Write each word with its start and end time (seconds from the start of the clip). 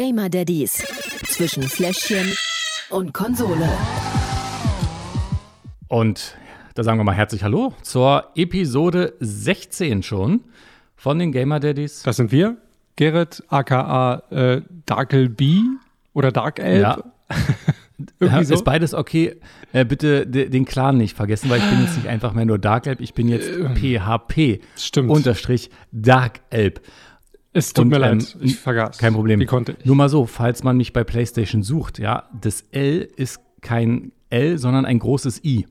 Gamer 0.00 0.30
Daddies 0.30 0.82
zwischen 1.26 1.62
Fläschchen 1.62 2.32
und 2.88 3.12
Konsole. 3.12 3.68
Und 5.88 6.38
da 6.74 6.82
sagen 6.84 6.98
wir 6.98 7.04
mal 7.04 7.12
herzlich 7.12 7.42
Hallo 7.44 7.74
zur 7.82 8.30
Episode 8.34 9.12
16 9.20 10.02
schon 10.02 10.40
von 10.96 11.18
den 11.18 11.32
Gamer 11.32 11.60
Daddies. 11.60 12.02
Das 12.02 12.16
sind 12.16 12.32
wir. 12.32 12.56
Gerrit, 12.96 13.42
aka 13.48 14.22
äh, 14.30 14.62
Darkel 14.86 15.28
B 15.28 15.58
oder 16.14 16.32
Dark 16.32 16.60
Elb. 16.60 16.80
Ja. 16.82 16.98
Irgendwie 18.20 18.44
so. 18.44 18.54
Ist 18.54 18.64
beides 18.64 18.94
okay. 18.94 19.36
Äh, 19.74 19.84
bitte 19.84 20.26
de- 20.26 20.48
den 20.48 20.64
Clan 20.64 20.96
nicht 20.96 21.14
vergessen, 21.14 21.50
weil 21.50 21.58
ich 21.58 21.68
bin 21.68 21.82
jetzt 21.82 21.96
nicht 21.96 22.06
einfach 22.08 22.32
mehr 22.32 22.46
nur 22.46 22.58
Dark 22.58 22.86
Elb, 22.86 23.02
ich 23.02 23.12
bin 23.12 23.28
jetzt 23.28 23.50
PHP 23.74 24.62
Stimmt. 24.78 25.10
unterstrich 25.10 25.68
Dark 25.92 26.40
Elb. 26.48 26.80
Es 27.52 27.72
tut 27.72 27.84
und, 27.84 27.88
mir 27.90 27.96
ähm, 27.96 28.18
leid, 28.18 28.36
ich 28.40 28.56
vergaß. 28.56 28.98
Kein 28.98 29.14
Problem. 29.14 29.40
Wie 29.40 29.46
konnte 29.46 29.76
ich? 29.78 29.84
Nur 29.84 29.96
mal 29.96 30.08
so, 30.08 30.26
falls 30.26 30.62
man 30.62 30.76
mich 30.76 30.92
bei 30.92 31.04
PlayStation 31.04 31.62
sucht, 31.62 31.98
ja, 31.98 32.28
das 32.40 32.64
L 32.70 33.08
ist 33.16 33.40
kein 33.60 34.12
L, 34.30 34.58
sondern 34.58 34.84
ein 34.84 34.98
großes 34.98 35.44
I. 35.44 35.66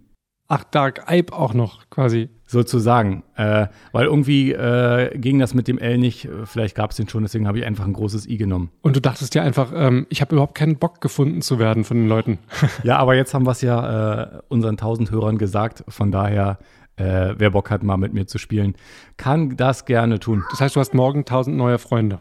Ach, 0.51 0.63
Dark 0.63 1.03
Ape 1.03 1.31
auch 1.31 1.53
noch 1.53 1.89
quasi. 1.91 2.29
Sozusagen. 2.47 3.21
Äh, 3.35 3.67
weil 3.91 4.07
irgendwie 4.07 4.51
äh, 4.51 5.15
ging 5.15 5.37
das 5.37 5.53
mit 5.53 5.67
dem 5.67 5.77
L 5.77 5.99
nicht. 5.99 6.27
Vielleicht 6.45 6.75
gab 6.75 6.89
es 6.89 6.97
den 6.97 7.07
schon, 7.07 7.21
deswegen 7.21 7.47
habe 7.47 7.59
ich 7.59 7.65
einfach 7.65 7.85
ein 7.85 7.93
großes 7.93 8.25
I 8.25 8.37
genommen. 8.37 8.71
Und 8.81 8.95
du 8.95 8.99
dachtest 8.99 9.35
ja 9.35 9.43
einfach, 9.43 9.71
ähm, 9.75 10.07
ich 10.09 10.21
habe 10.21 10.33
überhaupt 10.33 10.55
keinen 10.55 10.77
Bock 10.77 11.01
gefunden 11.01 11.43
zu 11.43 11.59
werden 11.59 11.83
von 11.83 11.97
den 11.97 12.07
Leuten. 12.07 12.39
Ja, 12.83 12.97
aber 12.97 13.13
jetzt 13.13 13.35
haben 13.35 13.45
wir 13.45 13.51
es 13.51 13.61
ja 13.61 14.39
äh, 14.39 14.41
unseren 14.47 14.71
1000 14.71 15.11
Hörern 15.11 15.37
gesagt. 15.37 15.83
Von 15.87 16.11
daher, 16.11 16.57
äh, 16.99 17.33
wer 17.37 17.51
Bock 17.51 17.71
hat, 17.71 17.81
mal 17.83 17.97
mit 17.97 18.13
mir 18.13 18.27
zu 18.27 18.37
spielen, 18.37 18.75
kann 19.17 19.55
das 19.55 19.85
gerne 19.85 20.19
tun. 20.19 20.43
Das 20.51 20.61
heißt, 20.61 20.75
du 20.75 20.79
hast 20.79 20.93
morgen 20.93 21.19
1000 21.19 21.55
neue 21.55 21.79
Freunde. 21.79 22.19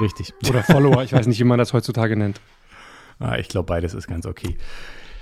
Richtig. 0.00 0.32
Oder 0.48 0.62
Follower, 0.62 1.02
ich 1.02 1.12
weiß 1.12 1.26
nicht, 1.26 1.38
wie 1.38 1.44
man 1.44 1.58
das 1.58 1.72
heutzutage 1.72 2.16
nennt. 2.16 2.40
Ah, 3.18 3.38
ich 3.38 3.46
glaube, 3.46 3.66
beides 3.66 3.94
ist 3.94 4.08
ganz 4.08 4.26
okay. 4.26 4.56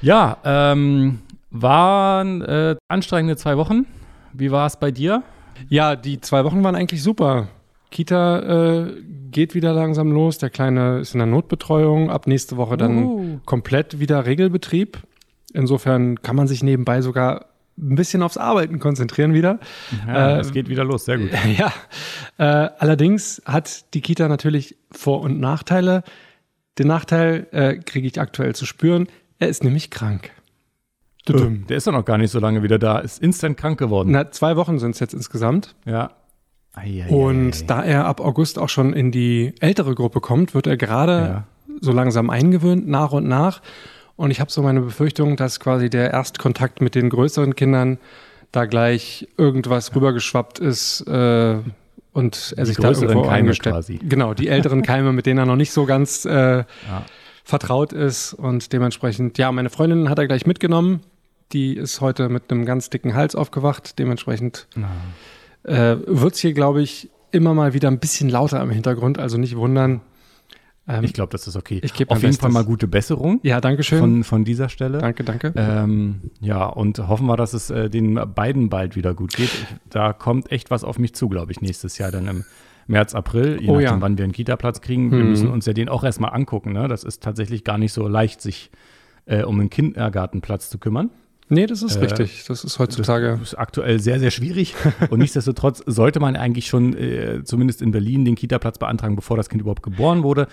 Ja, 0.00 0.38
ähm, 0.44 1.18
waren 1.50 2.40
äh, 2.40 2.76
anstrengende 2.88 3.36
zwei 3.36 3.58
Wochen. 3.58 3.84
Wie 4.32 4.50
war 4.50 4.66
es 4.66 4.78
bei 4.78 4.90
dir? 4.90 5.22
Ja, 5.68 5.96
die 5.96 6.18
zwei 6.18 6.44
Wochen 6.44 6.64
waren 6.64 6.76
eigentlich 6.76 7.02
super. 7.02 7.48
Kita 7.90 8.38
äh, 8.86 8.94
geht 9.30 9.54
wieder 9.54 9.74
langsam 9.74 10.12
los. 10.12 10.38
Der 10.38 10.48
Kleine 10.48 11.00
ist 11.00 11.14
in 11.14 11.18
der 11.18 11.26
Notbetreuung. 11.26 12.10
Ab 12.10 12.26
nächste 12.26 12.56
Woche 12.56 12.78
dann 12.78 13.04
Uhu. 13.04 13.40
komplett 13.44 13.98
wieder 13.98 14.24
Regelbetrieb. 14.24 14.98
Insofern 15.52 16.22
kann 16.22 16.36
man 16.36 16.46
sich 16.46 16.62
nebenbei 16.62 17.02
sogar 17.02 17.49
ein 17.80 17.94
bisschen 17.94 18.22
aufs 18.22 18.36
Arbeiten 18.36 18.78
konzentrieren 18.78 19.32
wieder. 19.34 19.58
Ja, 20.06 20.36
Äh, 20.36 20.40
es 20.40 20.52
geht 20.52 20.68
wieder 20.68 20.84
los, 20.84 21.04
sehr 21.06 21.18
gut. 21.18 21.30
Ja, 21.58 21.72
äh, 22.38 22.70
allerdings 22.78 23.40
hat 23.46 23.92
die 23.94 24.00
Kita 24.00 24.28
natürlich 24.28 24.76
Vor- 24.92 25.20
und 25.22 25.40
Nachteile. 25.40 26.02
Den 26.78 26.86
Nachteil 26.88 27.46
äh, 27.52 27.76
kriege 27.78 28.06
ich 28.06 28.20
aktuell 28.20 28.54
zu 28.54 28.66
spüren. 28.66 29.08
Er 29.38 29.48
ist 29.48 29.64
nämlich 29.64 29.90
krank. 29.90 30.30
Tudum. 31.26 31.66
Der 31.66 31.76
ist 31.76 31.86
doch 31.86 31.92
noch 31.92 32.04
gar 32.04 32.16
nicht 32.18 32.30
so 32.30 32.38
lange 32.38 32.62
wieder 32.62 32.78
da. 32.78 32.98
Ist 32.98 33.22
instant 33.22 33.56
krank 33.56 33.78
geworden. 33.78 34.10
Na, 34.12 34.30
zwei 34.30 34.56
Wochen 34.56 34.78
sind 34.78 34.92
es 34.92 35.00
jetzt 35.00 35.12
insgesamt. 35.14 35.74
Ja. 35.84 36.12
Eieiei. 36.74 37.08
Und 37.10 37.68
da 37.68 37.82
er 37.82 38.06
ab 38.06 38.20
August 38.20 38.58
auch 38.58 38.68
schon 38.68 38.92
in 38.92 39.10
die 39.12 39.54
ältere 39.60 39.94
Gruppe 39.94 40.20
kommt, 40.20 40.54
wird 40.54 40.66
er 40.66 40.76
gerade 40.76 41.12
Ja. 41.12 41.44
so 41.80 41.92
langsam 41.92 42.30
eingewöhnt, 42.30 42.88
nach 42.88 43.12
und 43.12 43.26
nach. 43.28 43.60
Und 44.20 44.30
ich 44.30 44.38
habe 44.38 44.50
so 44.52 44.60
meine 44.60 44.82
Befürchtung, 44.82 45.36
dass 45.36 45.60
quasi 45.60 45.88
der 45.88 46.10
Erstkontakt 46.10 46.82
mit 46.82 46.94
den 46.94 47.08
größeren 47.08 47.56
Kindern 47.56 47.96
da 48.52 48.66
gleich 48.66 49.26
irgendwas 49.38 49.96
rübergeschwappt 49.96 50.58
ist 50.58 51.00
äh, 51.08 51.56
und 52.12 52.54
er 52.54 52.64
Die 52.64 52.68
sich 52.68 52.76
da 52.76 52.90
irgendwo 52.90 53.22
Keime 53.22 53.30
eingestellt. 53.30 53.76
quasi. 53.76 53.98
Genau, 54.02 54.34
die 54.34 54.48
älteren 54.48 54.82
Keime, 54.82 55.14
mit 55.14 55.24
denen 55.24 55.38
er 55.38 55.46
noch 55.46 55.56
nicht 55.56 55.72
so 55.72 55.86
ganz 55.86 56.26
äh, 56.26 56.64
vertraut 57.44 57.94
ist 57.94 58.34
und 58.34 58.74
dementsprechend, 58.74 59.38
ja, 59.38 59.50
meine 59.52 59.70
Freundin 59.70 60.10
hat 60.10 60.18
er 60.18 60.26
gleich 60.26 60.44
mitgenommen. 60.44 61.00
Die 61.52 61.74
ist 61.74 62.02
heute 62.02 62.28
mit 62.28 62.50
einem 62.50 62.66
ganz 62.66 62.90
dicken 62.90 63.14
Hals 63.14 63.34
aufgewacht. 63.34 63.98
Dementsprechend 63.98 64.68
äh, 65.62 65.96
wird 66.06 66.34
es 66.34 66.40
hier, 66.40 66.52
glaube 66.52 66.82
ich, 66.82 67.08
immer 67.30 67.54
mal 67.54 67.72
wieder 67.72 67.88
ein 67.88 67.98
bisschen 67.98 68.28
lauter 68.28 68.62
im 68.62 68.70
Hintergrund. 68.70 69.18
Also 69.18 69.38
nicht 69.38 69.56
wundern. 69.56 70.02
Ähm, 70.88 71.04
Ich 71.04 71.12
glaube, 71.12 71.30
das 71.32 71.46
ist 71.46 71.56
okay. 71.56 71.80
Ich 71.82 71.92
geb 71.94 72.10
Auf 72.10 72.18
jeden 72.18 72.28
Bestes. 72.30 72.40
Fall 72.42 72.50
mal 72.50 72.64
gute 72.64 72.88
Besserung 72.88 73.40
ja, 73.42 73.60
danke 73.60 73.82
schön. 73.82 73.98
von, 74.00 74.24
von 74.24 74.44
dieser 74.44 74.68
Stelle. 74.68 74.98
danke, 74.98 75.24
danke. 75.24 75.52
Ähm, 75.56 76.30
ja, 76.40 76.64
und 76.66 76.98
hoffen 77.08 77.26
wir, 77.26 77.36
dass 77.36 77.52
es 77.52 77.70
äh, 77.70 77.90
den 77.90 78.14
beiden 78.34 78.68
bald 78.70 78.96
wieder 78.96 79.14
gut 79.14 79.34
geht. 79.36 79.46
Ich, 79.52 79.66
da 79.90 80.12
kommt 80.12 80.50
echt 80.50 80.70
was 80.70 80.82
auf 80.84 80.98
mich 80.98 81.14
zu, 81.14 81.28
glaube 81.28 81.52
ich, 81.52 81.60
nächstes 81.60 81.98
Jahr 81.98 82.10
dann 82.10 82.26
im 82.28 82.44
März, 82.86 83.14
April, 83.14 83.58
je 83.60 83.68
Oh 83.68 83.72
nachdem, 83.74 83.84
ja. 83.86 84.00
wann 84.00 84.18
wir 84.18 84.24
einen 84.24 84.32
Kita-Platz 84.32 84.80
kriegen. 84.80 85.12
Wir 85.12 85.18
Mhm. 85.22 85.30
müssen 85.30 85.48
uns 85.48 85.64
ja 85.66 85.72
den 85.72 85.88
auch 85.88 86.02
erstmal 86.02 86.32
angucken. 86.34 86.72
Ne? 86.72 86.88
Das 86.88 87.04
ist 87.04 87.22
tatsächlich 87.22 87.62
gar 87.62 87.78
nicht 87.78 87.92
so 87.92 88.08
leicht, 88.08 88.40
sich 88.40 88.70
äh, 89.26 89.44
um 89.44 89.60
einen 89.60 89.70
Kindergartenplatz 89.70 90.70
zu 90.70 90.78
kümmern. 90.78 91.10
Nee, 91.50 91.66
das 91.66 91.82
ist 91.82 91.96
äh, 91.96 92.00
richtig. 92.00 92.44
Das 92.48 92.64
ist 92.64 92.78
heutzutage. 92.78 93.36
Das 93.38 93.52
ist 93.52 93.54
aktuell 93.58 94.00
sehr, 94.00 94.18
sehr 94.18 94.30
schwierig. 94.30 94.74
Und 95.10 95.18
nichtsdestotrotz 95.18 95.82
sollte 95.86 96.18
man 96.20 96.34
eigentlich 96.36 96.66
schon 96.68 96.96
äh, 96.96 97.42
zumindest 97.44 97.82
in 97.82 97.90
Berlin 97.90 98.24
den 98.24 98.34
Kita-Platz 98.36 98.78
beantragen, 98.78 99.16
bevor 99.16 99.36
das 99.36 99.48
Kind 99.50 99.60
überhaupt 99.60 99.82
geboren 99.82 100.22
wurde. 100.22 100.46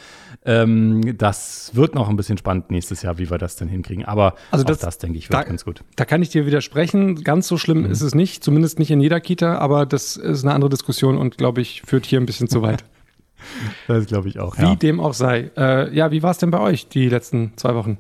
Ähm, 0.46 1.18
das 1.18 1.72
wird 1.74 1.96
noch 1.96 2.10
ein 2.10 2.16
bisschen 2.18 2.38
spannend 2.38 2.70
nächstes 2.72 3.02
Jahr, 3.02 3.18
wie 3.18 3.30
wir 3.30 3.38
das 3.38 3.56
denn 3.56 3.68
hinkriegen. 3.70 4.04
Aber 4.06 4.36
Also 4.52 4.66
das- 4.66 4.80
das, 4.80 4.98
denke 4.98 5.18
ich, 5.18 5.30
wird 5.30 5.40
da- 5.40 5.44
ganz 5.44 5.64
gut. 5.64 5.84
Da 5.96 6.06
kann 6.06 6.22
ich 6.22 6.30
dir 6.30 6.46
widersprechen. 6.46 7.24
Ganz 7.24 7.48
so 7.48 7.58
schlimm 7.58 7.84
Mhm. 7.84 7.92
ist 7.92 8.02
es 8.02 8.14
nicht. 8.14 8.44
Zumindest 8.44 8.80
nicht 8.80 8.92
in 8.92 9.00
jeder 9.00 9.20
Kita. 9.22 9.58
Aber 9.60 9.86
das 9.86 10.18
ist 10.18 10.44
eine 10.44 10.54
andere 10.54 10.70
Diskussion 10.70 11.18
und, 11.18 11.38
glaube 11.38 11.62
ich, 11.62 11.84
führt 11.86 12.06
hier 12.06 12.20
ein 12.20 12.26
bisschen 12.26 12.48
zu 12.50 12.62
weit. 12.62 12.84
Das 13.88 14.08
glaube 14.08 14.28
ich 14.30 14.40
auch. 14.40 14.58
Wie 14.58 14.76
dem 14.76 15.00
auch 15.00 15.14
sei. 15.14 15.52
Äh, 15.56 15.94
ja, 15.96 16.10
wie 16.12 16.24
war 16.24 16.32
es 16.32 16.40
denn 16.40 16.50
bei 16.50 16.60
euch 16.60 16.88
die 16.90 17.08
letzten 17.08 17.54
zwei 17.56 17.76
Wochen? 17.76 18.00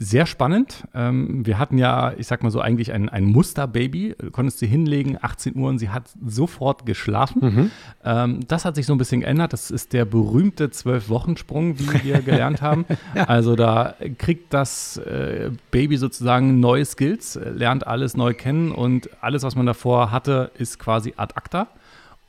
Sehr 0.00 0.26
spannend. 0.26 0.84
Ähm, 0.94 1.44
wir 1.44 1.58
hatten 1.58 1.76
ja, 1.76 2.12
ich 2.16 2.28
sag 2.28 2.44
mal 2.44 2.50
so, 2.50 2.60
eigentlich 2.60 2.92
ein, 2.92 3.08
ein 3.08 3.24
Musterbaby. 3.24 4.14
Du 4.16 4.30
konntest 4.30 4.60
sie 4.60 4.68
hinlegen, 4.68 5.18
18 5.20 5.56
Uhr, 5.56 5.68
und 5.68 5.78
sie 5.80 5.88
hat 5.88 6.04
sofort 6.24 6.86
geschlafen. 6.86 7.72
Ähm, 8.04 8.40
das 8.46 8.64
hat 8.64 8.76
sich 8.76 8.86
so 8.86 8.92
ein 8.94 8.98
bisschen 8.98 9.22
geändert. 9.22 9.52
Das 9.52 9.72
ist 9.72 9.92
der 9.92 10.04
berühmte 10.04 10.70
Zwölf-Wochen-Sprung, 10.70 11.80
wie 11.80 12.04
wir 12.04 12.20
gelernt 12.22 12.62
haben. 12.62 12.84
Also 13.26 13.56
da 13.56 13.96
kriegt 14.18 14.54
das 14.54 14.98
äh, 14.98 15.50
Baby 15.72 15.96
sozusagen 15.96 16.60
neue 16.60 16.84
Skills, 16.84 17.36
lernt 17.56 17.84
alles 17.84 18.16
neu 18.16 18.34
kennen 18.34 18.70
und 18.70 19.10
alles, 19.20 19.42
was 19.42 19.56
man 19.56 19.66
davor 19.66 20.12
hatte, 20.12 20.52
ist 20.58 20.78
quasi 20.78 21.14
ad 21.16 21.34
acta. 21.34 21.66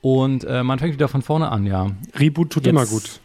Und 0.00 0.42
äh, 0.42 0.64
man 0.64 0.80
fängt 0.80 0.94
wieder 0.94 1.06
von 1.08 1.22
vorne 1.22 1.50
an, 1.52 1.66
ja. 1.66 1.86
Reboot 2.18 2.50
tut 2.50 2.64
Jetzt- 2.66 2.70
immer 2.70 2.86
gut. 2.86 3.20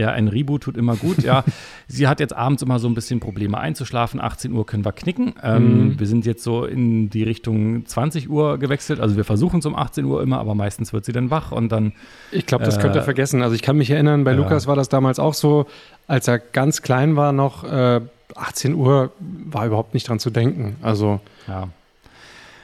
Ja, 0.00 0.10
ein 0.10 0.28
Reboot 0.28 0.62
tut 0.62 0.76
immer 0.76 0.96
gut. 0.96 1.22
Ja, 1.22 1.44
sie 1.86 2.08
hat 2.08 2.18
jetzt 2.20 2.34
abends 2.34 2.62
immer 2.62 2.78
so 2.78 2.88
ein 2.88 2.94
bisschen 2.94 3.20
Probleme 3.20 3.58
einzuschlafen. 3.58 4.20
18 4.20 4.52
Uhr 4.52 4.66
können 4.66 4.84
wir 4.84 4.92
knicken. 4.92 5.34
Ähm, 5.42 5.60
Mhm. 5.90 6.00
Wir 6.00 6.06
sind 6.06 6.26
jetzt 6.26 6.42
so 6.42 6.64
in 6.64 7.10
die 7.10 7.22
Richtung 7.22 7.84
20 7.86 8.28
Uhr 8.30 8.58
gewechselt. 8.58 8.98
Also 9.00 9.16
wir 9.16 9.24
versuchen 9.24 9.60
es 9.60 9.66
um 9.66 9.76
18 9.76 10.04
Uhr 10.06 10.22
immer, 10.22 10.38
aber 10.40 10.54
meistens 10.54 10.92
wird 10.92 11.04
sie 11.04 11.12
dann 11.12 11.30
wach 11.30 11.52
und 11.52 11.70
dann 11.70 11.92
Ich 12.32 12.46
glaube, 12.46 12.64
das 12.64 12.78
könnt 12.80 12.94
ihr 12.96 13.02
Äh, 13.02 13.04
vergessen. 13.04 13.42
Also 13.42 13.54
ich 13.54 13.62
kann 13.62 13.76
mich 13.76 13.90
erinnern, 13.90 14.24
bei 14.24 14.32
ja. 14.32 14.36
Lukas 14.38 14.66
war 14.66 14.74
das 14.76 14.88
damals 14.88 15.18
auch 15.18 15.34
so, 15.34 15.66
als 16.06 16.26
er 16.28 16.38
ganz 16.38 16.82
klein 16.82 17.14
war 17.16 17.32
noch, 17.32 17.64
äh, 17.64 18.00
18 18.36 18.74
Uhr 18.74 19.12
war 19.18 19.66
überhaupt 19.66 19.92
nicht 19.94 20.08
dran 20.08 20.18
zu 20.18 20.30
denken. 20.30 20.76
Also 20.82 21.20
Ja. 21.46 21.68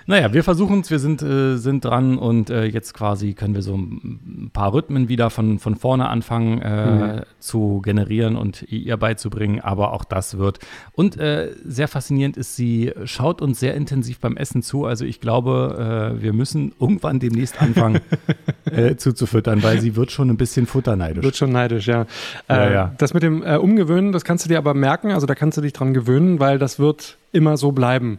Naja, 0.09 0.33
wir 0.33 0.45
versuchen 0.45 0.81
es, 0.81 0.91
wir 0.91 1.01
sind, 1.01 1.21
äh, 1.23 1.57
sind 1.57 1.85
dran 1.85 2.17
und 2.17 2.49
äh, 2.49 2.65
jetzt 2.65 2.95
quasi 2.95 3.35
können 3.35 3.57
wir 3.57 3.63
so 3.63 3.75
ein 3.77 4.51
paar 4.53 4.73
Rhythmen 4.73 5.09
wieder 5.09 5.31
von, 5.31 5.59
von 5.59 5.75
vorne 5.75 6.09
anfangen 6.09 6.63
äh, 6.63 6.87
Mhm. 6.87 7.21
zu 7.41 7.81
generieren 7.83 8.37
und 8.37 8.63
ihr 8.71 8.97
beizubringen, 8.97 9.61
aber 9.61 9.93
auch 9.93 10.05
das 10.05 10.39
wird. 10.39 10.61
Und 10.93 11.17
äh, 11.19 11.51
sehr 11.65 11.89
faszinierend 11.89 12.37
ist, 12.37 12.55
sie 12.55 12.93
schaut 13.05 13.43
uns 13.43 13.59
sehr 13.59 13.75
intensiv 13.75 14.21
beim 14.21 14.37
Essen 14.37 14.63
zu. 14.63 14.85
Also 14.85 15.05
ich 15.05 15.21
glaube, 15.21 16.13
äh, 16.19 16.23
wir 16.23 16.33
müssen 16.33 16.73
irgendwann 16.79 17.19
demnächst 17.19 17.61
anfangen 17.61 18.01
äh, 18.71 18.95
zuzufüttern, 18.97 19.63
weil 19.65 19.81
sie 19.81 19.97
wird 19.97 20.13
schon 20.13 20.31
ein 20.31 20.37
bisschen 20.37 20.67
futterneidisch. 20.67 21.25
wird 21.25 21.37
schon 21.37 21.51
neidisch, 21.51 21.89
ja. 21.89 22.07
Ja, 22.49 22.71
ja. 22.71 22.95
Das 22.99 23.13
mit 23.13 23.23
dem 23.25 23.43
Umgewöhnen, 23.43 24.13
das 24.13 24.25
kannst 24.25 24.45
du 24.45 24.49
dir 24.49 24.59
aber 24.59 24.75
merken, 24.75 25.11
also 25.11 25.27
da 25.27 25.35
kannst 25.35 25.59
du 25.59 25.63
dich 25.63 25.73
dran 25.73 25.95
gewöhnen, 25.95 26.39
weil 26.39 26.59
das 26.59 26.79
wird 26.79 27.17
immer 27.33 27.57
so 27.57 27.73
bleiben. 27.73 28.19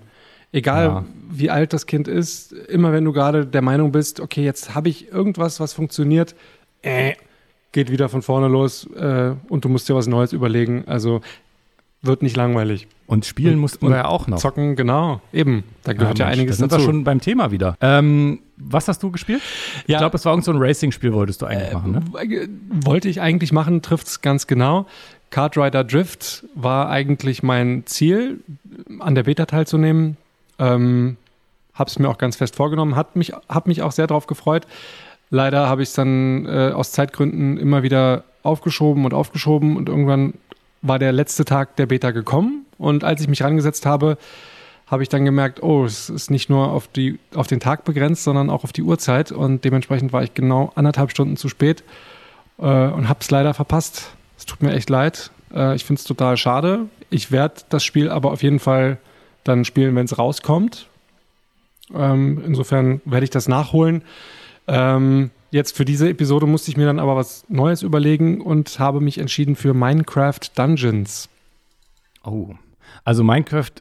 Egal 0.58 0.86
Ja. 0.86 1.06
wie 1.30 1.50
alt 1.50 1.72
das 1.74 1.86
Kind 1.86 2.08
ist, 2.08 2.52
immer 2.52 2.92
wenn 2.92 3.06
du 3.06 3.14
gerade 3.14 3.46
der 3.46 3.62
Meinung 3.62 3.92
bist, 3.92 4.20
okay, 4.20 4.44
jetzt 4.44 4.74
habe 4.76 4.90
ich 4.90 5.12
irgendwas, 5.12 5.60
was 5.60 5.74
funktioniert, 5.74 6.36
äh, 6.82 7.14
geht 7.74 7.92
wieder 7.92 8.10
von 8.10 8.22
vorne 8.22 8.48
los 8.48 8.88
äh, 8.96 9.34
und 9.50 9.66
du 9.66 9.70
musst 9.70 9.88
dir 9.88 9.96
was 9.96 10.08
Neues 10.08 10.34
überlegen. 10.34 10.84
Also 10.88 11.22
wird 12.02 12.22
nicht 12.22 12.36
langweilig. 12.38 12.88
Und 13.08 13.26
spielen 13.26 13.56
Und- 13.56 13.60
mussten 13.62 13.88
wir 13.88 13.96
ja 13.98 14.06
auch 14.08 14.28
noch. 14.28 14.38
Zocken, 14.40 14.76
genau, 14.76 15.22
eben. 15.34 15.64
Da 15.84 15.94
gehört 15.94 16.20
ja, 16.20 16.26
Mensch, 16.26 16.38
einiges 16.40 16.56
da 16.58 16.60
sind 16.62 16.72
dazu. 16.72 16.82
wir 16.82 16.86
schon 16.86 17.04
beim 17.04 17.22
Thema 17.22 17.52
wieder. 17.52 17.76
Ähm, 17.82 18.40
was 18.58 18.88
hast 18.88 19.02
du 19.04 19.12
gespielt? 19.12 19.42
Ich 19.86 19.90
Ja. 19.94 20.00
glaube, 20.00 20.18
es 20.18 20.26
war 20.26 20.34
irgend 20.34 20.46
so 20.46 20.52
ein 20.52 20.58
Racing-Spiel, 20.58 21.14
wolltest 21.14 21.42
du 21.42 21.46
Äh, 21.46 21.50
eigentlich 21.50 21.74
machen, 21.74 21.92
ne? 21.92 22.02
W- 22.12 22.48
Wollte 22.86 23.10
ich 23.10 23.22
eigentlich 23.22 23.52
machen, 23.52 23.82
trifft 23.82 24.08
es 24.08 24.22
ganz 24.22 24.48
genau. 24.48 24.86
Kart 25.30 25.58
Rider 25.58 25.84
Drift 25.84 26.46
war 26.56 26.90
eigentlich 26.90 27.44
mein 27.44 27.84
Ziel, 27.86 28.40
an 29.00 29.14
der 29.16 29.24
Beta 29.24 29.46
teilzunehmen. 29.46 30.18
Ähm, 30.60 31.18
hab's 31.74 32.00
mir 32.00 32.10
auch 32.10 32.18
ganz 32.18 32.36
fest 32.36 32.56
vorgenommen, 32.56 32.96
hat 32.96 33.16
mich, 33.16 33.34
hab 33.50 33.68
mich 33.68 33.82
auch 33.82 33.92
sehr 33.92 34.08
darauf 34.08 34.28
gefreut. 34.28 34.66
Leider 35.30 35.68
habe 35.68 35.84
ich 35.84 35.90
es 35.90 35.96
dann 35.96 36.46
äh, 36.46 36.72
aus 36.74 36.92
Zeitgründen 36.92 37.58
immer 37.58 37.84
wieder 37.84 38.24
aufgeschoben 38.44 39.06
und 39.06 39.14
aufgeschoben 39.14 39.76
und 39.76 39.90
irgendwann 39.90 40.34
war 40.82 41.00
der 41.00 41.12
letzte 41.12 41.44
Tag 41.44 41.76
der 41.76 41.86
Beta 41.86 42.12
gekommen 42.12 42.66
und 42.78 43.04
als 43.04 43.22
ich 43.22 43.28
mich 43.28 43.44
rangesetzt 43.44 43.86
habe, 43.86 44.18
habe 44.88 45.04
ich 45.04 45.10
dann 45.10 45.26
gemerkt, 45.26 45.62
oh, 45.62 45.84
es 45.84 46.10
ist 46.10 46.32
nicht 46.32 46.50
nur 46.50 46.72
auf, 46.72 46.88
die, 46.88 47.20
auf 47.36 47.48
den 47.48 47.60
Tag 47.60 47.84
begrenzt, 47.84 48.24
sondern 48.24 48.50
auch 48.50 48.64
auf 48.64 48.72
die 48.72 48.84
Uhrzeit 48.84 49.34
und 49.34 49.66
dementsprechend 49.66 50.14
war 50.14 50.24
ich 50.24 50.34
genau 50.34 50.72
anderthalb 50.76 51.12
Stunden 51.12 51.36
zu 51.36 51.50
spät 51.50 51.84
äh, 52.58 52.64
und 52.64 53.10
habe 53.10 53.20
es 53.20 53.30
leider 53.30 53.54
verpasst. 53.54 54.12
Es 54.38 54.46
tut 54.46 54.62
mir 54.64 54.72
echt 54.72 54.90
leid. 54.90 55.32
Äh, 55.54 55.76
ich 55.76 55.84
finde 55.84 56.00
es 56.00 56.06
total 56.06 56.38
schade. 56.38 56.86
Ich 57.10 57.32
werde 57.32 57.56
das 57.70 57.84
Spiel 57.84 58.10
aber 58.10 58.32
auf 58.32 58.44
jeden 58.44 58.60
Fall 58.60 58.98
dann 59.48 59.66
spielen, 59.66 59.96
wenn 59.96 60.06
es 60.06 60.18
rauskommt. 60.18 60.88
Ähm, 61.94 62.42
insofern 62.46 63.02
werde 63.06 63.24
ich 63.24 63.30
das 63.30 63.48
nachholen. 63.48 64.04
Ähm, 64.68 65.32
jetzt 65.52 65.76
für 65.76 65.86
diese 65.86 66.10
Episode 66.10 66.46
musste 66.46 66.70
ich 66.70 66.78
mir 66.78 66.86
dann 66.86 67.00
aber 67.00 67.16
was 67.16 67.46
Neues 67.50 67.82
überlegen 67.82 68.42
und 68.42 68.80
habe 68.80 69.02
mich 69.02 69.18
entschieden 69.18 69.56
für 69.56 69.74
Minecraft 69.74 70.40
Dungeons. 70.56 71.30
Oh, 72.24 72.56
also 73.04 73.24
Minecraft 73.24 73.72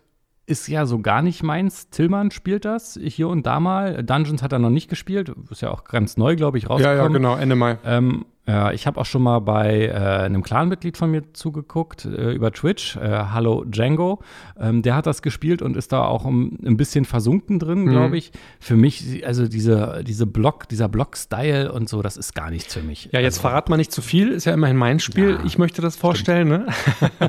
ist 0.46 0.68
ja 0.68 0.86
so 0.86 1.00
gar 1.00 1.22
nicht 1.22 1.42
meins. 1.42 1.90
Tillmann 1.90 2.30
spielt 2.30 2.64
das 2.64 2.98
hier 3.02 3.28
und 3.28 3.46
da 3.46 3.58
mal. 3.58 4.04
Dungeons 4.04 4.42
hat 4.42 4.52
er 4.52 4.60
noch 4.60 4.70
nicht 4.70 4.88
gespielt. 4.88 5.32
Ist 5.50 5.62
ja 5.62 5.70
auch 5.70 5.84
ganz 5.84 6.16
neu, 6.16 6.36
glaube 6.36 6.58
ich, 6.58 6.70
rausgekommen. 6.70 6.98
Ja, 6.98 7.02
ja, 7.02 7.08
genau, 7.08 7.36
Ende 7.36 7.56
Mai. 7.56 7.78
Ähm, 7.84 8.24
ja, 8.48 8.70
ich 8.70 8.86
habe 8.86 9.00
auch 9.00 9.06
schon 9.06 9.22
mal 9.22 9.40
bei 9.40 9.86
äh, 9.86 9.92
einem 9.92 10.44
Clan-Mitglied 10.44 10.96
von 10.96 11.10
mir 11.10 11.32
zugeguckt 11.32 12.04
äh, 12.04 12.30
über 12.30 12.52
Twitch, 12.52 12.96
äh, 12.96 13.24
Hallo 13.32 13.64
Django. 13.64 14.20
Ähm, 14.58 14.82
der 14.82 14.94
hat 14.94 15.06
das 15.06 15.20
gespielt 15.20 15.62
und 15.62 15.76
ist 15.76 15.90
da 15.90 16.04
auch 16.04 16.24
um, 16.24 16.56
ein 16.64 16.76
bisschen 16.76 17.04
versunken 17.06 17.58
drin, 17.58 17.84
mhm. 17.84 17.90
glaube 17.90 18.16
ich. 18.16 18.30
Für 18.60 18.76
mich, 18.76 19.26
also 19.26 19.48
diese, 19.48 20.04
diese 20.06 20.26
Block, 20.26 20.68
dieser 20.68 20.88
Block-Style 20.88 21.72
und 21.72 21.88
so, 21.88 22.02
das 22.02 22.16
ist 22.16 22.36
gar 22.36 22.50
nichts 22.50 22.72
für 22.72 22.82
mich. 22.82 23.08
Ja, 23.10 23.18
jetzt 23.18 23.38
also, 23.38 23.48
verrat 23.48 23.68
mal 23.68 23.78
nicht 23.78 23.90
zu 23.90 24.00
viel, 24.00 24.30
ist 24.30 24.44
ja 24.44 24.54
immerhin 24.54 24.76
mein 24.76 25.00
Spiel. 25.00 25.30
Ja, 25.30 25.44
ich 25.44 25.58
möchte 25.58 25.82
das 25.82 25.96
vorstellen, 25.96 26.46
ne? 26.46 26.66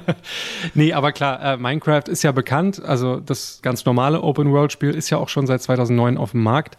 nee, 0.75 0.93
aber 0.93 1.13
klar, 1.13 1.41
äh, 1.41 1.57
Minecraft 1.57 2.07
ist 2.09 2.21
ja 2.21 2.31
bekannt. 2.31 2.79
Also 2.83 3.19
das 3.19 3.59
ganz 3.63 3.85
normale 3.85 4.21
Open-World-Spiel 4.21 4.91
ist 4.91 5.09
ja 5.09 5.17
auch 5.17 5.29
schon 5.29 5.47
seit 5.47 5.63
2009 5.63 6.15
auf 6.17 6.31
dem 6.31 6.43
Markt. 6.43 6.77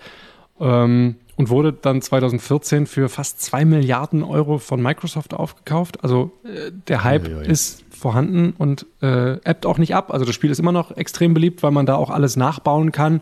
Ähm, 0.61 1.17
und 1.39 1.51
wurde 1.51 1.73
dann 1.73 2.03
2014 2.03 2.87
für 2.87 3.09
fast 3.09 3.41
zwei 3.41 3.65
Milliarden 3.65 4.25
Euro 4.25 4.59
von 4.59 4.83
Microsoft 4.83 5.35
aufgekauft. 5.35 6.03
Also 6.03 6.33
äh, 6.45 6.73
der 6.89 7.05
Hype 7.05 7.29
Uiuiui. 7.29 7.47
ist 7.47 7.85
vorhanden 7.95 8.55
und 8.59 8.87
äh, 9.03 9.39
appt 9.45 9.65
auch 9.65 9.79
nicht 9.79 9.95
ab. 9.95 10.13
Also 10.13 10.25
das 10.25 10.35
Spiel 10.35 10.51
ist 10.51 10.59
immer 10.59 10.73
noch 10.73 10.97
extrem 10.97 11.35
beliebt, 11.35 11.63
weil 11.63 11.71
man 11.71 11.87
da 11.87 11.95
auch 11.95 12.11
alles 12.11 12.35
nachbauen 12.35 12.91
kann. 12.91 13.21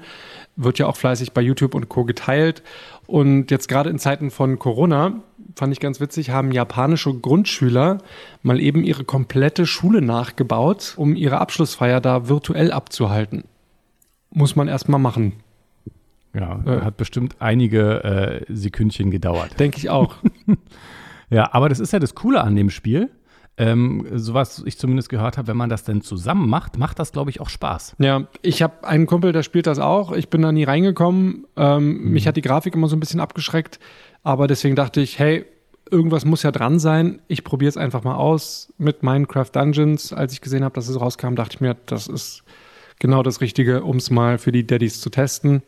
Wird 0.56 0.78
ja 0.78 0.86
auch 0.86 0.96
fleißig 0.96 1.32
bei 1.32 1.42
YouTube 1.42 1.74
und 1.74 1.90
Co. 1.90 2.04
geteilt. 2.04 2.62
Und 3.06 3.50
jetzt 3.50 3.68
gerade 3.68 3.90
in 3.90 3.98
Zeiten 3.98 4.30
von 4.30 4.58
Corona, 4.58 5.20
fand 5.54 5.74
ich 5.74 5.80
ganz 5.80 6.00
witzig, 6.00 6.30
haben 6.30 6.52
japanische 6.52 7.12
Grundschüler 7.12 7.98
mal 8.42 8.60
eben 8.60 8.82
ihre 8.82 9.04
komplette 9.04 9.66
Schule 9.66 10.00
nachgebaut, 10.00 10.94
um 10.96 11.14
ihre 11.16 11.38
Abschlussfeier 11.38 12.00
da 12.00 12.28
virtuell 12.30 12.72
abzuhalten. 12.72 13.44
Muss 14.30 14.56
man 14.56 14.68
erstmal 14.68 15.00
machen. 15.00 15.34
Ja, 16.36 16.60
äh, 16.66 16.80
hat 16.82 16.96
bestimmt 16.96 17.36
einige 17.38 18.04
äh, 18.04 18.44
Sekündchen 18.48 19.10
gedauert. 19.10 19.58
Denke 19.58 19.78
ich 19.78 19.88
auch. 19.88 20.16
ja, 21.30 21.52
aber 21.52 21.68
das 21.68 21.80
ist 21.80 21.92
ja 21.92 21.98
das 21.98 22.14
Coole 22.14 22.42
an 22.42 22.54
dem 22.54 22.70
Spiel. 22.70 23.10
Ähm, 23.58 24.06
so 24.12 24.34
was 24.34 24.62
ich 24.66 24.78
zumindest 24.78 25.08
gehört 25.08 25.38
habe, 25.38 25.48
wenn 25.48 25.56
man 25.56 25.70
das 25.70 25.82
denn 25.84 26.02
zusammen 26.02 26.46
macht, 26.46 26.78
macht 26.78 26.98
das, 26.98 27.12
glaube 27.12 27.30
ich, 27.30 27.40
auch 27.40 27.48
Spaß. 27.48 27.96
Ja, 27.98 28.26
ich 28.42 28.60
habe 28.60 28.86
einen 28.86 29.06
Kumpel, 29.06 29.32
der 29.32 29.42
spielt 29.42 29.66
das 29.66 29.78
auch. 29.78 30.12
Ich 30.12 30.28
bin 30.28 30.42
da 30.42 30.52
nie 30.52 30.64
reingekommen. 30.64 31.46
Ähm, 31.56 32.02
mhm. 32.02 32.12
Mich 32.12 32.26
hat 32.26 32.36
die 32.36 32.42
Grafik 32.42 32.74
immer 32.74 32.88
so 32.88 32.96
ein 32.96 33.00
bisschen 33.00 33.20
abgeschreckt. 33.20 33.80
Aber 34.22 34.46
deswegen 34.46 34.76
dachte 34.76 35.00
ich, 35.00 35.18
hey, 35.18 35.46
irgendwas 35.90 36.26
muss 36.26 36.42
ja 36.42 36.52
dran 36.52 36.78
sein. 36.78 37.20
Ich 37.28 37.44
probiere 37.44 37.70
es 37.70 37.78
einfach 37.78 38.04
mal 38.04 38.16
aus 38.16 38.74
mit 38.76 39.02
Minecraft 39.02 39.48
Dungeons. 39.50 40.12
Als 40.12 40.34
ich 40.34 40.42
gesehen 40.42 40.62
habe, 40.62 40.74
dass 40.74 40.88
es 40.88 41.00
rauskam, 41.00 41.34
dachte 41.34 41.54
ich 41.54 41.60
mir, 41.62 41.76
das 41.86 42.08
ist 42.08 42.42
genau 42.98 43.22
das 43.22 43.40
Richtige, 43.40 43.84
um 43.84 43.96
es 43.96 44.10
mal 44.10 44.36
für 44.36 44.52
die 44.52 44.66
Daddys 44.66 45.00
zu 45.00 45.08
testen. 45.08 45.62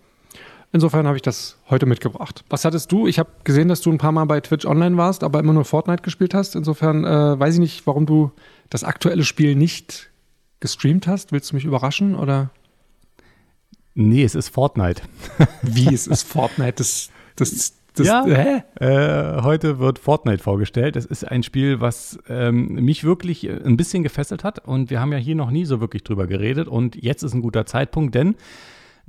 Insofern 0.70 1.06
habe 1.06 1.16
ich 1.16 1.22
das 1.22 1.56
heute 1.70 1.86
mitgebracht. 1.86 2.44
Was 2.50 2.64
hattest 2.64 2.92
du? 2.92 3.06
Ich 3.06 3.18
habe 3.18 3.30
gesehen, 3.44 3.68
dass 3.68 3.80
du 3.80 3.90
ein 3.90 3.98
paar 3.98 4.12
Mal 4.12 4.26
bei 4.26 4.40
Twitch 4.40 4.66
online 4.66 4.98
warst, 4.98 5.24
aber 5.24 5.38
immer 5.38 5.54
nur 5.54 5.64
Fortnite 5.64 6.02
gespielt 6.02 6.34
hast. 6.34 6.54
Insofern 6.54 7.04
äh, 7.04 7.40
weiß 7.40 7.54
ich 7.54 7.60
nicht, 7.60 7.86
warum 7.86 8.04
du 8.04 8.32
das 8.68 8.84
aktuelle 8.84 9.24
Spiel 9.24 9.54
nicht 9.54 10.10
gestreamt 10.60 11.06
hast. 11.06 11.32
Willst 11.32 11.50
du 11.50 11.56
mich 11.56 11.64
überraschen 11.64 12.14
oder? 12.14 12.50
Nee, 13.94 14.24
es 14.24 14.34
ist 14.34 14.50
Fortnite. 14.50 15.02
Wie 15.62 15.92
es 15.92 16.06
ist 16.06 16.22
Fortnite? 16.22 16.74
Das, 16.76 17.08
das, 17.36 17.72
das, 17.94 18.06
ja, 18.06 18.62
äh, 18.78 19.42
heute 19.42 19.78
wird 19.78 19.98
Fortnite 19.98 20.42
vorgestellt. 20.42 20.96
Es 20.96 21.06
ist 21.06 21.24
ein 21.26 21.42
Spiel, 21.42 21.80
was 21.80 22.18
ähm, 22.28 22.74
mich 22.74 23.04
wirklich 23.04 23.48
ein 23.48 23.78
bisschen 23.78 24.02
gefesselt 24.02 24.44
hat. 24.44 24.66
Und 24.66 24.90
wir 24.90 25.00
haben 25.00 25.12
ja 25.12 25.18
hier 25.18 25.34
noch 25.34 25.50
nie 25.50 25.64
so 25.64 25.80
wirklich 25.80 26.04
drüber 26.04 26.26
geredet. 26.26 26.68
Und 26.68 26.94
jetzt 27.02 27.22
ist 27.22 27.32
ein 27.32 27.42
guter 27.42 27.64
Zeitpunkt, 27.64 28.14
denn 28.14 28.36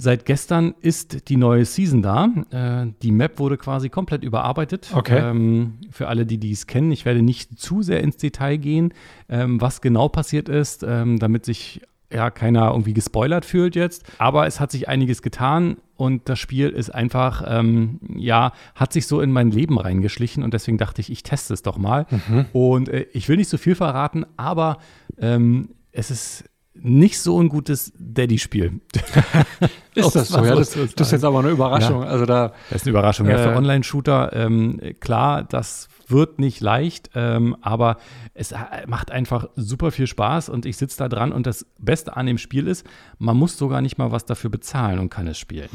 Seit 0.01 0.25
gestern 0.25 0.75
ist 0.79 1.27
die 1.27 1.35
neue 1.35 1.65
Season 1.65 2.01
da. 2.01 2.29
Äh, 2.51 2.93
die 3.01 3.11
Map 3.11 3.37
wurde 3.37 3.57
quasi 3.57 3.89
komplett 3.89 4.23
überarbeitet. 4.23 4.91
Okay. 4.93 5.19
Ähm, 5.19 5.73
für 5.91 6.07
alle, 6.07 6.25
die 6.25 6.37
dies 6.37 6.67
kennen, 6.67 6.93
ich 6.93 7.03
werde 7.03 7.21
nicht 7.21 7.59
zu 7.59 7.81
sehr 7.81 7.99
ins 7.99 8.15
Detail 8.15 8.55
gehen, 8.55 8.93
ähm, 9.27 9.59
was 9.59 9.81
genau 9.81 10.07
passiert 10.07 10.47
ist, 10.47 10.85
ähm, 10.87 11.19
damit 11.19 11.43
sich 11.43 11.81
ja 12.09 12.31
keiner 12.31 12.71
irgendwie 12.71 12.93
gespoilert 12.93 13.43
fühlt 13.43 13.75
jetzt. 13.75 14.05
Aber 14.19 14.47
es 14.47 14.61
hat 14.61 14.71
sich 14.71 14.87
einiges 14.87 15.21
getan 15.21 15.75
und 15.97 16.29
das 16.29 16.39
Spiel 16.39 16.69
ist 16.69 16.91
einfach, 16.91 17.43
ähm, 17.45 17.99
ja, 18.15 18.53
hat 18.75 18.93
sich 18.93 19.05
so 19.05 19.19
in 19.19 19.33
mein 19.33 19.51
Leben 19.51 19.77
reingeschlichen 19.77 20.43
und 20.43 20.53
deswegen 20.53 20.77
dachte 20.77 21.01
ich, 21.01 21.11
ich 21.11 21.23
teste 21.23 21.53
es 21.53 21.61
doch 21.61 21.77
mal. 21.77 22.05
Mhm. 22.09 22.45
Und 22.53 22.87
äh, 22.87 23.05
ich 23.11 23.27
will 23.27 23.35
nicht 23.35 23.49
so 23.49 23.57
viel 23.57 23.75
verraten, 23.75 24.25
aber 24.37 24.77
ähm, 25.17 25.71
es 25.91 26.09
ist 26.09 26.45
nicht 26.81 27.19
so 27.19 27.41
ein 27.41 27.49
gutes 27.49 27.91
Daddy-Spiel. 27.97 28.81
ist 29.95 30.15
das 30.15 30.27
so? 30.29 30.43
Ja, 30.43 30.55
das, 30.55 30.71
das, 30.71 31.07
ist 31.07 31.11
jetzt 31.11 31.23
aber 31.23 31.39
eine 31.39 31.49
Überraschung. 31.49 32.01
Ja, 32.01 32.07
also 32.07 32.25
da, 32.25 32.53
das 32.69 32.81
ist 32.81 32.87
eine 32.87 32.91
Überraschung. 32.91 33.27
Äh, 33.27 33.31
ja, 33.31 33.37
für 33.37 33.53
äh, 33.53 33.57
Online-Shooter, 33.57 34.33
ähm, 34.33 34.79
klar, 34.99 35.43
das 35.43 35.89
wird 36.07 36.39
nicht 36.39 36.61
leicht, 36.61 37.11
ähm, 37.15 37.55
aber 37.61 37.97
es 38.33 38.53
macht 38.87 39.11
einfach 39.11 39.47
super 39.55 39.91
viel 39.91 40.07
Spaß 40.07 40.49
und 40.49 40.65
ich 40.65 40.77
sitze 40.77 40.97
da 40.97 41.09
dran 41.09 41.31
und 41.31 41.45
das 41.45 41.65
Beste 41.79 42.17
an 42.17 42.25
dem 42.25 42.37
Spiel 42.37 42.67
ist, 42.67 42.85
man 43.19 43.37
muss 43.37 43.57
sogar 43.57 43.81
nicht 43.81 43.97
mal 43.97 44.11
was 44.11 44.25
dafür 44.25 44.49
bezahlen 44.49 44.99
und 44.99 45.09
kann 45.09 45.27
es 45.27 45.37
spielen. 45.37 45.69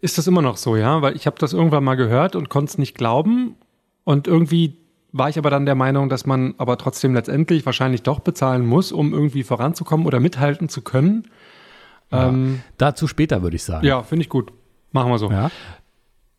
Ist 0.00 0.16
das 0.16 0.26
immer 0.26 0.42
noch 0.42 0.56
so, 0.56 0.76
ja? 0.76 1.02
Weil 1.02 1.16
ich 1.16 1.26
habe 1.26 1.36
das 1.38 1.52
irgendwann 1.52 1.84
mal 1.84 1.96
gehört 1.96 2.36
und 2.36 2.48
konnte 2.48 2.70
es 2.70 2.78
nicht 2.78 2.96
glauben 2.96 3.56
und 4.04 4.26
irgendwie 4.26 4.76
war 5.12 5.28
ich 5.28 5.38
aber 5.38 5.50
dann 5.50 5.66
der 5.66 5.74
Meinung, 5.74 6.08
dass 6.08 6.26
man 6.26 6.54
aber 6.58 6.76
trotzdem 6.76 7.14
letztendlich 7.14 7.64
wahrscheinlich 7.64 8.02
doch 8.02 8.20
bezahlen 8.20 8.66
muss, 8.66 8.92
um 8.92 9.12
irgendwie 9.12 9.42
voranzukommen 9.42 10.06
oder 10.06 10.20
mithalten 10.20 10.68
zu 10.68 10.82
können. 10.82 11.28
Ja, 12.10 12.28
ähm, 12.28 12.62
dazu 12.76 13.06
später, 13.06 13.42
würde 13.42 13.56
ich 13.56 13.64
sagen. 13.64 13.86
Ja, 13.86 14.02
finde 14.02 14.22
ich 14.22 14.28
gut. 14.28 14.52
Machen 14.92 15.10
wir 15.10 15.18
so. 15.18 15.30
Ja. 15.30 15.50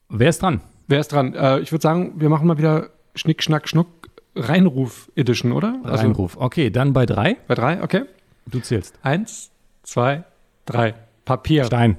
Wer 0.10 0.30
ist 0.30 0.42
dran? 0.42 0.62
Wer 0.88 1.00
ist 1.00 1.12
dran? 1.12 1.34
Äh, 1.36 1.60
ich 1.60 1.72
würde 1.72 1.84
sagen, 1.84 2.14
wir 2.18 2.30
machen 2.30 2.48
mal 2.48 2.58
wieder 2.58 2.90
Schnick, 3.16 3.44
Schnack, 3.44 3.68
Schnuck 3.68 3.88
Reinruf 4.36 5.12
Edition, 5.16 5.52
oder? 5.52 5.80
Also, 5.84 6.04
Reinruf. 6.04 6.38
Okay, 6.38 6.70
dann 6.70 6.94
bei 6.94 7.06
drei. 7.06 7.38
Bei 7.48 7.56
drei, 7.56 7.84
okay. 7.84 8.04
Du 8.48 8.60
zählst. 8.60 8.98
Eins, 9.04 9.52
zwei, 9.84 10.24
drei. 10.66 10.96
Papier. 11.26 11.66
Stein. 11.66 11.98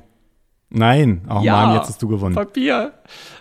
Nein. 0.71 1.23
Oh 1.29 1.41
ja, 1.43 1.67
Mann, 1.67 1.77
jetzt 1.77 1.89
hast 1.89 2.03
du 2.03 2.09
gewonnen. 2.09 2.35
Papier. 2.35 2.95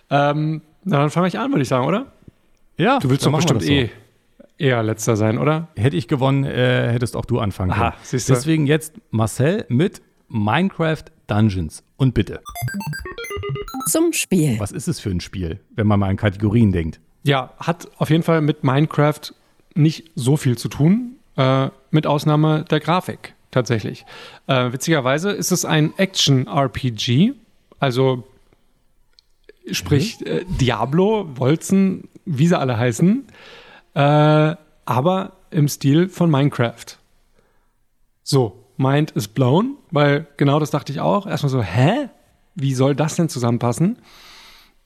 Ähm, 0.09 0.61
na, 0.83 0.99
dann 0.99 1.09
fange 1.09 1.27
ich 1.27 1.39
an, 1.39 1.51
würde 1.51 1.61
ich 1.61 1.67
sagen, 1.67 1.85
oder? 1.85 2.07
Ja, 2.79 2.99
du 2.99 3.09
willst 3.09 3.25
doch 3.25 3.35
bestimmt 3.35 3.61
so. 3.61 3.71
eh 3.71 3.89
eher 4.57 4.81
letzter 4.83 5.15
sein, 5.15 5.37
oder? 5.37 5.67
Hätte 5.75 5.97
ich 5.97 6.07
gewonnen, 6.07 6.45
äh, 6.45 6.91
hättest 6.91 7.15
auch 7.15 7.25
du 7.25 7.39
anfangen 7.39 7.71
können. 7.71 7.83
Aha, 7.83 7.97
siehst 8.01 8.29
du? 8.29 8.33
Deswegen 8.33 8.67
jetzt 8.67 8.93
Marcel 9.11 9.65
mit 9.69 10.01
Minecraft 10.29 11.03
Dungeons. 11.27 11.83
Und 11.97 12.13
bitte. 12.13 12.41
Zum 13.87 14.13
Spiel. 14.13 14.59
Was 14.59 14.71
ist 14.71 14.87
es 14.87 14.99
für 14.99 15.09
ein 15.09 15.19
Spiel, 15.19 15.59
wenn 15.75 15.87
man 15.87 15.99
mal 15.99 16.09
an 16.09 16.17
Kategorien 16.17 16.71
denkt? 16.71 16.99
Ja, 17.23 17.51
hat 17.59 17.89
auf 17.97 18.09
jeden 18.09 18.23
Fall 18.23 18.41
mit 18.41 18.63
Minecraft 18.63 19.33
nicht 19.75 20.11
so 20.15 20.37
viel 20.37 20.57
zu 20.57 20.69
tun, 20.69 21.15
äh, 21.35 21.69
mit 21.91 22.07
Ausnahme 22.07 22.65
der 22.69 22.79
Grafik 22.79 23.33
tatsächlich. 23.51 24.05
Äh, 24.47 24.71
witzigerweise 24.71 25.31
ist 25.31 25.51
es 25.51 25.65
ein 25.65 25.93
Action-RPG, 25.97 27.33
also 27.79 28.27
sprich 29.73 30.19
mhm. 30.19 30.27
äh, 30.27 30.45
Diablo, 30.47 31.27
Wolzen, 31.35 32.07
wie 32.25 32.47
sie 32.47 32.57
alle 32.57 32.77
heißen, 32.77 33.25
äh, 33.95 34.55
aber 34.85 35.33
im 35.51 35.67
Stil 35.67 36.09
von 36.09 36.29
Minecraft. 36.29 36.97
So, 38.23 38.65
Mind 38.77 39.11
is 39.11 39.27
blown, 39.27 39.75
weil 39.91 40.27
genau 40.37 40.59
das 40.59 40.71
dachte 40.71 40.91
ich 40.91 40.99
auch. 40.99 41.27
Erstmal 41.27 41.49
so, 41.49 41.61
hä? 41.61 42.09
Wie 42.55 42.73
soll 42.73 42.95
das 42.95 43.15
denn 43.15 43.29
zusammenpassen? 43.29 43.97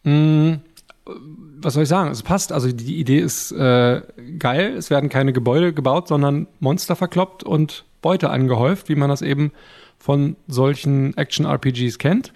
Hm, 0.04 0.62
was 1.06 1.74
soll 1.74 1.84
ich 1.84 1.90
sagen? 1.90 2.10
Es 2.12 2.24
passt. 2.24 2.52
Also 2.52 2.72
die 2.72 3.00
Idee 3.00 3.20
ist 3.20 3.52
äh, 3.52 4.02
geil. 4.40 4.76
Es 4.78 4.90
werden 4.90 5.10
keine 5.10 5.34
Gebäude 5.34 5.74
gebaut, 5.74 6.08
sondern 6.08 6.48
Monster 6.60 6.96
verkloppt 6.96 7.44
und 7.44 7.86
Beute 8.02 8.30
angehäuft, 8.30 8.90
wie 8.90 8.96
man 8.96 9.10
das 9.10 9.22
eben 9.22 9.52
von 9.98 10.36
solchen 10.48 11.16
Action-RPGs 11.16 11.98
kennt. 11.98 12.34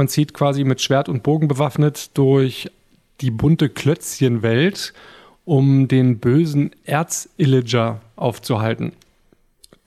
Man 0.00 0.08
zieht 0.08 0.32
quasi 0.32 0.64
mit 0.64 0.80
Schwert 0.80 1.10
und 1.10 1.22
Bogen 1.22 1.46
bewaffnet 1.46 2.16
durch 2.16 2.70
die 3.20 3.30
bunte 3.30 3.68
Klötzchenwelt 3.68 4.94
um 5.44 5.88
den 5.88 6.20
bösen 6.20 6.70
Erz-Illager 6.84 8.00
aufzuhalten, 8.16 8.92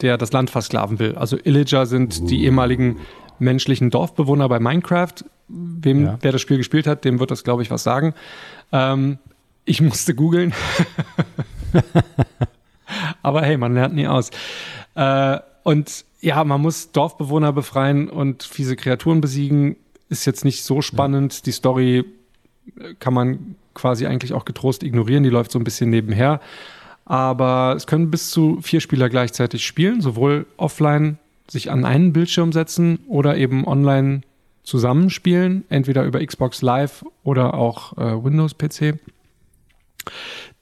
der 0.01 0.19
das 0.19 0.31
Land 0.31 0.51
versklaven 0.51 0.99
will. 0.99 1.15
Also 1.15 1.35
Illager 1.43 1.87
sind 1.87 2.21
uh. 2.21 2.27
die 2.27 2.43
ehemaligen 2.43 2.97
menschlichen 3.39 3.89
Dorfbewohner 3.89 4.47
bei 4.49 4.59
Minecraft. 4.59 5.15
Wem, 5.47 6.05
ja. 6.05 6.19
wer 6.21 6.31
das 6.31 6.41
Spiel 6.41 6.57
gespielt 6.57 6.85
hat, 6.85 7.05
dem 7.05 7.19
wird 7.19 7.31
das, 7.31 7.43
glaube 7.43 7.63
ich, 7.63 7.71
was 7.71 7.81
sagen. 7.81 8.13
Ähm, 8.71 9.17
ich 9.65 9.81
musste 9.81 10.13
googeln. 10.13 10.53
Aber 13.23 13.41
hey, 13.41 13.57
man 13.57 13.73
lernt 13.73 13.95
nie 13.95 14.05
aus. 14.05 14.29
Äh, 14.93 15.39
und 15.63 16.05
ja, 16.21 16.43
man 16.43 16.61
muss 16.61 16.91
Dorfbewohner 16.91 17.51
befreien 17.51 18.09
und 18.09 18.43
fiese 18.43 18.75
Kreaturen 18.75 19.19
besiegen. 19.19 19.75
Ist 20.13 20.25
jetzt 20.25 20.45
nicht 20.45 20.63
so 20.63 20.81
spannend. 20.81 21.33
Ja. 21.33 21.39
Die 21.45 21.51
Story 21.51 22.05
äh, 22.77 22.93
kann 22.99 23.15
man 23.15 23.55
quasi 23.73 24.05
eigentlich 24.05 24.33
auch 24.33 24.45
getrost 24.45 24.83
ignorieren. 24.83 25.23
Die 25.23 25.29
läuft 25.29 25.51
so 25.51 25.59
ein 25.59 25.63
bisschen 25.63 25.89
nebenher. 25.89 26.39
Aber 27.05 27.73
es 27.75 27.87
können 27.87 28.11
bis 28.11 28.29
zu 28.29 28.59
vier 28.61 28.79
Spieler 28.79 29.09
gleichzeitig 29.09 29.65
spielen, 29.65 30.01
sowohl 30.01 30.45
offline 30.57 31.17
sich 31.49 31.71
an 31.71 31.83
einen 31.83 32.13
Bildschirm 32.13 32.53
setzen 32.53 32.99
oder 33.07 33.35
eben 33.37 33.65
online 33.67 34.21
zusammenspielen, 34.63 35.65
entweder 35.69 36.05
über 36.05 36.25
Xbox 36.25 36.61
Live 36.61 37.03
oder 37.23 37.55
auch 37.55 37.97
äh, 37.97 38.23
Windows-PC. 38.23 38.99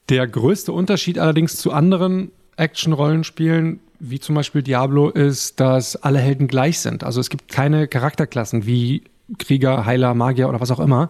Der 0.09 0.27
größte 0.27 0.71
Unterschied 0.71 1.19
allerdings 1.19 1.57
zu 1.57 1.71
anderen 1.71 2.31
Action-Rollenspielen, 2.57 3.79
wie 3.99 4.19
zum 4.19 4.35
Beispiel 4.35 4.63
Diablo, 4.63 5.09
ist, 5.09 5.59
dass 5.59 5.95
alle 5.95 6.19
Helden 6.19 6.47
gleich 6.47 6.79
sind. 6.79 7.03
Also 7.03 7.21
es 7.21 7.29
gibt 7.29 7.51
keine 7.51 7.87
Charakterklassen 7.87 8.65
wie 8.65 9.03
Krieger, 9.37 9.85
Heiler, 9.85 10.13
Magier 10.13 10.49
oder 10.49 10.59
was 10.59 10.71
auch 10.71 10.79
immer. 10.79 11.09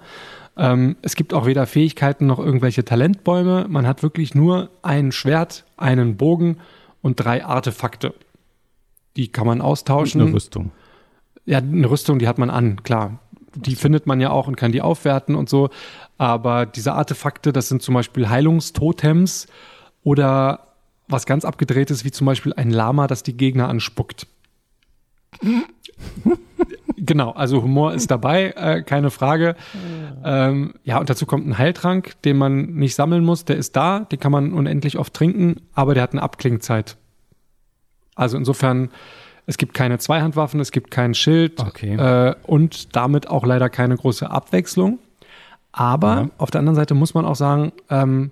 Ähm, 0.58 0.98
es 1.02 1.16
gibt 1.16 1.34
auch 1.34 1.46
weder 1.46 1.66
Fähigkeiten 1.66 2.28
noch 2.28 2.40
irgendwelche 2.40 2.84
Talentbäume. 2.84 3.66
Man 3.70 3.88
hat 3.88 4.04
wirklich 4.04 4.36
nur 4.36 4.70
ein 4.82 5.12
Schwert, 5.12 5.66
einen 5.78 6.18
Bogen 6.18 6.58
und 7.02 7.16
drei 7.16 7.46
Artefakte. 7.46 8.14
Die 9.16 9.30
kann 9.30 9.48
man 9.48 9.62
austauschen. 9.62 10.22
eine 10.22 10.34
Rüstung. 10.34 10.72
Ja, 11.46 11.58
eine 11.58 11.90
Rüstung, 11.90 12.20
die 12.20 12.28
hat 12.28 12.38
man 12.38 12.50
an, 12.50 12.84
klar. 12.84 13.20
Die 13.56 13.76
findet 13.76 14.08
man 14.08 14.22
ja 14.22 14.30
auch 14.30 14.48
und 14.48 14.56
kann 14.56 14.72
die 14.72 14.82
aufwerten 14.82 15.36
und 15.36 15.50
so. 15.50 15.70
Aber 16.18 16.66
diese 16.66 16.94
Artefakte, 16.94 17.52
das 17.52 17.68
sind 17.68 17.82
zum 17.82 17.96
Beispiel 17.96 18.30
Heilungstotems 18.30 19.48
oder 20.04 20.68
was 21.08 21.26
ganz 21.26 21.44
abgedrehtes, 21.44 22.06
wie 22.06 22.12
zum 22.12 22.26
Beispiel 22.26 22.54
ein 22.54 22.70
Lama, 22.72 23.08
das 23.08 23.24
die 23.24 23.36
Gegner 23.36 23.68
anspuckt. 23.68 24.28
Genau, 27.02 27.32
also 27.32 27.62
Humor 27.62 27.94
ist 27.94 28.10
dabei, 28.12 28.52
äh, 28.52 28.84
keine 28.84 29.12
Frage. 29.12 29.56
Ähm, 30.24 30.74
ja, 30.84 31.00
und 31.00 31.10
dazu 31.10 31.26
kommt 31.26 31.48
ein 31.48 31.58
Heiltrank, 31.58 32.22
den 32.24 32.38
man 32.38 32.74
nicht 32.74 32.96
sammeln 32.96 33.26
muss. 33.26 33.46
Der 33.46 33.58
ist 33.58 33.76
da, 33.76 34.02
den 34.02 34.20
kann 34.20 34.32
man 34.32 34.54
unendlich 34.54 34.98
oft 34.98 35.14
trinken, 35.14 35.62
aber 35.74 35.94
der 35.94 36.04
hat 36.04 36.14
eine 36.14 36.22
Abklingzeit. 36.22 36.98
Also 38.16 38.38
insofern, 38.38 38.90
es 39.48 39.58
gibt 39.58 39.74
keine 39.74 39.98
Zweihandwaffen, 39.98 40.60
es 40.60 40.72
gibt 40.72 40.92
kein 40.92 41.14
Schild 41.14 41.60
okay. 41.60 41.96
äh, 41.96 42.36
und 42.44 42.96
damit 42.96 43.28
auch 43.28 43.46
leider 43.46 43.70
keine 43.70 43.98
große 43.98 44.30
Abwechslung. 44.30 45.00
Aber 45.72 46.16
ja. 46.16 46.30
auf 46.38 46.52
der 46.52 46.60
anderen 46.60 46.76
Seite 46.76 46.94
muss 46.94 47.14
man 47.14 47.26
auch 47.26 47.36
sagen, 47.36 47.72
ähm, 47.90 48.32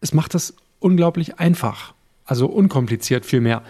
es 0.00 0.14
macht 0.14 0.34
das 0.34 0.54
unglaublich 0.78 1.38
einfach. 1.38 1.94
Also 2.24 2.46
unkompliziert 2.46 3.24
vielmehr. 3.24 3.62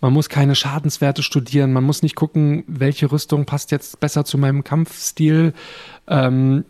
Man 0.00 0.12
muss 0.12 0.28
keine 0.28 0.54
Schadenswerte 0.54 1.22
studieren, 1.22 1.72
man 1.72 1.84
muss 1.84 2.02
nicht 2.02 2.16
gucken, 2.16 2.64
welche 2.66 3.10
Rüstung 3.10 3.46
passt 3.46 3.70
jetzt 3.70 3.98
besser 4.00 4.24
zu 4.24 4.36
meinem 4.38 4.62
Kampfstil, 4.62 5.54
ähm, 6.06 6.64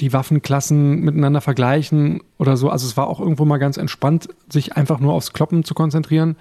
die 0.00 0.12
Waffenklassen 0.12 1.00
miteinander 1.00 1.40
vergleichen 1.40 2.22
oder 2.38 2.56
so. 2.56 2.70
Also 2.70 2.86
es 2.86 2.96
war 2.96 3.06
auch 3.06 3.20
irgendwo 3.20 3.44
mal 3.44 3.58
ganz 3.58 3.76
entspannt, 3.76 4.28
sich 4.48 4.76
einfach 4.76 5.00
nur 5.00 5.12
aufs 5.12 5.32
Kloppen 5.32 5.64
zu 5.64 5.74
konzentrieren 5.74 6.36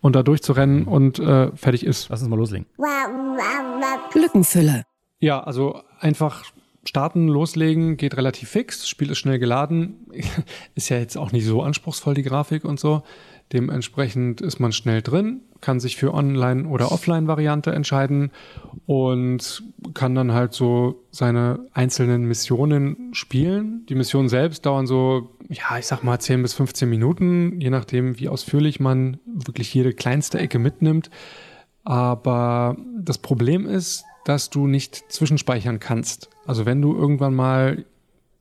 und 0.00 0.14
da 0.14 0.22
durchzurennen 0.22 0.84
und 0.84 1.18
äh, 1.18 1.50
fertig 1.56 1.84
ist. 1.84 2.08
Lass 2.08 2.20
uns 2.20 2.30
mal 2.30 2.36
loslegen. 2.36 2.66
Lückenfüller. 4.14 4.82
Ja, 5.20 5.40
also 5.40 5.82
einfach 5.98 6.44
starten, 6.84 7.28
loslegen, 7.28 7.96
geht 7.96 8.16
relativ 8.16 8.50
fix. 8.50 8.80
Das 8.80 8.88
Spiel 8.88 9.10
ist 9.10 9.18
schnell 9.18 9.38
geladen. 9.38 10.06
ist 10.74 10.88
ja 10.88 10.98
jetzt 10.98 11.16
auch 11.16 11.32
nicht 11.32 11.46
so 11.46 11.62
anspruchsvoll, 11.62 12.14
die 12.14 12.22
Grafik 12.22 12.64
und 12.64 12.78
so. 12.78 13.02
Dementsprechend 13.52 14.42
ist 14.42 14.60
man 14.60 14.72
schnell 14.72 15.00
drin, 15.00 15.40
kann 15.60 15.80
sich 15.80 15.96
für 15.96 16.12
Online- 16.12 16.68
oder 16.68 16.92
Offline-Variante 16.92 17.72
entscheiden 17.72 18.30
und 18.86 19.62
kann 19.94 20.14
dann 20.14 20.32
halt 20.32 20.52
so 20.52 21.02
seine 21.10 21.60
einzelnen 21.72 22.24
Missionen 22.26 23.14
spielen. 23.14 23.86
Die 23.88 23.94
Missionen 23.94 24.28
selbst 24.28 24.66
dauern 24.66 24.86
so, 24.86 25.30
ja, 25.48 25.78
ich 25.78 25.86
sag 25.86 26.02
mal 26.02 26.18
10 26.18 26.42
bis 26.42 26.52
15 26.54 26.90
Minuten, 26.90 27.58
je 27.60 27.70
nachdem, 27.70 28.18
wie 28.18 28.28
ausführlich 28.28 28.80
man 28.80 29.18
wirklich 29.24 29.72
jede 29.72 29.94
kleinste 29.94 30.38
Ecke 30.38 30.58
mitnimmt. 30.58 31.08
Aber 31.84 32.76
das 32.98 33.16
Problem 33.16 33.66
ist, 33.66 34.04
dass 34.26 34.50
du 34.50 34.66
nicht 34.66 35.10
zwischenspeichern 35.10 35.80
kannst. 35.80 36.28
Also 36.46 36.66
wenn 36.66 36.82
du 36.82 36.94
irgendwann 36.94 37.34
mal 37.34 37.86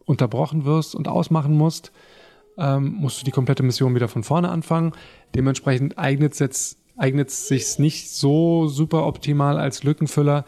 unterbrochen 0.03 0.65
wirst 0.65 0.95
und 0.95 1.07
ausmachen 1.07 1.55
musst, 1.55 1.93
ähm, 2.57 2.95
musst 2.95 3.21
du 3.21 3.25
die 3.25 3.31
komplette 3.31 3.63
Mission 3.63 3.95
wieder 3.95 4.07
von 4.07 4.23
vorne 4.23 4.49
anfangen. 4.49 4.93
Dementsprechend 5.35 5.97
eignet 5.97 6.39
es 6.39 6.77
eignet 6.97 7.29
sich 7.29 7.77
nicht 7.77 8.09
so 8.09 8.67
super 8.67 9.05
optimal 9.05 9.57
als 9.59 9.83
Lückenfüller. 9.83 10.45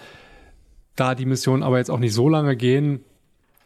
Da 0.96 1.16
die 1.16 1.26
Missionen 1.26 1.64
aber 1.64 1.78
jetzt 1.78 1.92
auch 1.92 2.00
nicht 2.00 2.14
so 2.14 2.28
lange 2.28 2.58
gehen, 2.58 3.06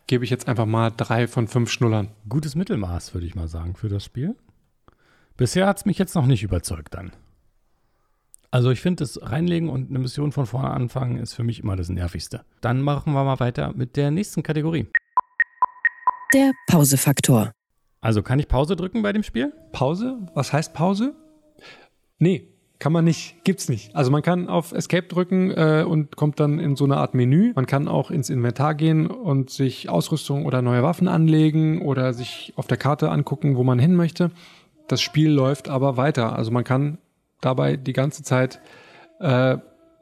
gebe 0.07 0.25
ich 0.25 0.29
jetzt 0.29 0.47
einfach 0.47 0.65
mal 0.65 0.91
drei 0.91 1.27
von 1.27 1.47
fünf 1.47 1.71
Schnullern. 1.71 2.09
Gutes 2.27 2.55
Mittelmaß, 2.55 3.13
würde 3.13 3.25
ich 3.25 3.35
mal 3.35 3.47
sagen, 3.47 3.75
für 3.75 3.89
das 3.89 4.03
Spiel. 4.03 4.35
Bisher 5.37 5.65
hat 5.65 5.77
es 5.77 5.85
mich 5.85 5.97
jetzt 5.97 6.13
noch 6.13 6.27
nicht 6.27 6.43
überzeugt 6.43 6.93
dann. 6.93 7.11
Also 8.51 8.69
ich 8.69 8.81
finde, 8.81 9.01
das 9.03 9.19
Reinlegen 9.19 9.69
und 9.69 9.89
eine 9.89 9.97
Mission 9.97 10.31
von 10.31 10.45
vorne 10.45 10.69
anfangen 10.69 11.17
ist 11.17 11.33
für 11.33 11.43
mich 11.43 11.61
immer 11.63 11.75
das 11.75 11.89
Nervigste. 11.89 12.45
Dann 12.61 12.81
machen 12.81 13.13
wir 13.13 13.23
mal 13.23 13.39
weiter 13.39 13.73
mit 13.73 13.95
der 13.95 14.11
nächsten 14.11 14.43
Kategorie. 14.43 14.87
Der 16.35 16.51
Pausefaktor. 16.67 17.51
Also 18.03 18.21
kann 18.21 18.37
ich 18.37 18.49
Pause 18.49 18.75
drücken 18.75 19.01
bei 19.01 19.13
dem 19.13 19.23
Spiel? 19.23 19.53
Pause? 19.71 20.17
Was 20.33 20.51
heißt 20.51 20.73
Pause? 20.73 21.15
Nee, 22.19 22.49
kann 22.77 22.91
man 22.91 23.05
nicht, 23.05 23.45
gibt's 23.45 23.69
nicht. 23.69 23.95
Also 23.95 24.11
man 24.11 24.21
kann 24.21 24.49
auf 24.49 24.73
Escape 24.73 25.07
drücken 25.07 25.51
äh, 25.51 25.85
und 25.87 26.17
kommt 26.17 26.41
dann 26.41 26.59
in 26.59 26.75
so 26.75 26.83
eine 26.83 26.97
Art 26.97 27.13
Menü. 27.13 27.53
Man 27.55 27.65
kann 27.65 27.87
auch 27.87 28.11
ins 28.11 28.29
Inventar 28.29 28.75
gehen 28.75 29.07
und 29.07 29.51
sich 29.51 29.87
Ausrüstung 29.87 30.45
oder 30.45 30.61
neue 30.61 30.83
Waffen 30.83 31.07
anlegen 31.07 31.81
oder 31.81 32.13
sich 32.13 32.51
auf 32.57 32.67
der 32.67 32.75
Karte 32.75 33.09
angucken, 33.09 33.55
wo 33.55 33.63
man 33.63 33.79
hin 33.79 33.95
möchte. 33.95 34.31
Das 34.89 35.01
Spiel 35.01 35.31
läuft 35.31 35.69
aber 35.69 35.95
weiter. 35.95 36.35
Also 36.35 36.51
man 36.51 36.65
kann 36.65 36.97
dabei 37.39 37.77
die 37.77 37.93
ganze 37.93 38.21
Zeit 38.23 38.59
äh, 39.21 39.57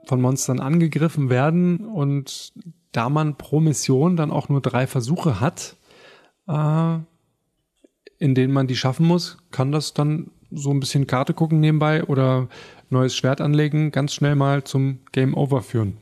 von 0.06 0.22
Monstern 0.22 0.60
angegriffen 0.60 1.30
werden 1.30 1.86
und 1.86 2.52
da 2.94 3.10
man 3.10 3.36
pro 3.36 3.60
Mission 3.60 4.18
dann 4.18 4.32
auch 4.32 4.50
nur 4.50 4.60
drei 4.60 4.88
Versuche 4.88 5.40
hat, 5.40 5.76
äh, 6.48 6.98
in 8.22 8.36
denen 8.36 8.54
man 8.54 8.68
die 8.68 8.76
schaffen 8.76 9.08
muss, 9.08 9.38
kann 9.50 9.72
das 9.72 9.96
dann 9.96 10.30
so 10.52 10.70
ein 10.70 10.80
bisschen 10.80 11.08
Karte 11.08 11.34
gucken 11.34 11.60
nebenbei 11.60 12.04
oder 12.04 12.50
neues 12.92 13.16
Schwert 13.16 13.42
anlegen, 13.42 13.92
ganz 13.92 14.14
schnell 14.14 14.36
mal 14.36 14.64
zum 14.64 15.00
Game 15.12 15.34
Over 15.34 15.64
führen. 15.64 15.98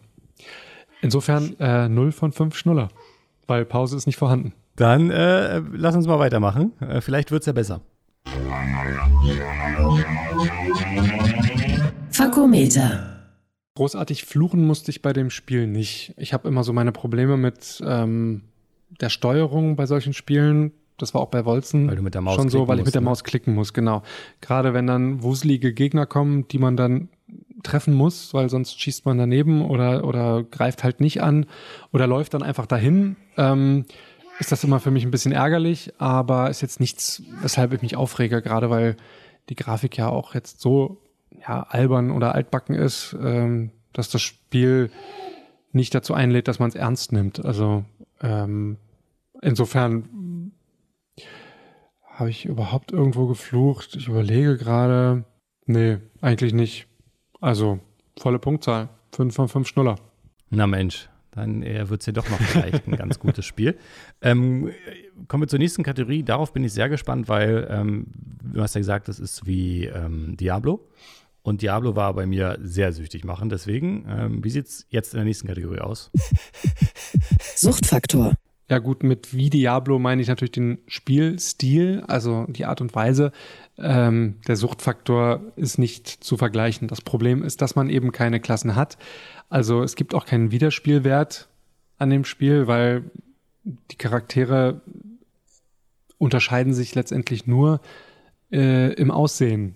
Insofern 1.01 1.55
äh, 1.59 1.87
0 1.87 2.11
von 2.11 2.33
5 2.33 2.57
Schnuller, 2.57 2.89
weil 3.47 3.63
Pause 3.63 3.95
ist 3.95 4.05
nicht 4.05 4.17
vorhanden. 4.17 4.51
Dann 4.75 5.11
äh, 5.11 5.61
lass 5.71 5.95
uns 5.95 6.07
mal 6.07 6.19
weitermachen. 6.19 6.73
Äh, 6.81 6.99
vielleicht 6.99 7.31
wird 7.31 7.43
es 7.43 7.45
ja 7.45 7.53
besser. 7.53 7.79
Fakometer. 12.11 13.31
Großartig 13.75 14.25
fluchen 14.25 14.67
musste 14.67 14.91
ich 14.91 15.01
bei 15.01 15.13
dem 15.13 15.29
Spiel 15.29 15.67
nicht. 15.67 16.13
Ich 16.17 16.33
habe 16.33 16.49
immer 16.49 16.65
so 16.65 16.73
meine 16.73 16.91
Probleme 16.91 17.37
mit 17.37 17.81
ähm, 17.85 18.41
der 18.99 19.09
Steuerung 19.09 19.77
bei 19.77 19.85
solchen 19.85 20.11
Spielen. 20.11 20.73
Das 21.01 21.13
war 21.13 21.21
auch 21.21 21.29
bei 21.29 21.45
Wolzen 21.45 21.89
schon 22.35 22.49
so, 22.49 22.67
weil 22.67 22.79
ich 22.79 22.85
mit 22.85 22.93
der 22.93 23.01
ne? 23.01 23.05
Maus 23.05 23.23
klicken 23.23 23.55
muss, 23.55 23.73
genau. 23.73 24.03
Gerade 24.41 24.73
wenn 24.73 24.87
dann 24.87 25.23
wuselige 25.23 25.73
Gegner 25.73 26.05
kommen, 26.05 26.47
die 26.47 26.59
man 26.59 26.77
dann 26.77 27.09
treffen 27.63 27.93
muss, 27.93 28.33
weil 28.33 28.49
sonst 28.49 28.79
schießt 28.79 29.05
man 29.05 29.17
daneben 29.17 29.63
oder, 29.65 30.05
oder 30.05 30.43
greift 30.43 30.83
halt 30.83 31.01
nicht 31.01 31.21
an 31.21 31.45
oder 31.91 32.07
läuft 32.07 32.33
dann 32.33 32.43
einfach 32.43 32.65
dahin, 32.65 33.15
ähm, 33.37 33.85
ist 34.39 34.51
das 34.51 34.63
immer 34.63 34.79
für 34.79 34.91
mich 34.91 35.03
ein 35.03 35.11
bisschen 35.11 35.33
ärgerlich, 35.33 35.93
aber 35.97 36.49
ist 36.49 36.61
jetzt 36.61 36.79
nichts, 36.79 37.21
weshalb 37.41 37.73
ich 37.73 37.81
mich 37.81 37.97
aufrege, 37.97 38.41
gerade 38.41 38.69
weil 38.69 38.95
die 39.49 39.55
Grafik 39.55 39.97
ja 39.97 40.07
auch 40.07 40.33
jetzt 40.33 40.61
so 40.61 41.01
ja, 41.47 41.63
albern 41.63 42.11
oder 42.11 42.35
altbacken 42.35 42.75
ist, 42.75 43.15
ähm, 43.21 43.71
dass 43.93 44.09
das 44.09 44.21
Spiel 44.21 44.91
nicht 45.71 45.93
dazu 45.93 46.13
einlädt, 46.13 46.47
dass 46.47 46.59
man 46.59 46.69
es 46.69 46.75
ernst 46.75 47.11
nimmt. 47.11 47.43
Also 47.43 47.83
ähm, 48.21 48.77
insofern 49.41 50.51
habe 52.19 52.29
ich 52.29 52.45
überhaupt 52.45 52.91
irgendwo 52.91 53.27
geflucht? 53.27 53.95
Ich 53.95 54.09
überlege 54.09 54.57
gerade. 54.57 55.23
Nee, 55.65 55.99
eigentlich 56.19 56.53
nicht. 56.53 56.87
Also, 57.39 57.79
volle 58.19 58.39
Punktzahl. 58.39 58.89
5 59.15 59.33
von 59.33 59.47
5 59.47 59.67
Schnuller. 59.67 59.95
Na 60.49 60.67
Mensch, 60.67 61.09
dann 61.31 61.63
äh, 61.63 61.89
wird 61.89 62.01
es 62.01 62.07
ja 62.07 62.13
doch 62.13 62.29
noch 62.29 62.39
vielleicht 62.39 62.87
ein 62.87 62.97
ganz 62.97 63.19
gutes 63.19 63.45
Spiel. 63.45 63.77
Ähm, 64.21 64.71
kommen 65.27 65.43
wir 65.43 65.47
zur 65.47 65.59
nächsten 65.59 65.83
Kategorie. 65.83 66.23
Darauf 66.23 66.51
bin 66.51 66.63
ich 66.63 66.73
sehr 66.73 66.89
gespannt, 66.89 67.29
weil 67.29 67.67
ähm, 67.69 68.07
du 68.43 68.61
hast 68.61 68.75
ja 68.75 68.79
gesagt, 68.79 69.07
das 69.07 69.19
ist 69.19 69.45
wie 69.45 69.85
ähm, 69.85 70.35
Diablo. 70.35 70.89
Und 71.41 71.61
Diablo 71.61 71.95
war 71.95 72.13
bei 72.13 72.25
mir 72.25 72.59
sehr 72.61 72.91
süchtig 72.91 73.23
machen. 73.23 73.47
Deswegen, 73.49 74.05
ähm, 74.09 74.43
wie 74.43 74.49
sieht 74.49 74.67
es 74.67 74.85
jetzt 74.89 75.13
in 75.13 75.19
der 75.19 75.25
nächsten 75.25 75.47
Kategorie 75.47 75.79
aus? 75.79 76.11
Suchtfaktor. 77.55 78.33
Ja 78.69 78.77
gut, 78.77 79.01
mit 79.01 79.33
wie 79.33 79.49
Diablo 79.49 79.97
meine 79.97 80.21
ich 80.21 80.27
natürlich 80.27 80.51
den 80.51 80.77
Spielstil, 80.85 82.03
also 82.07 82.45
die 82.47 82.65
Art 82.65 82.81
und 82.81 82.93
Weise. 82.93 83.31
Ähm, 83.79 84.35
der 84.47 84.55
Suchtfaktor 84.55 85.41
ist 85.55 85.79
nicht 85.79 86.07
zu 86.07 86.37
vergleichen. 86.37 86.87
Das 86.87 87.01
Problem 87.01 87.41
ist, 87.41 87.61
dass 87.63 87.75
man 87.75 87.89
eben 87.89 88.11
keine 88.11 88.39
Klassen 88.39 88.75
hat. 88.75 88.99
Also 89.49 89.81
es 89.81 89.95
gibt 89.95 90.13
auch 90.13 90.25
keinen 90.25 90.51
Wiederspielwert 90.51 91.49
an 91.97 92.11
dem 92.11 92.25
Spiel, 92.25 92.67
weil 92.67 93.09
die 93.63 93.97
Charaktere 93.97 94.81
unterscheiden 96.19 96.73
sich 96.73 96.93
letztendlich 96.93 97.47
nur 97.47 97.81
äh, 98.51 98.93
im 98.93 99.09
Aussehen. 99.09 99.73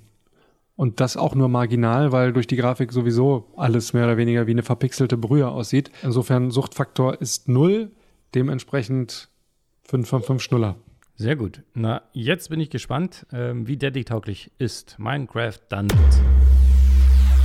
Und 0.76 1.00
das 1.00 1.18
auch 1.18 1.34
nur 1.34 1.50
marginal, 1.50 2.12
weil 2.12 2.34
durch 2.34 2.48
die 2.48 2.56
Grafik 2.56 2.92
sowieso 2.92 3.52
alles 3.56 3.94
mehr 3.94 4.06
oder 4.06 4.18
weniger 4.18 4.46
wie 4.46 4.52
eine 4.52 4.64
verpixelte 4.64 5.18
Brühe 5.18 5.48
aussieht. 5.48 5.92
Insofern 6.04 6.52
Suchtfaktor 6.52 7.20
ist 7.22 7.48
null. 7.48 7.92
Dementsprechend 8.36 9.30
5 9.86 10.08
von 10.08 10.24
5 10.24 10.42
Schnuller. 10.42 10.76
Sehr 11.16 11.36
gut. 11.36 11.62
Na, 11.76 12.02
jetzt 12.14 12.50
bin 12.50 12.60
ich 12.60 12.72
gespannt, 12.72 13.28
ähm, 13.32 13.68
wie 13.68 13.78
Daddy-tauglich 13.78 14.52
ist 14.58 14.98
Minecraft 14.98 15.60
Dungeons. 15.70 16.22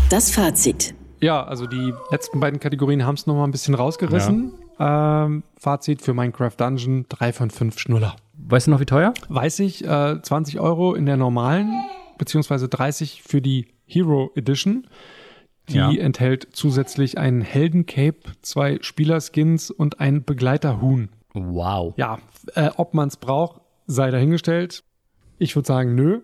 Das 0.09 0.31
Fazit. 0.31 0.95
Ja, 1.21 1.45
also 1.45 1.67
die 1.67 1.93
letzten 2.11 2.41
beiden 2.41 2.61
Kategorien 2.61 3.05
haben 3.05 3.17
es 3.17 3.27
nochmal 3.27 3.47
ein 3.47 3.51
bisschen 3.51 3.75
rausgerissen. 3.75 4.55
Ja. 4.79 5.25
Ähm, 5.27 5.43
Fazit 5.59 6.01
für 6.01 6.15
Minecraft 6.15 6.53
Dungeon, 6.57 7.05
3 7.09 7.33
von 7.33 7.51
5 7.51 7.79
Schnuller. 7.79 8.17
Weißt 8.39 8.69
du 8.69 8.71
noch, 8.71 8.81
wie 8.81 8.87
teuer? 8.87 9.13
Weiß 9.29 9.59
ich, 9.59 9.85
äh, 9.85 10.23
20 10.23 10.61
Euro 10.61 10.95
in 10.95 11.05
der 11.05 11.19
normalen, 11.19 11.71
beziehungsweise 12.17 12.69
30 12.69 13.23
für 13.23 13.43
die 13.43 13.67
Hero 13.85 14.31
Edition. 14.35 14.87
Die 15.69 15.77
ja. 15.77 15.93
enthält 15.93 16.49
zusätzlich 16.53 17.19
einen 17.19 17.43
Heldencape, 17.43 18.19
zwei 18.43 18.79
Spielerskins 18.81 19.71
und 19.71 20.01
ein 20.01 20.25
Begleiterhuhn. 20.25 21.11
Wow. 21.35 21.95
Ja, 21.97 22.19
äh, 22.55 22.71
ob 22.77 22.95
man 22.95 23.09
es 23.09 23.17
braucht, 23.17 23.61
sei 23.87 24.11
dahingestellt. 24.11 24.83
Ich 25.39 25.55
würde 25.55 25.67
sagen, 25.67 25.95
nö. 25.95 26.21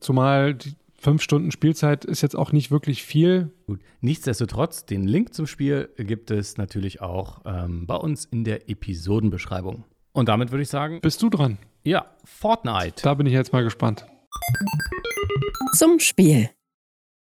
Zumal 0.00 0.54
die 0.54 0.74
fünf 0.98 1.22
Stunden 1.22 1.50
Spielzeit 1.50 2.04
ist 2.04 2.22
jetzt 2.22 2.36
auch 2.36 2.52
nicht 2.52 2.70
wirklich 2.70 3.02
viel. 3.02 3.52
Gut. 3.66 3.80
Nichtsdestotrotz, 4.00 4.84
den 4.84 5.04
Link 5.04 5.34
zum 5.34 5.46
Spiel 5.46 5.88
gibt 5.96 6.30
es 6.30 6.56
natürlich 6.56 7.00
auch 7.00 7.42
ähm, 7.44 7.86
bei 7.86 7.96
uns 7.96 8.24
in 8.24 8.44
der 8.44 8.68
Episodenbeschreibung. 8.68 9.84
Und 10.12 10.28
damit 10.28 10.50
würde 10.50 10.62
ich 10.62 10.68
sagen. 10.68 11.00
Bist 11.00 11.22
du 11.22 11.30
dran? 11.30 11.58
Ja, 11.84 12.06
Fortnite. 12.24 13.02
Da 13.02 13.14
bin 13.14 13.26
ich 13.26 13.32
jetzt 13.32 13.52
mal 13.52 13.62
gespannt. 13.62 14.06
Zum 15.74 16.00
Spiel. 16.00 16.50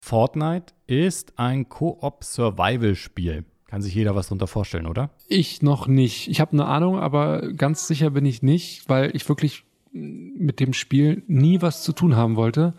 Fortnite 0.04 0.74
ist 0.88 1.38
ein 1.38 1.68
Koop-Survival-Spiel. 1.68 3.44
Kann 3.66 3.82
sich 3.82 3.94
jeder 3.94 4.16
was 4.16 4.26
darunter 4.26 4.48
vorstellen, 4.48 4.86
oder? 4.86 5.10
Ich 5.28 5.62
noch 5.62 5.86
nicht. 5.86 6.28
Ich 6.28 6.40
habe 6.40 6.52
eine 6.52 6.66
Ahnung, 6.66 6.98
aber 6.98 7.52
ganz 7.52 7.86
sicher 7.86 8.10
bin 8.10 8.26
ich 8.26 8.42
nicht, 8.42 8.88
weil 8.88 9.14
ich 9.14 9.26
wirklich 9.28 9.64
mit 9.92 10.58
dem 10.58 10.72
Spiel 10.72 11.22
nie 11.28 11.62
was 11.62 11.84
zu 11.84 11.92
tun 11.92 12.16
haben 12.16 12.34
wollte. 12.34 12.74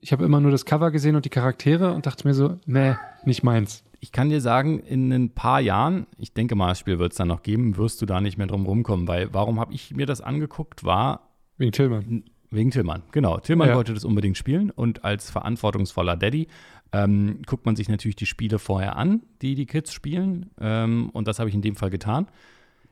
Ich 0.00 0.12
habe 0.12 0.24
immer 0.24 0.40
nur 0.40 0.50
das 0.50 0.64
Cover 0.64 0.90
gesehen 0.90 1.14
und 1.14 1.26
die 1.26 1.30
Charaktere 1.30 1.92
und 1.92 2.06
dachte 2.06 2.26
mir 2.26 2.34
so, 2.34 2.58
nee, 2.64 2.94
nicht 3.24 3.42
meins. 3.42 3.84
Ich 4.00 4.10
kann 4.10 4.30
dir 4.30 4.40
sagen, 4.40 4.80
in 4.80 5.12
ein 5.12 5.30
paar 5.30 5.60
Jahren, 5.60 6.06
ich 6.16 6.32
denke 6.32 6.54
mal, 6.56 6.68
das 6.68 6.78
Spiel 6.78 6.98
wird 6.98 7.12
es 7.12 7.18
dann 7.18 7.28
noch 7.28 7.42
geben, 7.42 7.76
wirst 7.76 8.00
du 8.00 8.06
da 8.06 8.22
nicht 8.22 8.38
mehr 8.38 8.46
drum 8.46 8.64
rumkommen, 8.64 9.06
weil 9.06 9.32
warum 9.34 9.60
habe 9.60 9.74
ich 9.74 9.94
mir 9.94 10.06
das 10.06 10.22
angeguckt, 10.22 10.84
war 10.84 11.28
Wegen 11.58 11.72
Tillmann. 11.72 12.24
Wegen 12.52 12.70
Tillmann, 12.70 13.02
genau. 13.12 13.38
Tillmann 13.38 13.70
ja. 13.70 13.76
wollte 13.76 13.94
das 13.94 14.04
unbedingt 14.04 14.36
spielen 14.36 14.70
und 14.70 15.04
als 15.04 15.30
verantwortungsvoller 15.30 16.16
Daddy 16.16 16.48
ähm, 16.92 17.40
guckt 17.46 17.64
man 17.64 17.76
sich 17.76 17.88
natürlich 17.88 18.16
die 18.16 18.26
Spiele 18.26 18.58
vorher 18.58 18.96
an, 18.96 19.22
die 19.40 19.54
die 19.54 19.64
Kids 19.64 19.92
spielen. 19.92 20.50
Ähm, 20.60 21.08
und 21.14 21.26
das 21.26 21.38
habe 21.38 21.48
ich 21.48 21.54
in 21.54 21.62
dem 21.62 21.76
Fall 21.76 21.88
getan. 21.88 22.28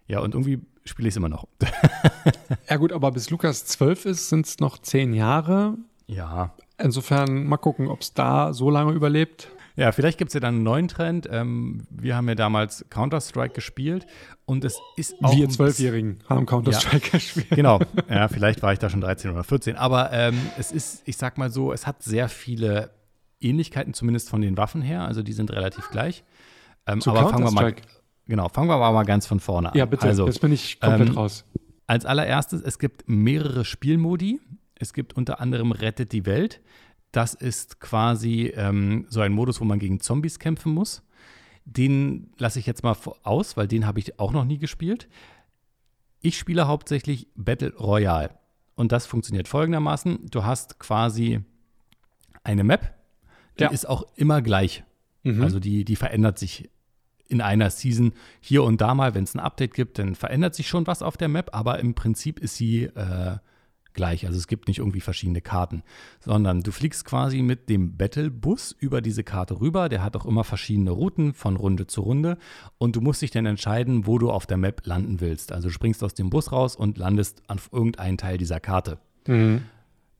Ja, 0.08 0.20
und 0.20 0.34
irgendwie 0.34 0.60
spiele 0.84 1.08
ich 1.08 1.12
es 1.12 1.16
immer 1.18 1.28
noch. 1.28 1.46
ja, 2.70 2.76
gut, 2.76 2.90
aber 2.92 3.12
bis 3.12 3.28
Lukas 3.28 3.66
zwölf 3.66 4.06
ist, 4.06 4.30
sind 4.30 4.46
es 4.46 4.60
noch 4.60 4.78
zehn 4.78 5.12
Jahre. 5.12 5.76
Ja. 6.06 6.54
Insofern 6.78 7.46
mal 7.46 7.58
gucken, 7.58 7.88
ob 7.88 8.00
es 8.00 8.14
da 8.14 8.54
so 8.54 8.70
lange 8.70 8.92
überlebt. 8.92 9.50
Ja, 9.76 9.92
vielleicht 9.92 10.18
gibt 10.18 10.30
es 10.30 10.34
ja 10.34 10.40
dann 10.40 10.56
einen 10.56 10.62
neuen 10.62 10.88
Trend. 10.88 11.28
Ähm, 11.30 11.86
wir 11.90 12.16
haben 12.16 12.28
ja 12.28 12.34
damals 12.34 12.84
Counter-Strike 12.90 13.54
gespielt 13.54 14.06
und 14.44 14.64
es 14.64 14.78
ist 14.96 15.14
auch. 15.22 15.34
Wir 15.34 15.48
Zwölfjährigen 15.48 16.18
haben 16.28 16.46
Counter-Strike 16.46 17.06
ja, 17.06 17.12
gespielt. 17.12 17.50
Genau, 17.50 17.80
ja, 18.08 18.28
vielleicht 18.28 18.62
war 18.62 18.72
ich 18.72 18.78
da 18.78 18.90
schon 18.90 19.00
13 19.00 19.30
oder 19.30 19.44
14. 19.44 19.76
Aber 19.76 20.12
ähm, 20.12 20.38
es 20.58 20.72
ist, 20.72 21.02
ich 21.06 21.16
sag 21.16 21.38
mal 21.38 21.50
so, 21.50 21.72
es 21.72 21.86
hat 21.86 22.02
sehr 22.02 22.28
viele 22.28 22.90
Ähnlichkeiten, 23.40 23.94
zumindest 23.94 24.28
von 24.28 24.40
den 24.40 24.56
Waffen 24.56 24.82
her. 24.82 25.02
Also 25.02 25.22
die 25.22 25.32
sind 25.32 25.52
relativ 25.52 25.90
gleich. 25.90 26.24
Ähm, 26.86 27.00
aber 27.06 27.28
fangen 27.28 27.44
wir 27.44 27.52
mal. 27.52 27.74
Genau, 28.26 28.48
fangen 28.48 28.68
wir 28.68 28.78
mal 28.78 29.04
ganz 29.04 29.26
von 29.26 29.40
vorne 29.40 29.72
an. 29.72 29.78
Ja, 29.78 29.86
bitte, 29.86 30.06
also, 30.06 30.26
jetzt 30.26 30.40
bin 30.40 30.52
ich 30.52 30.78
komplett 30.78 31.08
ähm, 31.08 31.14
raus. 31.16 31.44
Als 31.86 32.06
allererstes, 32.06 32.62
es 32.62 32.78
gibt 32.78 33.08
mehrere 33.08 33.64
Spielmodi. 33.64 34.40
Es 34.76 34.92
gibt 34.92 35.14
unter 35.14 35.40
anderem 35.40 35.72
Rettet 35.72 36.12
die 36.12 36.24
Welt. 36.26 36.60
Das 37.12 37.34
ist 37.34 37.80
quasi 37.80 38.52
ähm, 38.54 39.06
so 39.08 39.20
ein 39.20 39.32
Modus, 39.32 39.60
wo 39.60 39.64
man 39.64 39.78
gegen 39.78 40.00
Zombies 40.00 40.38
kämpfen 40.38 40.72
muss. 40.72 41.02
Den 41.64 42.32
lasse 42.38 42.58
ich 42.58 42.66
jetzt 42.66 42.82
mal 42.82 42.96
aus, 43.22 43.56
weil 43.56 43.68
den 43.68 43.86
habe 43.86 43.98
ich 43.98 44.18
auch 44.18 44.32
noch 44.32 44.44
nie 44.44 44.58
gespielt. 44.58 45.08
Ich 46.20 46.38
spiele 46.38 46.68
hauptsächlich 46.68 47.28
Battle 47.34 47.74
Royale. 47.74 48.30
Und 48.74 48.92
das 48.92 49.06
funktioniert 49.06 49.48
folgendermaßen. 49.48 50.30
Du 50.30 50.44
hast 50.44 50.78
quasi 50.78 51.40
eine 52.44 52.64
Map, 52.64 52.94
die 53.58 53.64
ja. 53.64 53.70
ist 53.70 53.88
auch 53.88 54.04
immer 54.16 54.40
gleich. 54.40 54.84
Mhm. 55.22 55.42
Also 55.42 55.60
die, 55.60 55.84
die 55.84 55.96
verändert 55.96 56.38
sich 56.38 56.70
in 57.28 57.40
einer 57.40 57.70
Season 57.70 58.12
hier 58.40 58.64
und 58.64 58.80
da 58.80 58.94
mal, 58.94 59.14
wenn 59.14 59.24
es 59.24 59.34
ein 59.34 59.40
Update 59.40 59.74
gibt, 59.74 59.98
dann 59.98 60.14
verändert 60.14 60.54
sich 60.54 60.68
schon 60.68 60.86
was 60.86 61.02
auf 61.02 61.16
der 61.16 61.28
Map, 61.28 61.50
aber 61.52 61.78
im 61.78 61.94
Prinzip 61.94 62.40
ist 62.40 62.56
sie 62.56 62.84
äh, 62.84 63.36
gleich. 63.94 64.26
Also 64.26 64.38
es 64.38 64.46
gibt 64.46 64.68
nicht 64.68 64.78
irgendwie 64.78 65.00
verschiedene 65.00 65.40
Karten, 65.40 65.82
sondern 66.20 66.62
du 66.62 66.72
fliegst 66.72 67.04
quasi 67.04 67.42
mit 67.42 67.68
dem 67.68 67.96
Battle-Bus 67.96 68.72
über 68.78 69.00
diese 69.00 69.24
Karte 69.24 69.60
rüber. 69.60 69.88
Der 69.88 70.02
hat 70.02 70.16
auch 70.16 70.26
immer 70.26 70.44
verschiedene 70.44 70.90
Routen 70.90 71.34
von 71.34 71.56
Runde 71.56 71.86
zu 71.86 72.02
Runde 72.02 72.38
und 72.78 72.96
du 72.96 73.00
musst 73.00 73.22
dich 73.22 73.30
dann 73.30 73.46
entscheiden, 73.46 74.06
wo 74.06 74.18
du 74.18 74.30
auf 74.30 74.46
der 74.46 74.56
Map 74.56 74.86
landen 74.86 75.20
willst. 75.20 75.52
Also 75.52 75.68
du 75.68 75.72
springst 75.72 76.02
aus 76.04 76.14
dem 76.14 76.30
Bus 76.30 76.52
raus 76.52 76.76
und 76.76 76.98
landest 76.98 77.42
an 77.48 77.58
irgendeinen 77.72 78.18
Teil 78.18 78.38
dieser 78.38 78.60
Karte. 78.60 78.98
Mhm. 79.26 79.62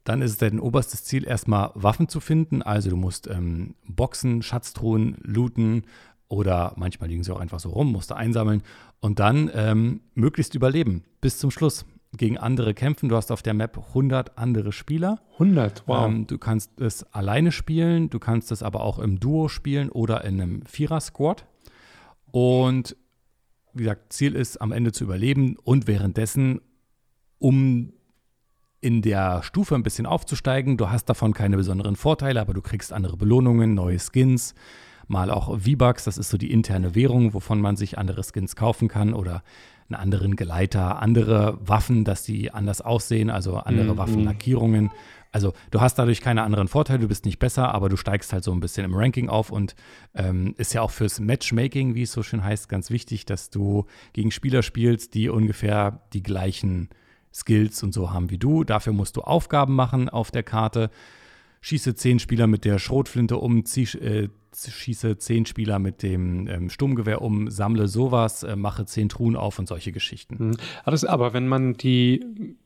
Dann 0.04 0.22
ist 0.22 0.32
es 0.32 0.38
dein 0.38 0.60
oberstes 0.60 1.04
Ziel, 1.04 1.26
erstmal 1.26 1.70
Waffen 1.74 2.08
zu 2.08 2.20
finden. 2.20 2.62
Also 2.62 2.90
du 2.90 2.96
musst 2.96 3.26
ähm, 3.26 3.74
Boxen, 3.86 4.42
Schatztruhen, 4.42 5.16
looten 5.22 5.84
oder 6.28 6.72
manchmal 6.76 7.08
liegen 7.08 7.24
sie 7.24 7.34
auch 7.34 7.40
einfach 7.40 7.60
so 7.60 7.70
rum, 7.70 7.92
musst 7.92 8.10
du 8.10 8.14
einsammeln 8.14 8.62
und 9.00 9.18
dann 9.18 9.50
ähm, 9.52 10.00
möglichst 10.14 10.54
überleben 10.54 11.04
bis 11.20 11.38
zum 11.38 11.50
Schluss 11.50 11.84
gegen 12.16 12.38
andere 12.38 12.74
kämpfen. 12.74 13.08
Du 13.08 13.16
hast 13.16 13.30
auf 13.30 13.42
der 13.42 13.54
Map 13.54 13.78
100 13.78 14.36
andere 14.36 14.72
Spieler. 14.72 15.20
100, 15.34 15.84
wow. 15.86 16.06
Ähm, 16.06 16.26
du 16.26 16.38
kannst 16.38 16.80
es 16.80 17.04
alleine 17.12 17.52
spielen, 17.52 18.10
du 18.10 18.18
kannst 18.18 18.50
es 18.52 18.62
aber 18.62 18.82
auch 18.82 18.98
im 18.98 19.20
Duo 19.20 19.48
spielen 19.48 19.90
oder 19.90 20.24
in 20.24 20.40
einem 20.40 20.62
Vierer-Squad. 20.66 21.46
Und 22.32 22.96
wie 23.72 23.84
gesagt, 23.84 24.12
Ziel 24.12 24.34
ist, 24.34 24.60
am 24.60 24.72
Ende 24.72 24.92
zu 24.92 25.04
überleben 25.04 25.56
und 25.62 25.86
währenddessen, 25.86 26.60
um 27.38 27.92
in 28.80 29.02
der 29.02 29.42
Stufe 29.42 29.74
ein 29.74 29.82
bisschen 29.82 30.06
aufzusteigen. 30.06 30.76
Du 30.76 30.90
hast 30.90 31.04
davon 31.04 31.34
keine 31.34 31.56
besonderen 31.56 31.96
Vorteile, 31.96 32.40
aber 32.40 32.54
du 32.54 32.62
kriegst 32.62 32.92
andere 32.92 33.16
Belohnungen, 33.16 33.74
neue 33.74 33.98
Skins, 33.98 34.54
mal 35.06 35.30
auch 35.30 35.58
V-Bucks, 35.58 36.04
das 36.04 36.18
ist 36.18 36.30
so 36.30 36.38
die 36.38 36.50
interne 36.50 36.94
Währung, 36.94 37.34
wovon 37.34 37.60
man 37.60 37.76
sich 37.76 37.98
andere 37.98 38.22
Skins 38.22 38.56
kaufen 38.56 38.88
kann 38.88 39.12
oder 39.12 39.42
einen 39.90 40.00
anderen 40.00 40.36
Geleiter, 40.36 41.00
andere 41.00 41.58
Waffen, 41.60 42.04
dass 42.04 42.22
die 42.22 42.50
anders 42.50 42.80
aussehen, 42.80 43.30
also 43.30 43.56
andere 43.56 43.92
mhm. 43.92 43.98
Waffenlackierungen. 43.98 44.90
Also 45.32 45.52
du 45.70 45.80
hast 45.80 45.94
dadurch 45.94 46.20
keine 46.20 46.42
anderen 46.42 46.68
Vorteile, 46.68 47.00
du 47.00 47.08
bist 47.08 47.24
nicht 47.24 47.38
besser, 47.38 47.72
aber 47.72 47.88
du 47.88 47.96
steigst 47.96 48.32
halt 48.32 48.42
so 48.42 48.52
ein 48.52 48.60
bisschen 48.60 48.84
im 48.84 48.94
Ranking 48.94 49.28
auf 49.28 49.50
und 49.50 49.76
ähm, 50.14 50.54
ist 50.58 50.74
ja 50.74 50.82
auch 50.82 50.90
fürs 50.90 51.20
Matchmaking, 51.20 51.94
wie 51.94 52.02
es 52.02 52.12
so 52.12 52.22
schön 52.22 52.42
heißt, 52.42 52.68
ganz 52.68 52.90
wichtig, 52.90 53.26
dass 53.26 53.50
du 53.50 53.86
gegen 54.12 54.32
Spieler 54.32 54.62
spielst, 54.62 55.14
die 55.14 55.28
ungefähr 55.28 56.00
die 56.12 56.22
gleichen 56.22 56.88
Skills 57.32 57.82
und 57.84 57.94
so 57.94 58.12
haben 58.12 58.30
wie 58.30 58.38
du. 58.38 58.64
Dafür 58.64 58.92
musst 58.92 59.16
du 59.16 59.22
Aufgaben 59.22 59.74
machen 59.74 60.08
auf 60.08 60.32
der 60.32 60.42
Karte. 60.42 60.90
Schieße 61.62 61.94
zehn 61.94 62.18
Spieler 62.18 62.46
mit 62.46 62.64
der 62.64 62.78
Schrotflinte 62.78 63.36
um, 63.36 63.64
zieh, 63.64 63.84
äh, 63.98 64.28
schieße 64.54 65.18
zehn 65.18 65.46
Spieler 65.46 65.78
mit 65.78 66.02
dem 66.02 66.46
ähm, 66.48 66.70
Sturmgewehr 66.70 67.22
um, 67.22 67.50
sammle 67.50 67.86
sowas, 67.86 68.42
äh, 68.42 68.56
mache 68.56 68.86
zehn 68.86 69.08
Truhen 69.08 69.36
auf 69.36 69.58
und 69.58 69.68
solche 69.68 69.92
Geschichten. 69.92 70.48
Mhm. 70.48 70.56
Alles, 70.84 71.04
aber 71.04 71.32
wenn 71.32 71.48
man 71.48 71.74
die 71.74 72.56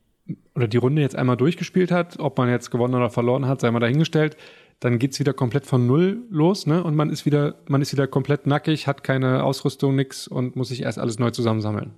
oder 0.55 0.69
die 0.69 0.77
Runde 0.79 1.03
jetzt 1.03 1.17
einmal 1.17 1.37
durchgespielt 1.37 1.91
hat, 1.91 2.19
ob 2.19 2.39
man 2.39 2.49
jetzt 2.49 2.71
gewonnen 2.71 2.95
oder 2.95 3.11
verloren 3.11 3.47
hat, 3.47 3.61
sei 3.61 3.71
mal 3.71 3.81
dahingestellt, 3.81 4.37
dann 4.81 4.99
geht 4.99 5.13
es 5.13 5.21
wieder 5.21 5.33
komplett 5.33 5.67
von 5.67 5.87
null 5.87 6.23
los, 6.31 6.67
ne? 6.67 6.83
Und 6.83 6.95
man 6.95 7.11
ist 7.11 7.27
wieder, 7.27 7.57
man 7.69 7.83
ist 7.83 7.93
wieder 7.93 8.07
komplett 8.07 8.47
nackig, 8.47 8.87
hat 8.87 9.05
keine 9.05 9.45
Ausrüstung, 9.45 9.95
nix 9.95 10.27
und 10.27 10.57
muss 10.57 10.69
sich 10.69 10.83
erst 10.83 10.99
alles 10.99 11.19
neu 11.19 11.31
zusammensammeln. 11.31 11.93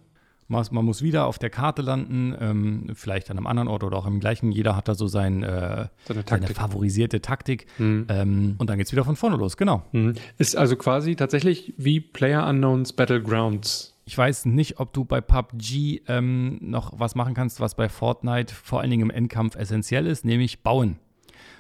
Man, 0.48 0.84
muss 0.84 1.02
wieder 1.02 1.26
auf 1.26 1.38
der 1.38 1.50
Karte 1.50 1.82
landen, 1.82 2.34
ähm, 2.38 2.90
vielleicht 2.94 3.30
an 3.30 3.36
einem 3.36 3.46
anderen 3.46 3.68
Ort 3.68 3.82
oder 3.82 3.96
auch 3.96 4.06
im 4.06 4.20
gleichen. 4.20 4.52
Jeder 4.52 4.76
hat 4.76 4.86
da 4.86 4.94
so 4.94 5.08
sein, 5.08 5.42
äh, 5.42 5.88
seine, 6.04 6.24
seine, 6.24 6.46
favorisierte 6.46 7.20
Taktik. 7.20 7.66
Mhm. 7.78 8.06
Ähm, 8.08 8.54
und 8.58 8.70
dann 8.70 8.78
geht 8.78 8.86
es 8.86 8.92
wieder 8.92 9.04
von 9.04 9.16
vorne 9.16 9.36
los, 9.36 9.56
genau. 9.56 9.82
Mhm. 9.92 10.14
Ist 10.38 10.56
also 10.56 10.76
quasi 10.76 11.16
tatsächlich 11.16 11.74
wie 11.76 12.00
Player 12.00 12.46
Unknowns 12.46 12.92
Battlegrounds. 12.92 13.94
Ich 14.04 14.16
weiß 14.16 14.44
nicht, 14.44 14.78
ob 14.78 14.92
du 14.92 15.04
bei 15.04 15.20
PUBG 15.20 16.02
ähm, 16.06 16.58
noch 16.60 16.92
was 16.96 17.16
machen 17.16 17.34
kannst, 17.34 17.58
was 17.58 17.74
bei 17.74 17.88
Fortnite 17.88 18.54
vor 18.54 18.80
allen 18.80 18.90
Dingen 18.90 19.02
im 19.02 19.10
Endkampf 19.10 19.56
essentiell 19.56 20.06
ist, 20.06 20.24
nämlich 20.24 20.62
bauen. 20.62 21.00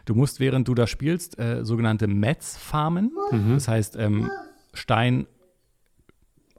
Du 0.04 0.14
musst, 0.14 0.38
während 0.38 0.68
du 0.68 0.74
da 0.74 0.86
spielst, 0.86 1.40
äh, 1.40 1.64
sogenannte 1.64 2.06
Mets 2.06 2.56
farmen. 2.56 3.10
Mhm. 3.32 3.54
Das 3.54 3.66
heißt 3.66 3.96
ähm, 3.96 4.30
Stein, 4.72 5.26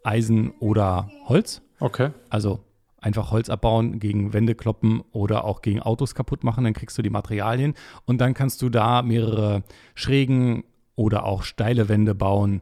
Eisen 0.04 0.52
oder 0.60 1.10
Holz. 1.26 1.62
Okay. 1.80 2.12
Also 2.30 2.60
einfach 3.00 3.32
Holz 3.32 3.50
abbauen, 3.50 4.00
gegen 4.00 4.34
Wände 4.34 4.56
kloppen 4.56 5.04
oder 5.12 5.44
auch 5.46 5.62
gegen 5.62 5.82
Autos 5.82 6.16
kaputt 6.16 6.44
machen, 6.44 6.64
dann 6.64 6.74
kriegst 6.74 6.98
du 6.98 7.02
die 7.02 7.10
Materialien 7.10 7.76
und 8.06 8.20
dann 8.20 8.34
kannst 8.34 8.62
du 8.62 8.70
da 8.70 9.02
mehrere 9.02 9.64
schrägen 9.96 10.64
oder 10.96 11.26
auch 11.26 11.44
steile 11.44 11.90
Wände 11.90 12.16
bauen, 12.16 12.62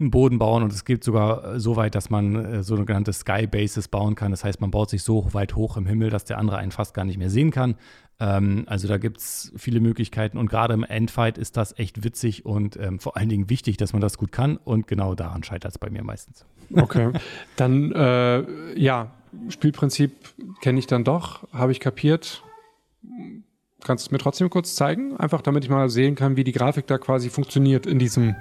einen 0.00 0.10
Boden 0.10 0.38
bauen 0.38 0.62
und 0.62 0.72
es 0.72 0.84
geht 0.84 1.04
sogar 1.04 1.54
äh, 1.54 1.60
so 1.60 1.76
weit, 1.76 1.94
dass 1.94 2.10
man 2.10 2.34
äh, 2.34 2.62
sogenannte 2.62 3.12
Sky 3.12 3.46
Bases 3.46 3.88
bauen 3.88 4.14
kann. 4.14 4.30
Das 4.30 4.44
heißt, 4.44 4.60
man 4.60 4.70
baut 4.70 4.90
sich 4.90 5.02
so 5.02 5.32
weit 5.32 5.54
hoch 5.54 5.76
im 5.76 5.86
Himmel, 5.86 6.10
dass 6.10 6.24
der 6.24 6.38
andere 6.38 6.58
einen 6.58 6.72
fast 6.72 6.94
gar 6.94 7.04
nicht 7.04 7.18
mehr 7.18 7.30
sehen 7.30 7.50
kann. 7.50 7.76
Ähm, 8.18 8.64
also 8.66 8.88
da 8.88 8.98
gibt 8.98 9.18
es 9.18 9.52
viele 9.56 9.80
Möglichkeiten 9.80 10.38
und 10.38 10.48
gerade 10.48 10.74
im 10.74 10.84
Endfight 10.84 11.38
ist 11.38 11.56
das 11.56 11.78
echt 11.78 12.02
witzig 12.04 12.44
und 12.44 12.76
ähm, 12.76 12.98
vor 12.98 13.16
allen 13.16 13.28
Dingen 13.28 13.50
wichtig, 13.50 13.76
dass 13.76 13.92
man 13.92 14.00
das 14.00 14.18
gut 14.18 14.32
kann 14.32 14.56
und 14.56 14.86
genau 14.86 15.14
daran 15.14 15.42
scheitert 15.42 15.72
es 15.72 15.78
bei 15.78 15.90
mir 15.90 16.02
meistens. 16.02 16.44
Okay, 16.74 17.10
dann 17.56 17.92
äh, 17.92 18.78
ja, 18.78 19.10
Spielprinzip 19.48 20.12
kenne 20.60 20.78
ich 20.78 20.86
dann 20.86 21.04
doch, 21.04 21.48
habe 21.52 21.72
ich 21.72 21.80
kapiert. 21.80 22.42
Kannst 23.82 24.04
du 24.04 24.08
es 24.08 24.10
mir 24.12 24.18
trotzdem 24.18 24.50
kurz 24.50 24.74
zeigen? 24.74 25.16
Einfach 25.16 25.40
damit 25.40 25.64
ich 25.64 25.70
mal 25.70 25.88
sehen 25.88 26.14
kann, 26.14 26.36
wie 26.36 26.44
die 26.44 26.52
Grafik 26.52 26.86
da 26.86 26.98
quasi 26.98 27.30
funktioniert 27.30 27.86
in 27.86 27.98
diesem 27.98 28.36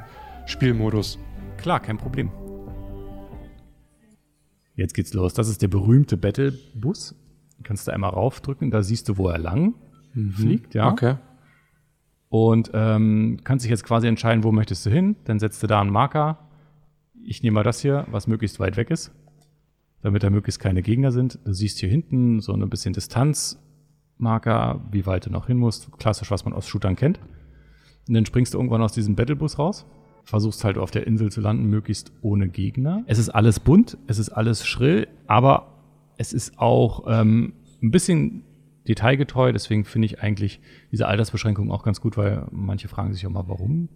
Spielmodus. 0.45 1.17
Klar, 1.62 1.82
kein 1.82 1.98
Problem. 1.98 2.32
Jetzt 4.76 4.93
geht's 4.93 5.13
los. 5.13 5.34
Das 5.34 5.50
ist 5.50 5.62
der 5.62 5.67
berühmte 5.67 6.15
Battle-Bus. 6.15 7.15
Kannst 7.63 7.86
du 7.86 7.91
einmal 7.91 8.12
raufdrücken, 8.12 8.72
da 8.72 8.82
siehst 8.82 9.10
du, 9.10 9.17
wo 9.17 9.28
er 9.28 9.38
lang 9.38 9.74
mhm. 10.13 10.32
fliegt, 10.32 10.74
ja. 10.74 10.89
Okay. 10.89 11.15
Und 12.30 12.72
ähm, 12.74 13.39
kannst 13.43 13.65
dich 13.65 13.69
jetzt 13.69 13.84
quasi 13.84 14.08
entscheiden, 14.08 14.45
wo 14.45 14.54
möchtest 14.54 14.86
du 14.86 14.89
hin. 14.89 15.17
Dann 15.26 15.39
setzt 15.39 15.62
du 15.62 15.67
da 15.67 15.82
einen 15.82 15.89
Marker. 15.89 16.48
Ich 17.26 17.43
nehme 17.43 17.56
mal 17.56 17.63
das 17.63 17.82
hier, 17.82 18.06
was 18.10 18.28
möglichst 18.28 18.62
weit 18.62 18.78
weg 18.78 18.89
ist, 18.89 19.12
damit 20.02 20.24
da 20.24 20.30
möglichst 20.30 20.62
keine 20.62 20.82
Gegner 20.82 21.12
sind. 21.12 21.39
Du 21.43 21.52
siehst 21.52 21.80
hier 21.80 21.89
hinten 21.89 22.39
so 22.39 22.54
ein 22.54 22.69
bisschen 22.69 22.93
Distanzmarker, 22.93 24.88
wie 24.91 25.06
weit 25.06 25.26
du 25.26 25.30
noch 25.30 25.48
hin 25.48 25.58
musst. 25.58 25.91
Klassisch, 25.98 26.32
was 26.32 26.45
man 26.45 26.54
aus 26.54 26.69
Shootern 26.69 26.95
kennt. 26.95 27.19
Und 28.08 28.13
dann 28.13 28.26
springst 28.26 28.54
du 28.54 28.60
irgendwann 28.60 28.82
aus 28.82 28.93
diesem 28.93 29.15
Battlebus 29.15 29.60
raus. 29.60 29.86
Versuchst 30.30 30.63
halt 30.63 30.78
auf 30.78 30.92
der 30.92 31.08
Insel 31.08 31.32
zu 31.32 31.42
landen, 31.42 31.65
möglichst 31.65 32.12
ohne 32.22 32.50
Gegner. 32.50 33.04
Es 33.08 33.18
ist 33.18 33.30
alles 33.30 33.60
bunt, 33.60 33.98
es 34.06 34.20
ist 34.20 34.30
alles 34.30 34.63
schrill, 34.63 35.08
aber 35.26 35.80
es 36.18 36.34
ist 36.34 36.60
auch 36.60 37.06
ähm, 37.08 37.54
ein 37.82 37.89
bisschen 37.89 38.44
detailgetreu, 38.88 39.52
deswegen 39.52 39.86
finde 39.86 40.06
ich 40.06 40.22
eigentlich 40.22 40.62
diese 40.92 41.08
Altersbeschränkung 41.08 41.72
auch 41.72 41.82
ganz 41.82 42.00
gut, 42.00 42.15
weil 42.15 42.46
manche 42.52 42.88
fragen 42.88 43.12
sich 43.12 43.26
auch 43.26 43.32
mal, 43.32 43.48
warum. 43.48 43.89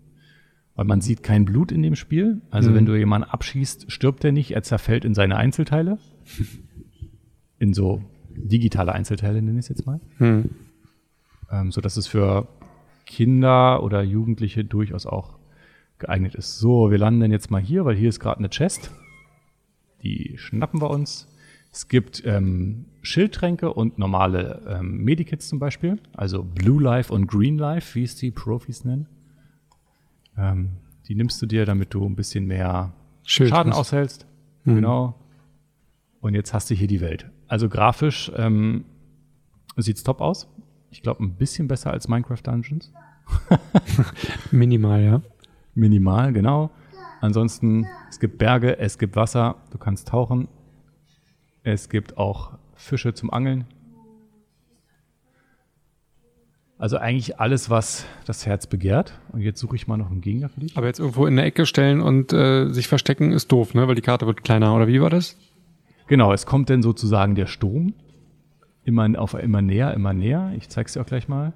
Weil 0.74 0.86
man 0.86 1.02
sieht 1.02 1.22
kein 1.22 1.46
Blut 1.46 1.72
in 1.72 1.84
dem 1.84 1.96
Spiel. 1.96 2.42
Also 2.50 2.72
mhm. 2.72 2.76
wenn 2.78 2.86
du 2.88 2.96
jemanden 2.96 3.30
abschießt, 3.30 3.92
stirbt 3.92 4.24
er 4.26 4.32
nicht, 4.32 4.56
er 4.56 4.64
zerfällt 4.64 5.06
in 5.06 5.14
seine 5.14 5.38
Einzelteile. 5.38 6.00
in 7.60 7.76
so 7.76 8.02
digitale 8.30 8.94
Einzelteile 8.94 9.40
nenne 9.40 9.60
ich 9.60 9.66
es 9.66 9.70
jetzt 9.70 9.86
mal. 9.86 10.00
Mhm. 10.18 10.50
Ähm, 11.52 11.72
so 11.72 11.80
dass 11.80 11.96
es 11.96 12.08
für 12.08 12.48
Kinder 13.06 13.84
oder 13.84 14.02
Jugendliche 14.02 14.66
durchaus 14.66 15.06
auch 15.06 15.38
geeignet 16.00 16.36
ist. 16.36 16.60
So, 16.60 16.92
wir 16.92 16.98
landen 16.98 17.32
jetzt 17.32 17.52
mal 17.52 17.62
hier, 17.62 17.86
weil 17.86 17.96
hier 17.96 18.10
ist 18.10 18.20
gerade 18.20 18.40
eine 18.40 18.50
Chest. 18.50 18.92
Die 20.02 20.36
schnappen 20.38 20.82
wir 20.82 20.90
uns. 20.90 21.28
Es 21.72 21.88
gibt 21.88 22.24
ähm, 22.26 22.86
Schildtränke 23.02 23.74
und 23.74 23.98
normale 23.98 24.62
ähm, 24.68 25.04
Medikits 25.04 25.48
zum 25.48 25.58
Beispiel, 25.58 26.00
also 26.14 26.44
Blue 26.44 26.82
Life 26.82 27.12
und 27.12 27.28
Green 27.28 27.58
Life, 27.58 27.96
wie 27.96 28.04
es 28.04 28.16
die 28.16 28.30
Profis 28.30 28.86
nennen. 28.86 29.08
Ähm, 30.38 30.74
die 31.08 31.16
nimmst 31.16 31.42
du 31.42 31.46
dir, 31.46 31.66
damit 31.66 31.94
du 31.94 32.06
ein 32.06 32.16
bisschen 32.16 32.46
mehr 32.46 32.94
Schild 33.24 33.50
Schaden 33.50 33.72
was. 33.72 33.80
aushältst. 33.80 34.28
Mhm. 34.66 34.76
Genau. 34.76 35.16
Und 36.22 36.36
jetzt 36.36 36.54
hast 36.54 36.70
du 36.70 36.76
hier 36.76 36.88
die 36.88 37.02
Welt. 37.02 37.30
Also 37.48 37.70
grafisch 37.70 38.32
ähm, 38.36 38.86
sieht's 39.76 40.04
top 40.04 40.22
aus. 40.22 40.48
Ich 40.92 41.02
glaube, 41.02 41.24
ein 41.24 41.36
bisschen 41.36 41.68
besser 41.68 41.92
als 41.92 42.08
Minecraft 42.08 42.42
Dungeons. 42.44 42.94
Minimal, 44.52 45.02
ja. 45.04 45.22
Minimal, 45.76 46.34
genau. 46.34 46.72
Ansonsten, 47.22 47.88
es 48.10 48.20
gibt 48.20 48.38
Berge, 48.38 48.78
es 48.78 48.98
gibt 48.98 49.16
Wasser, 49.16 49.56
du 49.72 49.78
kannst 49.78 50.10
tauchen, 50.10 50.48
es 51.64 51.90
gibt 51.90 52.18
auch 52.18 52.58
Fische 52.76 53.14
zum 53.14 53.32
Angeln. 53.32 53.66
Also 56.78 56.98
eigentlich 56.98 57.40
alles, 57.40 57.70
was 57.70 58.06
das 58.26 58.46
Herz 58.46 58.68
begehrt. 58.68 59.18
Und 59.32 59.40
jetzt 59.40 59.60
suche 59.60 59.78
ich 59.78 59.88
mal 59.88 59.96
noch 59.96 60.12
einen 60.12 60.20
Gegner 60.20 60.50
für 60.50 60.60
dich. 60.60 60.76
Aber 60.76 60.88
jetzt 60.88 61.00
irgendwo 61.00 61.26
in 61.26 61.38
der 61.38 61.46
Ecke 61.46 61.66
stellen 61.66 62.02
und 62.02 62.34
äh, 62.34 62.68
sich 62.70 62.90
verstecken 62.90 63.32
ist 63.32 63.52
doof, 63.54 63.74
ne? 63.74 63.88
Weil 63.88 63.96
die 63.96 64.02
Karte 64.02 64.26
wird 64.26 64.44
kleiner, 64.44 64.76
oder 64.76 64.88
wie 64.88 65.00
war 65.00 65.10
das? 65.10 65.38
Genau, 66.08 66.34
es 66.34 66.46
kommt 66.46 66.70
dann 66.70 66.82
sozusagen 66.82 67.36
der 67.36 67.46
Sturm. 67.46 67.94
Immer, 68.84 69.18
auf, 69.18 69.34
immer 69.36 69.62
näher, 69.62 69.94
immer 69.94 70.12
näher. 70.12 70.52
Ich 70.58 70.68
zeige 70.68 70.88
es 70.88 70.94
dir 70.94 71.02
auch 71.02 71.06
gleich 71.06 71.30
mal. 71.30 71.54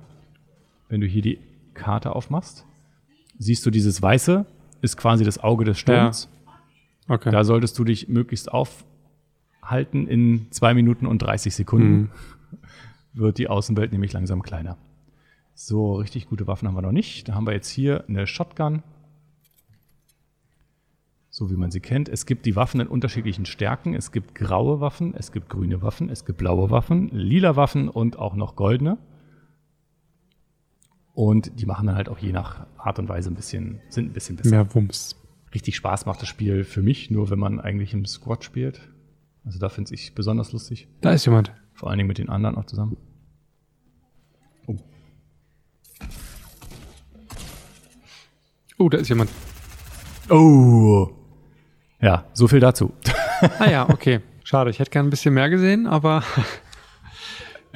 Wenn 0.87 1.01
du 1.01 1.07
hier 1.07 1.21
die 1.21 1.39
Karte 1.73 2.15
aufmachst, 2.15 2.65
siehst 3.37 3.65
du 3.65 3.71
dieses 3.71 4.01
Weiße, 4.01 4.45
ist 4.81 4.97
quasi 4.97 5.23
das 5.23 5.43
Auge 5.43 5.65
des 5.65 5.79
Sturms. 5.79 6.29
Ja. 7.07 7.15
Okay. 7.15 7.31
Da 7.31 7.43
solltest 7.43 7.77
du 7.79 7.83
dich 7.83 8.09
möglichst 8.09 8.51
auf, 8.51 8.85
halten 9.61 10.07
in 10.07 10.47
zwei 10.51 10.73
Minuten 10.73 11.05
und 11.05 11.21
30 11.21 11.55
Sekunden, 11.55 11.93
mhm. 11.93 12.09
wird 13.13 13.37
die 13.37 13.47
Außenwelt 13.47 13.91
nämlich 13.91 14.13
langsam 14.13 14.43
kleiner. 14.43 14.77
So, 15.53 15.95
richtig 15.95 16.27
gute 16.27 16.45
Waffen 16.45 16.67
haben 16.67 16.75
wir 16.75 16.81
noch 16.81 16.91
nicht. 16.91 17.27
Da 17.27 17.33
haben 17.33 17.47
wir 17.47 17.53
jetzt 17.53 17.69
hier 17.69 18.03
eine 18.07 18.27
Shotgun. 18.27 18.83
So 21.29 21.49
wie 21.49 21.55
man 21.55 21.71
sie 21.71 21.79
kennt. 21.79 22.09
Es 22.09 22.25
gibt 22.25 22.45
die 22.45 22.55
Waffen 22.55 22.79
in 22.79 22.87
unterschiedlichen 22.87 23.45
Stärken. 23.45 23.93
Es 23.93 24.11
gibt 24.11 24.35
graue 24.35 24.79
Waffen, 24.81 25.13
es 25.15 25.31
gibt 25.31 25.49
grüne 25.49 25.81
Waffen, 25.81 26.09
es 26.09 26.25
gibt 26.25 26.39
blaue 26.39 26.69
Waffen, 26.69 27.09
lila 27.09 27.55
Waffen 27.55 27.89
und 27.89 28.19
auch 28.19 28.35
noch 28.35 28.55
goldene. 28.55 28.97
Und 31.17 31.59
die 31.59 31.65
machen 31.65 31.87
dann 31.87 31.95
halt 31.95 32.09
auch 32.09 32.19
je 32.19 32.31
nach 32.31 32.67
Art 32.77 32.99
und 32.99 33.09
Weise 33.09 33.31
ein 33.31 33.33
bisschen, 33.33 33.81
sind 33.89 34.11
ein 34.11 34.13
bisschen 34.13 34.35
besser. 34.35 34.51
Mehr 34.51 34.75
Wumms. 34.75 35.15
Richtig 35.51 35.75
Spaß 35.75 36.05
macht 36.05 36.21
das 36.21 36.29
Spiel 36.29 36.63
für 36.63 36.83
mich, 36.83 37.09
nur 37.09 37.31
wenn 37.31 37.39
man 37.39 37.59
eigentlich 37.59 37.91
im 37.91 38.05
Squad 38.05 38.43
spielt. 38.43 38.81
Also 39.43 39.57
da 39.57 39.69
finde 39.69 39.95
ich 39.95 40.13
besonders 40.13 40.51
lustig. 40.51 40.87
Da 41.01 41.13
ist 41.13 41.25
jemand. 41.25 41.53
Vor 41.73 41.89
allen 41.89 41.97
Dingen 41.97 42.07
mit 42.07 42.19
den 42.19 42.29
anderen 42.29 42.55
auch 42.55 42.65
zusammen. 42.65 42.97
Oh. 44.67 44.77
Oh, 48.77 48.87
da 48.87 48.99
ist 48.99 49.09
jemand. 49.09 49.31
Oh. 50.29 51.09
Ja, 51.99 52.25
so 52.33 52.47
viel 52.47 52.59
dazu. 52.59 52.93
ah 53.57 53.67
ja, 53.67 53.89
okay. 53.89 54.19
Schade, 54.43 54.69
ich 54.69 54.77
hätte 54.77 54.91
gern 54.91 55.07
ein 55.07 55.09
bisschen 55.09 55.33
mehr 55.33 55.49
gesehen, 55.49 55.87
aber. 55.87 56.21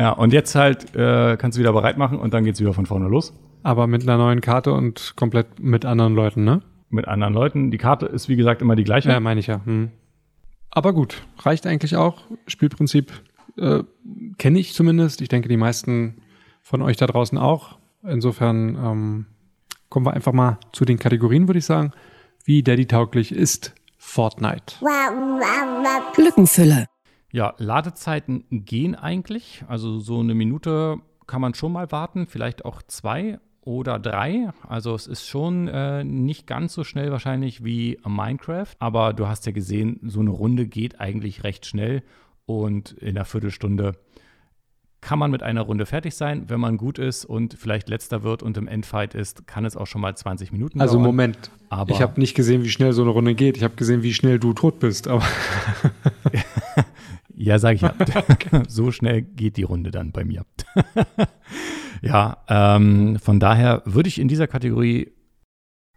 Ja, 0.02 0.14
und 0.14 0.34
jetzt 0.34 0.56
halt 0.56 0.96
äh, 0.96 1.38
kannst 1.38 1.58
du 1.58 1.60
wieder 1.60 1.74
bereit 1.74 1.96
machen 1.96 2.18
und 2.18 2.34
dann 2.34 2.44
geht's 2.44 2.60
wieder 2.60 2.74
von 2.74 2.88
vorne 2.88 3.08
los. 3.08 3.34
Aber 3.62 3.86
mit 3.86 4.02
einer 4.02 4.18
neuen 4.18 4.42
Karte 4.42 4.74
und 4.74 5.14
komplett 5.16 5.60
mit 5.60 5.86
anderen 5.86 6.16
Leuten, 6.16 6.44
ne? 6.44 6.64
Mit 6.90 7.08
anderen 7.08 7.36
Leuten. 7.36 7.70
Die 7.70 7.78
Karte 7.78 8.08
ist 8.08 8.28
wie 8.28 8.36
gesagt 8.36 8.64
immer 8.64 8.76
die 8.76 8.84
gleiche. 8.84 9.10
Ja, 9.10 9.20
meine 9.20 9.40
ich 9.40 9.46
ja. 9.46 9.62
Hm. 9.64 9.92
Aber 10.72 10.94
gut, 10.94 11.22
reicht 11.38 11.68
eigentlich 11.68 11.98
auch. 11.98 12.24
Spielprinzip 12.48 13.12
äh, 13.60 13.84
kenne 14.40 14.58
ich 14.58 14.74
zumindest. 14.74 15.22
Ich 15.22 15.30
denke, 15.30 15.50
die 15.50 15.58
meisten 15.58 16.24
von 16.64 16.82
euch 16.82 16.98
da 16.98 17.06
draußen 17.06 17.38
auch. 17.38 17.78
Insofern 18.02 18.76
ähm, 18.84 19.26
kommen 19.90 20.08
wir 20.08 20.14
einfach 20.14 20.34
mal 20.34 20.58
zu 20.72 20.84
den 20.84 20.98
Kategorien, 20.98 21.48
würde 21.48 21.60
ich 21.60 21.66
sagen. 21.66 21.92
Wie 22.44 22.64
Daddy-tauglich 22.64 23.36
ist 23.36 23.76
Fortnite? 24.00 24.78
Glückenfülle. 26.16 26.88
Ja, 27.32 27.54
Ladezeiten 27.58 28.44
gehen 28.50 28.96
eigentlich. 28.96 29.64
Also 29.68 30.00
so 30.00 30.20
eine 30.20 30.36
Minute 30.36 30.98
kann 31.28 31.42
man 31.42 31.54
schon 31.54 31.72
mal 31.72 31.92
warten, 31.92 32.28
vielleicht 32.28 32.66
auch 32.66 32.82
zwei 32.84 33.40
oder 33.62 34.00
drei. 34.00 34.50
Also 34.68 34.94
es 34.96 35.08
ist 35.08 35.28
schon 35.28 35.68
äh, 35.68 36.04
nicht 36.04 36.48
ganz 36.48 36.74
so 36.74 36.84
schnell 36.84 37.12
wahrscheinlich 37.12 37.64
wie 37.64 38.00
Minecraft, 38.06 38.74
aber 38.80 39.14
du 39.14 39.28
hast 39.28 39.46
ja 39.46 39.52
gesehen, 39.52 40.00
so 40.04 40.20
eine 40.20 40.32
Runde 40.32 40.68
geht 40.68 41.00
eigentlich 41.00 41.44
recht 41.44 41.66
schnell 41.66 42.04
und 42.46 42.92
in 42.94 43.16
einer 43.16 43.26
Viertelstunde 43.26 43.94
kann 45.00 45.18
man 45.18 45.32
mit 45.32 45.42
einer 45.42 45.62
Runde 45.62 45.88
fertig 45.88 46.14
sein. 46.16 46.46
Wenn 46.48 46.60
man 46.60 46.78
gut 46.78 47.00
ist 47.00 47.26
und 47.26 47.56
vielleicht 47.56 47.90
letzter 47.90 48.24
wird 48.24 48.44
und 48.44 48.56
im 48.58 48.68
Endfight 48.68 49.16
ist, 49.16 49.48
kann 49.48 49.66
es 49.66 49.76
auch 49.76 49.88
schon 49.88 50.00
mal 50.02 50.16
20 50.16 50.52
Minuten 50.52 50.80
also 50.80 50.94
dauern. 50.94 51.06
Also 51.06 51.12
Moment, 51.12 51.52
aber 51.70 51.92
ich 51.92 52.02
habe 52.02 52.20
nicht 52.20 52.36
gesehen, 52.36 52.64
wie 52.64 52.70
schnell 52.70 52.94
so 52.94 53.02
eine 53.02 53.12
Runde 53.12 53.34
geht. 53.34 53.58
Ich 53.58 53.64
habe 53.64 53.76
gesehen, 53.76 54.04
wie 54.04 54.14
schnell 54.14 54.38
du 54.38 54.54
tot 54.54 54.80
bist. 54.80 55.08
Aber 55.08 55.24
ja, 57.42 57.60
sage 57.60 57.76
ich 57.76 57.82
ja. 57.82 57.94
so 58.68 58.92
schnell 58.92 59.22
geht 59.24 59.58
die 59.58 59.64
Runde 59.64 59.92
dann 59.92 60.12
bei 60.12 60.24
mir. 60.24 60.46
ja, 62.02 62.38
ähm, 62.48 63.18
von 63.20 63.40
daher 63.40 63.82
würde 63.86 64.10
ich 64.10 64.20
in 64.20 64.28
dieser 64.28 64.48
Kategorie 64.48 65.12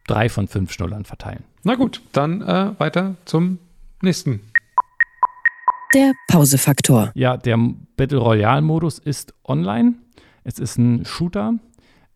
drei 0.07 0.29
von 0.29 0.49
fünf 0.49 0.73
Schnullern 0.73 1.05
verteilen. 1.05 1.45
Na 1.63 1.75
gut, 1.75 2.03
dann 2.13 2.43
äh, 2.43 2.73
weiter 2.79 3.17
zum 3.25 3.59
nächsten. 4.03 4.41
Der 5.95 6.13
Pausefaktor. 6.29 7.13
Ja, 7.15 7.37
der 7.37 7.59
Battle 7.97 8.19
Royale-Modus 8.19 8.99
ist 8.99 9.35
online. 9.45 9.95
Es 10.43 10.59
ist 10.59 10.79
ein 10.79 11.05
Shooter. 11.05 11.55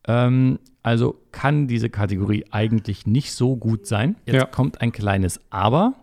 Ähm, 0.06 0.58
also 0.82 1.22
kann 1.32 1.68
diese 1.68 1.90
Kategorie 1.90 2.46
eigentlich 2.50 3.06
nicht 3.06 3.32
so 3.32 3.56
gut 3.56 3.86
sein. 3.86 4.16
Jetzt 4.24 4.34
ja. 4.36 4.44
kommt 4.46 4.80
ein 4.80 4.90
kleines 4.90 5.40
Aber. 5.50 5.94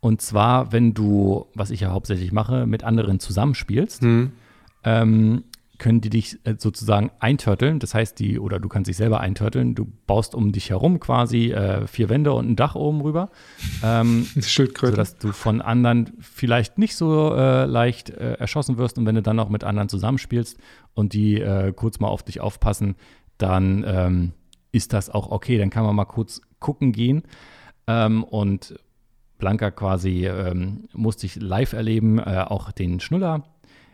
Und 0.00 0.22
zwar, 0.22 0.72
wenn 0.72 0.94
du, 0.94 1.46
was 1.54 1.70
ich 1.70 1.80
ja 1.80 1.90
hauptsächlich 1.90 2.32
mache, 2.32 2.66
mit 2.66 2.84
anderen 2.84 3.18
zusammenspielst, 3.18 4.02
mhm. 4.02 4.32
ähm, 4.84 5.44
können 5.78 6.00
die 6.00 6.10
dich 6.10 6.38
äh, 6.44 6.56
sozusagen 6.58 7.10
eintörteln. 7.20 7.78
Das 7.78 7.94
heißt, 7.94 8.18
die, 8.18 8.38
oder 8.38 8.58
du 8.58 8.68
kannst 8.68 8.88
dich 8.88 8.96
selber 8.96 9.20
eintörteln. 9.20 9.74
Du 9.74 9.86
baust 10.06 10.34
um 10.34 10.52
dich 10.52 10.70
herum 10.70 11.00
quasi 11.00 11.52
äh, 11.52 11.86
vier 11.86 12.08
Wände 12.08 12.32
und 12.32 12.50
ein 12.50 12.56
Dach 12.56 12.74
oben 12.74 13.00
rüber. 13.00 13.30
Ähm, 13.82 14.26
Schildkröte. 14.40 14.92
Sodass 14.92 15.18
du 15.18 15.32
von 15.32 15.60
anderen 15.60 16.12
vielleicht 16.20 16.78
nicht 16.78 16.96
so 16.96 17.34
äh, 17.34 17.64
leicht 17.64 18.10
äh, 18.10 18.34
erschossen 18.34 18.76
wirst. 18.76 18.98
Und 18.98 19.06
wenn 19.06 19.14
du 19.14 19.22
dann 19.22 19.38
auch 19.38 19.48
mit 19.48 19.64
anderen 19.64 19.88
zusammenspielst 19.88 20.58
und 20.94 21.12
die 21.12 21.40
äh, 21.40 21.72
kurz 21.72 22.00
mal 22.00 22.08
auf 22.08 22.24
dich 22.24 22.40
aufpassen, 22.40 22.96
dann 23.38 23.84
ähm, 23.86 24.32
ist 24.72 24.92
das 24.92 25.10
auch 25.10 25.30
okay. 25.30 25.58
Dann 25.58 25.70
kann 25.70 25.84
man 25.84 25.94
mal 25.94 26.04
kurz 26.04 26.40
gucken 26.58 26.92
gehen. 26.92 27.22
Ähm, 27.86 28.24
und 28.24 28.74
Blanca 29.38 29.70
quasi 29.70 30.26
ähm, 30.26 30.88
musste 30.92 31.26
ich 31.26 31.36
live 31.36 31.72
erleben, 31.72 32.18
äh, 32.18 32.44
auch 32.46 32.72
den 32.72 33.00
Schnuller 33.00 33.44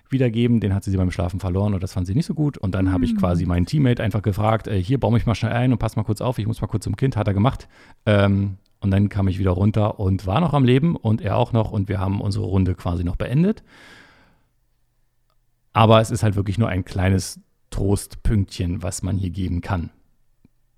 wiedergeben. 0.09 0.61
Den 0.61 0.74
hat 0.74 0.85
sie 0.85 0.96
beim 0.96 1.11
Schlafen 1.11 1.40
verloren 1.40 1.74
und 1.74 1.83
das 1.83 1.92
fand 1.92 2.07
sie 2.07 2.14
nicht 2.14 2.26
so 2.26 2.35
gut. 2.35 2.59
Und 2.59 2.74
dann 2.74 2.87
mhm. 2.87 2.92
habe 2.92 3.04
ich 3.04 3.16
quasi 3.16 3.46
meinen 3.46 3.66
Teammate 3.66 4.02
einfach 4.02 4.22
gefragt, 4.22 4.66
äh, 4.66 4.83
hier, 4.83 4.98
baue 4.98 5.12
mich 5.12 5.26
mal 5.26 5.35
schnell 5.35 5.52
ein 5.52 5.72
und 5.72 5.78
pass 5.78 5.96
mal 5.96 6.02
kurz 6.02 6.20
auf, 6.20 6.38
ich 6.38 6.46
muss 6.46 6.61
mal 6.61 6.66
kurz 6.66 6.85
zum 6.85 6.96
Kind, 6.96 7.16
hat 7.16 7.28
er 7.28 7.35
gemacht. 7.35 7.68
Ähm, 8.07 8.57
und 8.80 8.90
dann 8.90 9.09
kam 9.09 9.28
ich 9.28 9.38
wieder 9.38 9.52
runter 9.52 9.98
und 9.98 10.26
war 10.26 10.40
noch 10.40 10.52
am 10.52 10.64
Leben 10.64 10.96
und 10.96 11.22
er 11.22 11.37
auch 11.37 11.52
noch 11.52 11.70
und 11.70 11.88
wir 11.88 12.00
haben 12.00 12.20
unsere 12.20 12.44
Runde 12.44 12.74
quasi 12.74 13.02
noch 13.02 13.16
beendet. 13.16 13.62
Aber 15.72 16.00
es 16.00 16.11
ist 16.11 16.22
halt 16.22 16.37
wirklich 16.37 16.59
nur 16.59 16.68
ein 16.68 16.85
kleines 16.85 17.40
Trostpünktchen, 17.70 18.83
was 18.83 19.02
man 19.02 19.16
hier 19.16 19.30
geben 19.30 19.61
kann. 19.61 19.90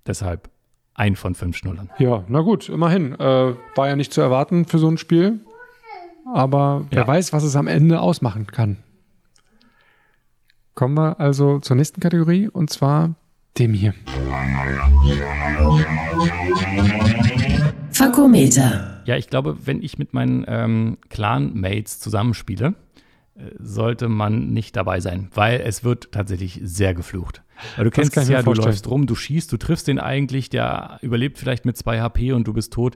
Deshalb 0.05 0.49
ein 0.97 1.15
von 1.15 1.35
fünf 1.35 1.55
Schnullern. 1.55 1.89
Ja, 1.99 2.23
na 2.27 2.41
gut, 2.41 2.67
immerhin. 2.67 3.13
Äh, 3.13 3.53
war 3.75 3.87
ja 3.87 3.95
nicht 3.95 4.11
zu 4.11 4.19
erwarten 4.19 4.65
für 4.65 4.79
so 4.79 4.89
ein 4.89 4.97
Spiel. 4.97 5.39
Aber 6.33 6.85
wer 6.89 7.03
ja. 7.03 7.07
weiß, 7.07 7.31
was 7.31 7.43
es 7.43 7.55
am 7.55 7.67
Ende 7.67 8.01
ausmachen 8.01 8.47
kann. 8.47 8.77
Kommen 10.73 10.95
wir 10.95 11.19
also 11.19 11.59
zur 11.59 11.75
nächsten 11.77 12.01
Kategorie 12.01 12.49
und 12.49 12.69
zwar 12.69 13.15
dem 13.57 13.73
hier. 13.73 13.93
Fakometer. 17.91 19.01
Ja, 19.05 19.15
ich 19.15 19.29
glaube, 19.29 19.57
wenn 19.65 19.81
ich 19.81 19.97
mit 19.97 20.13
meinen 20.13 20.45
ähm, 20.47 20.97
Clan-Mates 21.09 21.99
zusammenspiele, 21.99 22.75
sollte 23.59 24.09
man 24.09 24.51
nicht 24.51 24.75
dabei 24.75 24.99
sein, 24.99 25.29
weil 25.33 25.61
es 25.61 25.83
wird 25.83 26.11
tatsächlich 26.11 26.59
sehr 26.63 26.93
geflucht. 26.93 27.43
Weil 27.75 27.85
du 27.85 27.91
kennst 27.91 28.15
es 28.17 28.29
ja, 28.29 28.41
du 28.41 28.53
läufst 28.53 28.87
rum, 28.87 29.07
du 29.07 29.15
schießt, 29.15 29.51
du 29.51 29.57
triffst 29.57 29.87
den 29.87 29.99
eigentlich, 29.99 30.49
der 30.49 30.99
überlebt 31.01 31.37
vielleicht 31.37 31.65
mit 31.65 31.77
zwei 31.77 32.01
HP 32.01 32.33
und 32.33 32.47
du 32.47 32.53
bist 32.53 32.73
tot. 32.73 32.95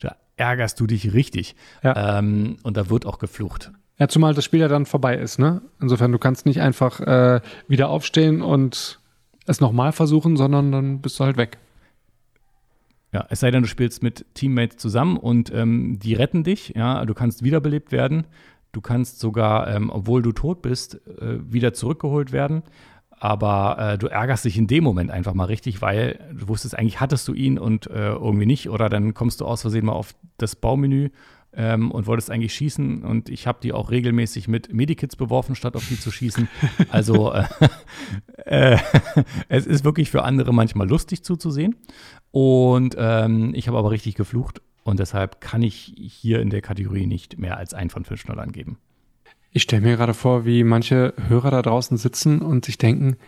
Da 0.00 0.16
ärgerst 0.36 0.80
du 0.80 0.86
dich 0.86 1.12
richtig. 1.12 1.56
Ja. 1.82 2.18
Ähm, 2.18 2.56
und 2.62 2.76
da 2.76 2.90
wird 2.90 3.06
auch 3.06 3.18
geflucht. 3.18 3.72
Ja, 3.98 4.08
zumal 4.08 4.34
das 4.34 4.44
Spiel 4.44 4.60
ja 4.60 4.68
dann 4.68 4.86
vorbei 4.86 5.16
ist, 5.16 5.38
ne? 5.38 5.60
Insofern, 5.80 6.12
du 6.12 6.18
kannst 6.18 6.46
nicht 6.46 6.60
einfach 6.60 7.00
äh, 7.00 7.40
wieder 7.66 7.88
aufstehen 7.88 8.42
und 8.42 9.00
es 9.46 9.60
nochmal 9.60 9.92
versuchen, 9.92 10.36
sondern 10.36 10.70
dann 10.70 11.00
bist 11.00 11.18
du 11.18 11.24
halt 11.24 11.36
weg. 11.36 11.58
Ja, 13.12 13.26
es 13.30 13.40
sei 13.40 13.50
denn, 13.50 13.62
du 13.62 13.68
spielst 13.68 14.02
mit 14.02 14.26
Teammates 14.34 14.76
zusammen 14.76 15.16
und 15.16 15.52
ähm, 15.52 15.98
die 15.98 16.14
retten 16.14 16.44
dich, 16.44 16.74
ja, 16.76 17.04
du 17.06 17.14
kannst 17.14 17.42
wiederbelebt 17.42 17.90
werden. 17.90 18.26
Du 18.78 18.82
kannst 18.82 19.18
sogar, 19.18 19.66
ähm, 19.74 19.90
obwohl 19.90 20.22
du 20.22 20.30
tot 20.30 20.62
bist, 20.62 21.00
äh, 21.20 21.40
wieder 21.52 21.74
zurückgeholt 21.74 22.30
werden. 22.30 22.62
Aber 23.10 23.76
äh, 23.76 23.98
du 23.98 24.06
ärgerst 24.06 24.44
dich 24.44 24.56
in 24.56 24.68
dem 24.68 24.84
Moment 24.84 25.10
einfach 25.10 25.34
mal 25.34 25.46
richtig, 25.46 25.82
weil 25.82 26.20
du 26.32 26.46
wusstest, 26.46 26.78
eigentlich 26.78 27.00
hattest 27.00 27.26
du 27.26 27.34
ihn 27.34 27.58
und 27.58 27.88
äh, 27.88 28.10
irgendwie 28.10 28.46
nicht. 28.46 28.70
Oder 28.70 28.88
dann 28.88 29.14
kommst 29.14 29.40
du 29.40 29.46
aus 29.46 29.62
Versehen 29.62 29.86
mal 29.86 29.94
auf 29.94 30.14
das 30.36 30.54
Baumenü 30.54 31.08
ähm, 31.54 31.90
und 31.90 32.06
wolltest 32.06 32.30
eigentlich 32.30 32.54
schießen 32.54 33.02
und 33.02 33.30
ich 33.30 33.48
habe 33.48 33.58
die 33.60 33.72
auch 33.72 33.90
regelmäßig 33.90 34.46
mit 34.46 34.72
Medikits 34.72 35.16
beworfen, 35.16 35.56
statt 35.56 35.74
auf 35.74 35.88
die 35.88 35.98
zu 35.98 36.12
schießen. 36.12 36.46
Also 36.90 37.32
äh, 37.32 37.46
äh, 38.44 38.78
es 39.48 39.66
ist 39.66 39.82
wirklich 39.82 40.08
für 40.08 40.22
andere 40.22 40.54
manchmal 40.54 40.88
lustig 40.88 41.24
zuzusehen. 41.24 41.74
Und 42.30 42.94
ähm, 42.96 43.54
ich 43.56 43.66
habe 43.66 43.76
aber 43.76 43.90
richtig 43.90 44.14
geflucht 44.14 44.62
und 44.88 44.98
deshalb 44.98 45.42
kann 45.42 45.60
ich 45.62 45.92
hier 45.98 46.40
in 46.40 46.48
der 46.48 46.62
Kategorie 46.62 47.06
nicht 47.06 47.38
mehr 47.38 47.58
als 47.58 47.74
ein 47.74 47.90
von 47.90 48.06
fünf 48.06 48.22
Schnullern 48.22 48.52
geben. 48.52 48.78
Ich 49.52 49.64
stelle 49.64 49.82
mir 49.82 49.96
gerade 49.96 50.14
vor, 50.14 50.46
wie 50.46 50.64
manche 50.64 51.12
Hörer 51.28 51.50
da 51.50 51.60
draußen 51.60 51.98
sitzen 51.98 52.40
und 52.40 52.64
sich 52.64 52.78
denken, 52.78 53.18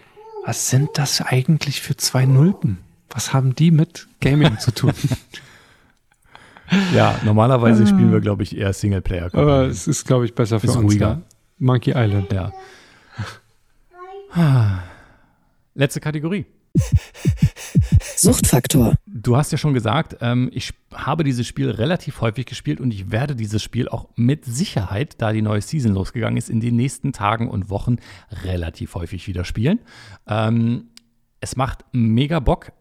was 0.47 0.71
sind 0.71 0.89
das 0.95 1.21
eigentlich 1.21 1.83
für 1.83 1.99
zwei 1.99 2.25
Nulpen? 2.25 2.79
Was 3.11 3.35
haben 3.35 3.55
die 3.55 3.71
mit 3.71 4.09
Gaming 4.21 4.59
zu 4.59 4.73
tun? 4.73 4.93
Ja, 6.95 7.19
normalerweise 7.25 7.85
spielen 7.85 8.13
wir, 8.13 8.21
glaube 8.21 8.45
ich, 8.45 8.57
eher 8.57 8.73
Singleplayer. 8.73 9.35
Aber 9.35 9.63
es 9.67 9.89
ist, 9.89 10.07
glaube 10.07 10.25
ich, 10.25 10.37
besser 10.37 10.61
für 10.61 10.69
ist 10.69 10.77
uns. 10.77 10.85
Ruhiger. 10.85 11.17
Da. 11.17 11.23
Monkey 11.59 11.95
Island. 11.97 12.33
Ja. 12.33 12.53
Letzte 15.75 15.99
Kategorie. 15.99 16.47
Suchtfaktor. 18.21 18.95
Du 19.07 19.37
hast 19.37 19.53
ja 19.53 19.59
schon 19.59 19.75
gesagt, 19.75 20.17
ähm, 20.21 20.51
ich 20.53 20.73
habe 20.93 21.25
dieses 21.25 21.47
Spiel 21.47 21.71
relativ 21.71 22.21
häufig 22.21 22.47
gespielt 22.47 22.81
und 22.81 22.93
ich 22.93 23.11
werde 23.11 23.35
dieses 23.35 23.63
Spiel 23.63 23.89
auch 23.89 24.09
mit 24.17 24.45
Sicherheit, 24.45 25.21
da 25.21 25.33
die 25.33 25.43
neue 25.43 25.61
Season 25.61 25.93
losgegangen 25.93 26.37
ist, 26.37 26.51
in 26.51 26.61
den 26.61 26.77
nächsten 26.77 27.13
Tagen 27.13 27.49
und 27.49 27.71
Wochen 27.71 27.97
relativ 28.45 28.95
häufig 28.95 29.27
wieder 29.27 29.45
spielen. 29.45 29.81
Ähm, 30.27 30.89
es 31.41 31.57
macht 31.57 31.85
mega 31.93 32.41
Bock. 32.41 32.73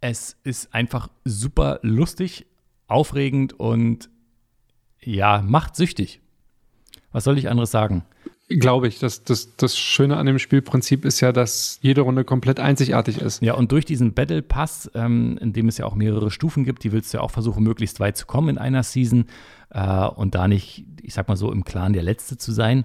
Es 0.00 0.36
ist 0.44 0.74
einfach 0.74 1.08
super 1.24 1.80
lustig 1.82 2.46
aufregend 2.86 3.52
und 3.54 4.10
ja, 5.00 5.42
macht 5.42 5.76
süchtig. 5.76 6.20
Was 7.12 7.24
soll 7.24 7.38
ich 7.38 7.48
anderes 7.48 7.70
sagen? 7.70 8.04
Glaube 8.48 8.88
ich. 8.88 8.98
Das, 8.98 9.24
das, 9.24 9.56
das 9.56 9.78
Schöne 9.78 10.18
an 10.18 10.26
dem 10.26 10.38
Spielprinzip 10.38 11.04
ist 11.04 11.20
ja, 11.20 11.32
dass 11.32 11.78
jede 11.80 12.02
Runde 12.02 12.24
komplett 12.24 12.60
einzigartig 12.60 13.18
ist. 13.18 13.42
Ja, 13.42 13.54
und 13.54 13.72
durch 13.72 13.86
diesen 13.86 14.12
Battle 14.12 14.42
Pass, 14.42 14.90
ähm, 14.94 15.38
in 15.40 15.54
dem 15.54 15.68
es 15.68 15.78
ja 15.78 15.86
auch 15.86 15.94
mehrere 15.94 16.30
Stufen 16.30 16.64
gibt, 16.64 16.84
die 16.84 16.92
willst 16.92 17.12
du 17.12 17.18
ja 17.18 17.22
auch 17.22 17.30
versuchen, 17.30 17.62
möglichst 17.62 18.00
weit 18.00 18.18
zu 18.18 18.26
kommen 18.26 18.50
in 18.50 18.58
einer 18.58 18.82
Season 18.82 19.26
äh, 19.70 20.06
und 20.06 20.34
da 20.34 20.46
nicht, 20.46 20.84
ich 21.00 21.14
sag 21.14 21.28
mal 21.28 21.36
so, 21.36 21.50
im 21.50 21.64
Clan 21.64 21.94
der 21.94 22.02
Letzte 22.02 22.36
zu 22.36 22.52
sein. 22.52 22.84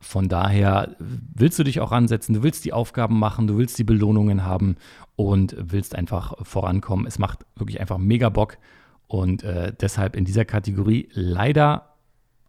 Von 0.00 0.28
daher 0.28 0.96
willst 0.98 1.58
du 1.58 1.64
dich 1.64 1.80
auch 1.80 1.90
ansetzen, 1.90 2.34
du 2.34 2.42
willst 2.42 2.66
die 2.66 2.74
Aufgaben 2.74 3.18
machen, 3.18 3.46
du 3.46 3.56
willst 3.56 3.78
die 3.78 3.84
Belohnungen 3.84 4.44
haben 4.44 4.76
und 5.16 5.56
willst 5.58 5.94
einfach 5.94 6.34
vorankommen. 6.44 7.06
Es 7.06 7.18
macht 7.18 7.46
wirklich 7.56 7.80
einfach 7.80 7.96
mega 7.96 8.28
Bock. 8.28 8.58
Und 9.06 9.44
äh, 9.44 9.72
deshalb 9.80 10.14
in 10.14 10.26
dieser 10.26 10.44
Kategorie 10.44 11.08
leider 11.12 11.94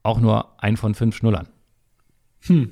auch 0.04 0.20
nur 0.20 0.62
ein 0.62 0.76
von 0.76 0.96
fünf 0.96 1.16
Schnullern. 1.16 1.48
Hm. 2.48 2.72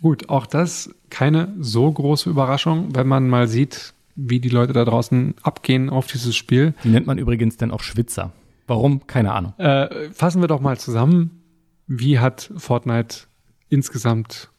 Gut, 0.00 0.28
auch 0.28 0.46
das 0.46 0.94
keine 1.10 1.54
so 1.58 1.90
große 1.90 2.28
Überraschung, 2.28 2.94
wenn 2.94 3.06
man 3.06 3.28
mal 3.28 3.48
sieht, 3.48 3.94
wie 4.16 4.40
die 4.40 4.48
Leute 4.48 4.72
da 4.72 4.84
draußen 4.84 5.34
abgehen 5.42 5.90
auf 5.90 6.06
dieses 6.06 6.36
Spiel. 6.36 6.74
Die 6.84 6.88
nennt 6.88 7.06
man 7.06 7.18
übrigens 7.18 7.56
dann 7.56 7.70
auch 7.70 7.80
Schwitzer. 7.80 8.32
Warum? 8.66 9.06
Keine 9.06 9.32
Ahnung. 9.32 9.54
Äh, 9.58 10.10
fassen 10.12 10.40
wir 10.40 10.48
doch 10.48 10.60
mal 10.60 10.78
zusammen. 10.78 11.42
Wie 11.86 12.18
hat 12.18 12.50
Fortnite 12.56 13.26
insgesamt 13.68 14.50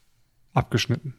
abgeschnitten? 0.54 1.16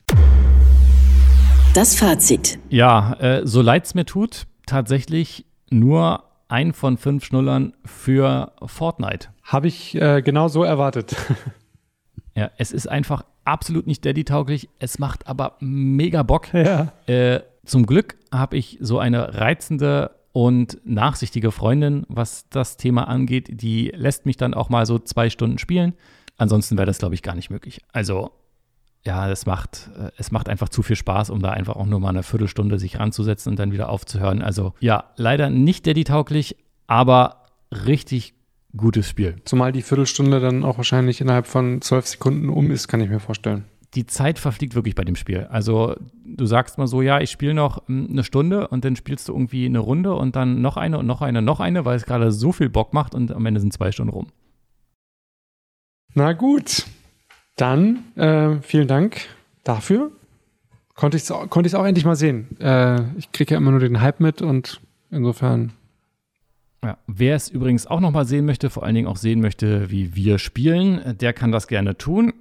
Das 1.74 1.94
Fazit. 1.94 2.58
Ja, 2.68 3.14
äh, 3.14 3.46
so 3.46 3.60
leid 3.60 3.84
es 3.84 3.94
mir 3.94 4.06
tut, 4.06 4.46
tatsächlich 4.66 5.44
nur 5.68 6.24
ein 6.48 6.72
von 6.72 6.96
fünf 6.96 7.24
Schnullern 7.24 7.74
für 7.84 8.52
Fortnite. 8.64 9.28
Habe 9.42 9.68
ich 9.68 9.94
äh, 9.94 10.22
genau 10.22 10.48
so 10.48 10.62
erwartet. 10.62 11.16
ja, 12.36 12.50
es 12.58 12.70
ist 12.70 12.86
einfach 12.86 13.24
absolut 13.44 13.86
nicht 13.86 14.04
Daddy-tauglich. 14.04 14.68
Es 14.78 14.98
macht 14.98 15.26
aber 15.26 15.56
mega 15.60 16.22
Bock. 16.22 16.52
Ja. 16.52 16.92
Äh, 17.06 17.40
zum 17.64 17.86
Glück 17.86 18.16
habe 18.30 18.56
ich 18.56 18.78
so 18.80 18.98
eine 18.98 19.34
reizende 19.34 20.10
und 20.32 20.78
nachsichtige 20.84 21.50
Freundin, 21.50 22.04
was 22.08 22.48
das 22.50 22.76
Thema 22.76 23.08
angeht. 23.08 23.62
Die 23.62 23.90
lässt 23.96 24.26
mich 24.26 24.36
dann 24.36 24.52
auch 24.52 24.68
mal 24.68 24.84
so 24.84 24.98
zwei 24.98 25.30
Stunden 25.30 25.56
spielen. 25.58 25.94
Ansonsten 26.36 26.76
wäre 26.76 26.86
das, 26.86 26.98
glaube 26.98 27.14
ich, 27.14 27.22
gar 27.22 27.34
nicht 27.34 27.48
möglich. 27.48 27.80
Also 27.92 28.32
ja, 29.02 29.30
es 29.30 29.46
macht, 29.46 29.88
äh, 29.98 30.10
es 30.18 30.30
macht 30.30 30.50
einfach 30.50 30.68
zu 30.68 30.82
viel 30.82 30.96
Spaß, 30.96 31.30
um 31.30 31.40
da 31.40 31.52
einfach 31.52 31.76
auch 31.76 31.86
nur 31.86 32.00
mal 32.00 32.10
eine 32.10 32.22
Viertelstunde 32.22 32.78
sich 32.78 32.98
ranzusetzen 32.98 33.52
und 33.52 33.58
dann 33.58 33.72
wieder 33.72 33.88
aufzuhören. 33.88 34.42
Also 34.42 34.74
ja, 34.80 35.04
leider 35.16 35.48
nicht 35.48 35.86
Daddy-tauglich, 35.86 36.56
aber 36.86 37.44
richtig 37.70 38.34
gutes 38.76 39.08
Spiel. 39.08 39.36
Zumal 39.44 39.72
die 39.72 39.82
Viertelstunde 39.82 40.40
dann 40.40 40.64
auch 40.64 40.76
wahrscheinlich 40.76 41.20
innerhalb 41.20 41.46
von 41.46 41.80
zwölf 41.82 42.06
Sekunden 42.06 42.48
um 42.48 42.70
ist, 42.70 42.88
kann 42.88 43.00
ich 43.00 43.08
mir 43.08 43.20
vorstellen. 43.20 43.64
Die 43.94 44.06
Zeit 44.06 44.38
verfliegt 44.38 44.74
wirklich 44.74 44.94
bei 44.94 45.04
dem 45.04 45.16
Spiel. 45.16 45.46
Also 45.50 45.96
du 46.24 46.44
sagst 46.44 46.76
mal 46.76 46.86
so, 46.86 47.00
ja, 47.00 47.20
ich 47.20 47.30
spiele 47.30 47.54
noch 47.54 47.86
hm, 47.88 48.08
eine 48.10 48.24
Stunde 48.24 48.68
und 48.68 48.84
dann 48.84 48.96
spielst 48.96 49.28
du 49.28 49.32
irgendwie 49.32 49.66
eine 49.66 49.78
Runde 49.78 50.14
und 50.14 50.36
dann 50.36 50.60
noch 50.60 50.76
eine 50.76 50.98
und 50.98 51.06
noch 51.06 51.22
eine, 51.22 51.40
noch 51.40 51.60
eine, 51.60 51.84
weil 51.84 51.96
es 51.96 52.04
gerade 52.04 52.32
so 52.32 52.52
viel 52.52 52.68
Bock 52.68 52.92
macht 52.92 53.14
und 53.14 53.32
am 53.32 53.46
Ende 53.46 53.60
sind 53.60 53.72
zwei 53.72 53.92
Stunden 53.92 54.12
rum. 54.12 54.26
Na 56.14 56.32
gut, 56.32 56.86
dann 57.56 58.04
äh, 58.16 58.60
vielen 58.62 58.88
Dank 58.88 59.28
dafür. 59.64 60.10
Konnte 60.94 61.18
ich 61.18 61.24
es 61.24 61.50
konnte 61.50 61.78
auch 61.78 61.84
endlich 61.84 62.06
mal 62.06 62.16
sehen. 62.16 62.58
Äh, 62.58 63.02
ich 63.18 63.32
kriege 63.32 63.52
ja 63.52 63.58
immer 63.58 63.70
nur 63.70 63.80
den 63.80 64.00
Hype 64.00 64.20
mit 64.20 64.40
und 64.40 64.80
insofern 65.10 65.72
ja. 66.84 66.98
Wer 67.06 67.36
es 67.36 67.48
übrigens 67.48 67.86
auch 67.86 68.00
noch 68.00 68.10
mal 68.10 68.24
sehen 68.24 68.44
möchte, 68.46 68.70
vor 68.70 68.84
allen 68.84 68.94
Dingen 68.94 69.08
auch 69.08 69.16
sehen 69.16 69.40
möchte, 69.40 69.90
wie 69.90 70.14
wir 70.14 70.38
spielen, 70.38 71.16
der 71.18 71.32
kann 71.32 71.52
das 71.52 71.66
gerne 71.66 71.96
tun. 71.96 72.32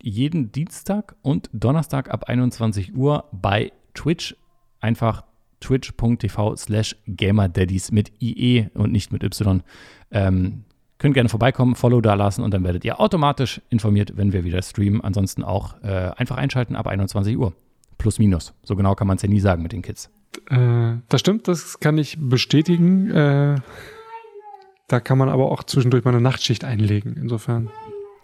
Jeden 0.00 0.52
Dienstag 0.52 1.16
und 1.22 1.50
Donnerstag 1.52 2.10
ab 2.10 2.24
21 2.24 2.94
Uhr 2.94 3.24
bei 3.32 3.72
Twitch. 3.94 4.36
Einfach 4.80 5.24
twitch.tv 5.60 6.56
slash 6.56 6.96
gamerdaddies 7.06 7.90
mit 7.90 8.12
IE 8.20 8.68
und 8.74 8.92
nicht 8.92 9.12
mit 9.12 9.24
Y. 9.24 9.62
Ähm, 10.10 10.64
könnt 10.98 11.14
gerne 11.14 11.28
vorbeikommen, 11.28 11.74
Follow 11.74 12.00
da 12.00 12.14
lassen 12.14 12.42
und 12.42 12.52
dann 12.52 12.64
werdet 12.64 12.84
ihr 12.84 13.00
automatisch 13.00 13.60
informiert, 13.68 14.16
wenn 14.16 14.32
wir 14.32 14.44
wieder 14.44 14.62
streamen. 14.62 15.00
Ansonsten 15.00 15.42
auch 15.42 15.82
äh, 15.82 16.12
einfach 16.16 16.36
einschalten 16.36 16.76
ab 16.76 16.86
21 16.86 17.36
Uhr. 17.36 17.54
Plus, 17.98 18.18
minus. 18.18 18.54
So 18.62 18.76
genau 18.76 18.94
kann 18.94 19.06
man 19.06 19.16
es 19.16 19.22
ja 19.22 19.28
nie 19.28 19.40
sagen 19.40 19.62
mit 19.62 19.72
den 19.72 19.82
Kids. 19.82 20.10
Äh, 20.50 20.98
das 21.08 21.20
stimmt, 21.20 21.48
das 21.48 21.80
kann 21.80 21.98
ich 21.98 22.18
bestätigen. 22.20 23.10
Äh, 23.10 23.56
da 24.88 25.00
kann 25.00 25.18
man 25.18 25.28
aber 25.28 25.50
auch 25.50 25.64
zwischendurch 25.64 26.04
mal 26.04 26.12
eine 26.12 26.20
Nachtschicht 26.20 26.64
einlegen, 26.64 27.16
insofern. 27.16 27.70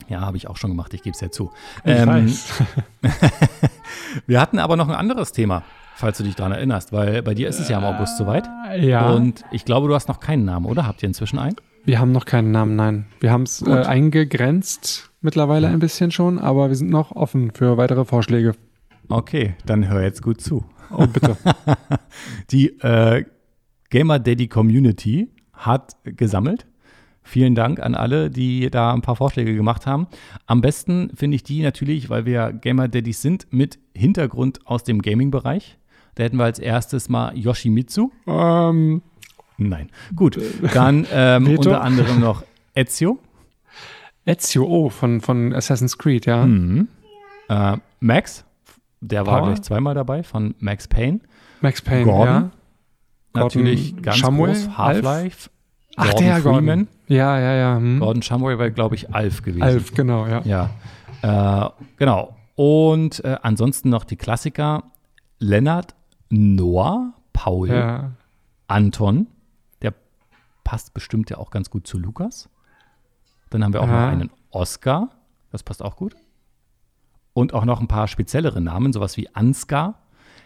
Ja, 0.08 0.20
habe 0.20 0.36
ich 0.36 0.48
auch 0.48 0.56
schon 0.56 0.70
gemacht, 0.70 0.94
ich 0.94 1.02
gebe 1.02 1.14
es 1.14 1.20
ja 1.20 1.30
zu. 1.30 1.50
Ich 1.84 1.92
ähm, 1.92 2.08
weiß. 2.08 2.62
wir 4.26 4.40
hatten 4.40 4.58
aber 4.58 4.76
noch 4.76 4.88
ein 4.88 4.94
anderes 4.94 5.32
Thema, 5.32 5.62
falls 5.94 6.18
du 6.18 6.24
dich 6.24 6.34
daran 6.34 6.52
erinnerst, 6.52 6.92
weil 6.92 7.22
bei 7.22 7.34
dir 7.34 7.48
ist 7.48 7.58
es 7.58 7.68
ja 7.68 7.78
im 7.78 7.84
August 7.84 8.16
soweit. 8.18 8.48
Äh, 8.70 8.86
ja. 8.86 9.10
Und 9.10 9.44
ich 9.50 9.64
glaube, 9.64 9.88
du 9.88 9.94
hast 9.94 10.08
noch 10.08 10.20
keinen 10.20 10.44
Namen, 10.44 10.66
oder? 10.66 10.86
Habt 10.86 11.02
ihr 11.02 11.08
inzwischen 11.08 11.38
einen? 11.38 11.56
Wir 11.84 11.98
haben 11.98 12.12
noch 12.12 12.26
keinen 12.26 12.52
Namen, 12.52 12.76
nein. 12.76 13.06
Wir 13.20 13.32
haben 13.32 13.42
es 13.42 13.62
äh, 13.62 13.70
eingegrenzt 13.70 15.10
mittlerweile 15.20 15.68
ein 15.68 15.78
bisschen 15.78 16.10
schon, 16.10 16.38
aber 16.38 16.68
wir 16.68 16.76
sind 16.76 16.90
noch 16.90 17.12
offen 17.12 17.52
für 17.52 17.76
weitere 17.76 18.04
Vorschläge. 18.04 18.54
Okay, 19.08 19.54
dann 19.66 19.88
hör 19.88 20.02
jetzt 20.02 20.22
gut 20.22 20.40
zu. 20.40 20.64
Oh, 20.96 21.06
bitte. 21.06 21.36
Die 22.50 22.68
äh, 22.80 23.24
Gamer 23.90 24.18
Daddy 24.18 24.48
Community 24.48 25.28
hat 25.52 25.96
gesammelt. 26.04 26.66
Vielen 27.24 27.54
Dank 27.54 27.78
an 27.78 27.94
alle, 27.94 28.30
die 28.30 28.68
da 28.68 28.92
ein 28.92 29.00
paar 29.00 29.14
Vorschläge 29.14 29.54
gemacht 29.54 29.86
haben. 29.86 30.08
Am 30.46 30.60
besten 30.60 31.10
finde 31.14 31.36
ich 31.36 31.44
die 31.44 31.62
natürlich, 31.62 32.10
weil 32.10 32.26
wir 32.26 32.52
Gamer 32.52 32.88
Daddies 32.88 33.22
sind, 33.22 33.46
mit 33.50 33.78
Hintergrund 33.94 34.66
aus 34.66 34.82
dem 34.82 35.00
Gaming-Bereich. 35.00 35.78
Da 36.16 36.24
hätten 36.24 36.36
wir 36.36 36.44
als 36.44 36.58
erstes 36.58 37.08
mal 37.08 37.36
Yoshimitsu. 37.36 38.10
Ähm, 38.26 39.02
Nein. 39.56 39.90
Gut, 40.16 40.38
dann 40.74 41.06
ähm, 41.12 41.46
unter 41.46 41.82
anderem 41.82 42.20
noch 42.20 42.42
Ezio. 42.74 43.20
Ezio, 44.24 44.64
oh, 44.64 44.90
von, 44.90 45.20
von 45.20 45.54
Assassin's 45.54 45.98
Creed, 45.98 46.26
ja. 46.26 46.44
Mhm. 46.44 46.88
Äh, 47.48 47.76
Max 48.00 48.44
der 49.02 49.24
Power? 49.24 49.32
war 49.32 49.42
gleich 49.46 49.62
zweimal 49.62 49.94
dabei 49.94 50.22
von 50.22 50.54
Max 50.58 50.88
Payne. 50.88 51.20
Max 51.60 51.82
Payne, 51.82 52.04
Gordon, 52.04 52.26
ja. 52.34 52.50
Natürlich 53.34 54.00
ganz 54.02 54.16
Shamway, 54.18 54.52
groß, 54.52 54.78
Half-Life. 54.78 55.50
Ach, 55.96 56.04
Gordon 56.10 56.24
der 56.24 56.36
Freeman. 56.36 56.64
Gordon. 56.64 56.88
Ja, 57.08 57.38
ja, 57.38 57.54
ja. 57.54 57.76
Hm. 57.76 58.00
Gordon 58.00 58.22
Shumway 58.22 58.58
war, 58.58 58.70
glaube 58.70 58.94
ich, 58.94 59.14
Alf 59.14 59.42
gewesen. 59.42 59.62
Alf, 59.62 59.92
genau, 59.94 60.26
ja. 60.26 60.40
Ja, 61.22 61.66
äh, 61.66 61.70
genau. 61.98 62.36
Und 62.54 63.24
äh, 63.24 63.36
ansonsten 63.42 63.90
noch 63.90 64.04
die 64.04 64.16
Klassiker. 64.16 64.84
Lennart, 65.38 65.94
Noah, 66.30 67.12
Paul, 67.32 67.68
ja. 67.68 68.12
Anton. 68.68 69.26
Der 69.82 69.92
passt 70.64 70.94
bestimmt 70.94 71.28
ja 71.30 71.38
auch 71.38 71.50
ganz 71.50 71.68
gut 71.68 71.86
zu 71.86 71.98
Lukas. 71.98 72.48
Dann 73.50 73.64
haben 73.64 73.72
wir 73.74 73.82
auch 73.82 73.88
Ja. 73.88 74.06
noch 74.06 74.12
einen 74.12 74.30
Oscar. 74.50 75.08
Das 75.50 75.62
passt 75.62 75.82
auch 75.82 75.96
gut. 75.96 76.16
Und 77.34 77.54
auch 77.54 77.64
noch 77.64 77.80
ein 77.80 77.88
paar 77.88 78.08
speziellere 78.08 78.60
Namen, 78.60 78.92
sowas 78.92 79.16
wie 79.16 79.28
Ansgar, 79.34 80.02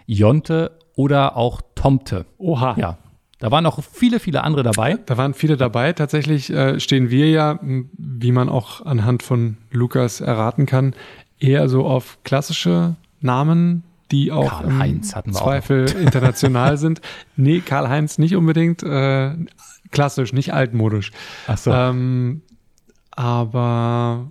Jonte 0.06 0.78
oder 0.94 1.36
auch 1.36 1.60
Tomte. 1.74 2.26
Oha. 2.38 2.76
Ja, 2.78 2.98
da 3.38 3.50
waren 3.50 3.64
noch 3.64 3.82
viele, 3.82 4.18
viele 4.18 4.42
andere 4.44 4.62
dabei. 4.62 4.98
Da 5.06 5.16
waren 5.16 5.34
viele 5.34 5.56
dabei. 5.56 5.92
Tatsächlich 5.92 6.50
äh, 6.50 6.80
stehen 6.80 7.10
wir 7.10 7.28
ja, 7.28 7.58
wie 7.62 8.32
man 8.32 8.48
auch 8.48 8.84
anhand 8.86 9.22
von 9.22 9.58
Lukas 9.70 10.20
erraten 10.20 10.64
kann, 10.64 10.94
eher 11.38 11.68
so 11.68 11.84
auf 11.84 12.18
klassische 12.24 12.96
Namen, 13.20 13.82
die 14.10 14.32
auch 14.32 14.62
im 14.62 14.78
hatten 14.78 15.02
wir 15.32 15.36
auch 15.36 15.44
Zweifel 15.44 15.90
international 16.00 16.78
sind. 16.78 17.02
Nee, 17.36 17.60
Karl-Heinz 17.60 18.16
nicht 18.18 18.36
unbedingt. 18.36 18.82
Äh, 18.82 19.34
klassisch, 19.90 20.32
nicht 20.32 20.54
altmodisch. 20.54 21.12
Ach 21.46 21.58
so. 21.58 21.72
Ähm, 21.72 22.42
aber 23.10 24.30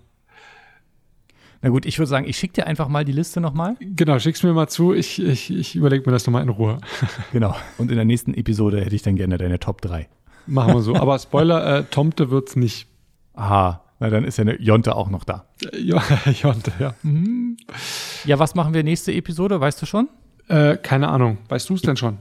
Na 1.66 1.72
gut, 1.72 1.88
ich 1.88 1.98
würde 1.98 2.06
sagen, 2.08 2.28
ich 2.28 2.38
schicke 2.38 2.54
dir 2.54 2.68
einfach 2.68 2.90
mal 2.90 3.04
die 3.06 3.12
Liste 3.12 3.42
nochmal. 3.42 3.76
genau, 3.80 4.20
schick's 4.20 4.44
mir 4.44 4.54
mal 4.54 4.68
zu. 4.68 4.94
Ich, 4.94 5.20
ich, 5.20 5.50
ich 5.52 5.76
überlege 5.76 6.04
mir 6.06 6.12
das 6.12 6.28
nochmal 6.28 6.44
in 6.44 6.50
Ruhe. 6.50 6.78
Genau. 7.34 7.56
Und 7.80 7.90
in 7.90 7.96
der 7.96 8.06
nächsten 8.06 8.36
Episode 8.36 8.82
hätte 8.86 8.96
ich 8.96 9.02
dann 9.02 9.16
gerne 9.16 9.40
deine 9.40 9.58
Top 9.60 9.82
3. 9.82 10.08
Machen 10.46 10.76
wir 10.76 10.82
so. 10.82 10.96
Aber 10.96 11.18
Spoiler, 11.18 11.80
äh, 11.80 11.84
Tomte 11.86 12.30
wird's 12.30 12.56
nicht. 12.56 12.88
Aha, 13.34 13.82
na 14.00 14.12
dann 14.12 14.26
ist 14.26 14.38
ja 14.38 14.44
eine 14.44 14.62
Jonte 14.62 14.96
auch 14.96 15.10
noch 15.10 15.24
da. 15.24 15.46
Äh, 15.74 15.80
Jo- 15.80 16.00
Jonte, 16.44 16.72
ja. 16.78 16.94
Mhm. 17.02 17.58
Ja, 18.26 18.38
was 18.38 18.54
machen 18.54 18.76
wir 18.76 18.84
nächste 18.84 19.12
Episode? 19.12 19.60
Weißt 19.60 19.82
du 19.82 19.88
schon? 19.88 20.08
Äh, 20.48 20.78
keine 20.78 21.08
Ahnung. 21.08 21.40
Weißt 21.50 21.68
du 21.68 21.74
es 21.74 21.82
denn 21.82 21.98
schon? 21.98 22.20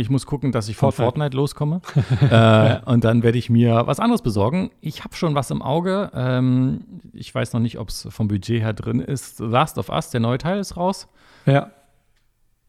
Ich 0.00 0.08
muss 0.08 0.24
gucken, 0.24 0.50
dass 0.50 0.68
ich 0.68 0.76
von 0.76 0.92
Fortnite. 0.92 1.36
Fortnite, 1.36 1.36
loskomme. 1.36 1.82
äh, 2.30 2.90
und 2.90 3.04
dann 3.04 3.22
werde 3.22 3.36
ich 3.36 3.50
mir 3.50 3.82
was 3.86 4.00
anderes 4.00 4.22
besorgen. 4.22 4.70
Ich 4.80 5.04
habe 5.04 5.14
schon 5.14 5.34
was 5.34 5.50
im 5.50 5.60
Auge. 5.60 6.10
Ähm, 6.14 6.84
ich 7.12 7.34
weiß 7.34 7.52
noch 7.52 7.60
nicht, 7.60 7.78
ob 7.78 7.90
es 7.90 8.08
vom 8.10 8.28
Budget 8.28 8.62
her 8.62 8.72
drin 8.72 9.00
ist. 9.00 9.36
The 9.36 9.44
Last 9.44 9.76
of 9.76 9.90
Us, 9.90 10.08
der 10.10 10.20
neue 10.20 10.38
Teil 10.38 10.58
ist 10.58 10.78
raus. 10.78 11.06
Ja. 11.44 11.70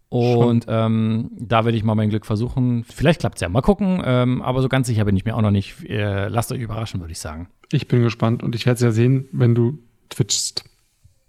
Und 0.09 0.65
ähm, 0.67 1.31
da 1.39 1.63
werde 1.63 1.77
ich 1.77 1.85
mal 1.85 1.95
mein 1.95 2.09
Glück 2.09 2.25
versuchen. 2.25 2.83
Vielleicht 2.83 3.21
klappt 3.21 3.37
es 3.37 3.41
ja. 3.41 3.47
Mal 3.47 3.61
gucken. 3.61 4.01
Ähm, 4.03 4.41
aber 4.41 4.61
so 4.61 4.67
ganz 4.67 4.87
sicher 4.87 5.05
bin 5.05 5.15
ich 5.15 5.23
mir 5.23 5.37
auch 5.37 5.41
noch 5.41 5.51
nicht. 5.51 5.89
Äh, 5.89 6.27
lasst 6.27 6.51
euch 6.51 6.59
überraschen, 6.59 6.99
würde 6.99 7.13
ich 7.13 7.19
sagen. 7.19 7.47
Ich 7.71 7.87
bin 7.87 8.03
gespannt 8.03 8.43
und 8.43 8.55
ich 8.55 8.65
werde 8.65 8.75
es 8.75 8.81
ja 8.81 8.91
sehen, 8.91 9.29
wenn 9.31 9.55
du 9.55 9.79
twitchst. 10.09 10.65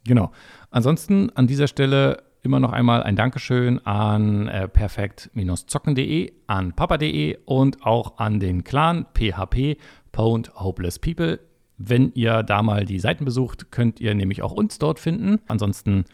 Genau. 0.04 0.32
Ansonsten 0.72 1.30
an 1.36 1.46
dieser 1.46 1.68
Stelle 1.68 2.24
immer 2.42 2.60
noch 2.60 2.72
einmal 2.72 3.02
ein 3.02 3.16
Dankeschön 3.16 3.84
an 3.86 4.48
äh, 4.48 4.68
perfekt-zocken.de, 4.68 6.32
an 6.46 6.72
papa.de 6.74 7.38
und 7.44 7.86
auch 7.86 8.18
an 8.18 8.40
den 8.40 8.64
Clan 8.64 9.06
PHP, 9.14 9.76
Pwned 10.10 10.54
Hopeless 10.56 10.98
People. 10.98 11.40
Wenn 11.78 12.12
ihr 12.14 12.42
da 12.42 12.62
mal 12.62 12.84
die 12.84 12.98
Seiten 12.98 13.24
besucht, 13.24 13.70
könnt 13.70 14.00
ihr 14.00 14.14
nämlich 14.14 14.42
auch 14.42 14.52
uns 14.52 14.78
dort 14.78 14.98
finden. 14.98 15.40
Ansonsten 15.48 16.04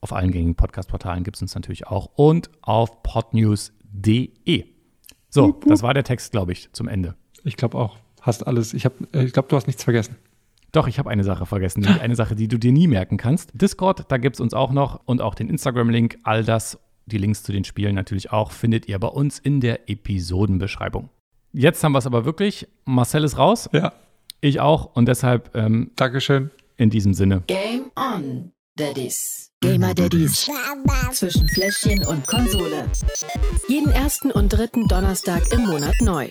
auf 0.00 0.12
allen 0.12 0.32
gängigen 0.32 0.56
Podcast-Portalen 0.56 1.24
gibt 1.24 1.36
es 1.36 1.42
uns 1.42 1.54
natürlich 1.54 1.86
auch 1.86 2.10
und 2.16 2.50
auf 2.62 3.02
podnews.de. 3.02 4.64
So, 5.28 5.60
das 5.66 5.82
war 5.82 5.94
der 5.94 6.04
Text, 6.04 6.32
glaube 6.32 6.52
ich, 6.52 6.72
zum 6.72 6.88
Ende. 6.88 7.14
Ich 7.44 7.56
glaube 7.56 7.78
auch. 7.78 7.98
Hast 8.20 8.46
alles. 8.46 8.74
Ich, 8.74 8.84
hab, 8.84 8.92
äh, 9.14 9.24
ich 9.24 9.32
glaube, 9.32 9.48
du 9.48 9.56
hast 9.56 9.66
nichts 9.66 9.84
vergessen. 9.84 10.16
Doch, 10.72 10.86
ich 10.86 10.98
habe 10.98 11.10
eine 11.10 11.24
Sache 11.24 11.46
vergessen, 11.46 11.84
eine 11.86 12.14
Sache, 12.14 12.34
die 12.36 12.46
du 12.48 12.58
dir 12.58 12.72
nie 12.72 12.86
merken 12.86 13.16
kannst. 13.16 13.50
Discord, 13.54 14.04
da 14.10 14.18
gibt 14.18 14.36
es 14.36 14.40
uns 14.40 14.54
auch 14.54 14.70
noch 14.72 15.00
und 15.04 15.20
auch 15.20 15.34
den 15.34 15.48
Instagram-Link. 15.48 16.18
All 16.22 16.44
das, 16.44 16.78
die 17.06 17.18
Links 17.18 17.42
zu 17.42 17.52
den 17.52 17.64
Spielen 17.64 17.94
natürlich 17.94 18.30
auch, 18.30 18.52
findet 18.52 18.86
ihr 18.88 18.98
bei 18.98 19.08
uns 19.08 19.38
in 19.38 19.60
der 19.60 19.88
Episodenbeschreibung. 19.90 21.08
Jetzt 21.52 21.82
haben 21.82 21.92
wir 21.92 21.98
es 21.98 22.06
aber 22.06 22.24
wirklich. 22.24 22.68
Marcel 22.84 23.24
ist 23.24 23.36
raus, 23.36 23.68
Ja. 23.72 23.92
ich 24.40 24.60
auch 24.60 24.94
und 24.94 25.06
deshalb 25.06 25.50
ähm, 25.56 25.90
Dankeschön. 25.96 26.50
in 26.76 26.90
diesem 26.90 27.14
Sinne. 27.14 27.42
Game 27.48 27.90
on, 27.96 28.52
Daddies. 28.76 29.50
Gamer 29.60 29.92
Daddies. 29.92 30.48
Zwischen 31.12 31.48
Fläschchen 31.48 32.06
und 32.06 32.26
Konsole. 32.26 32.86
Jeden 33.68 33.90
ersten 33.90 34.30
und 34.30 34.48
dritten 34.50 34.86
Donnerstag 34.88 35.52
im 35.52 35.66
Monat 35.66 35.94
neu. 36.00 36.30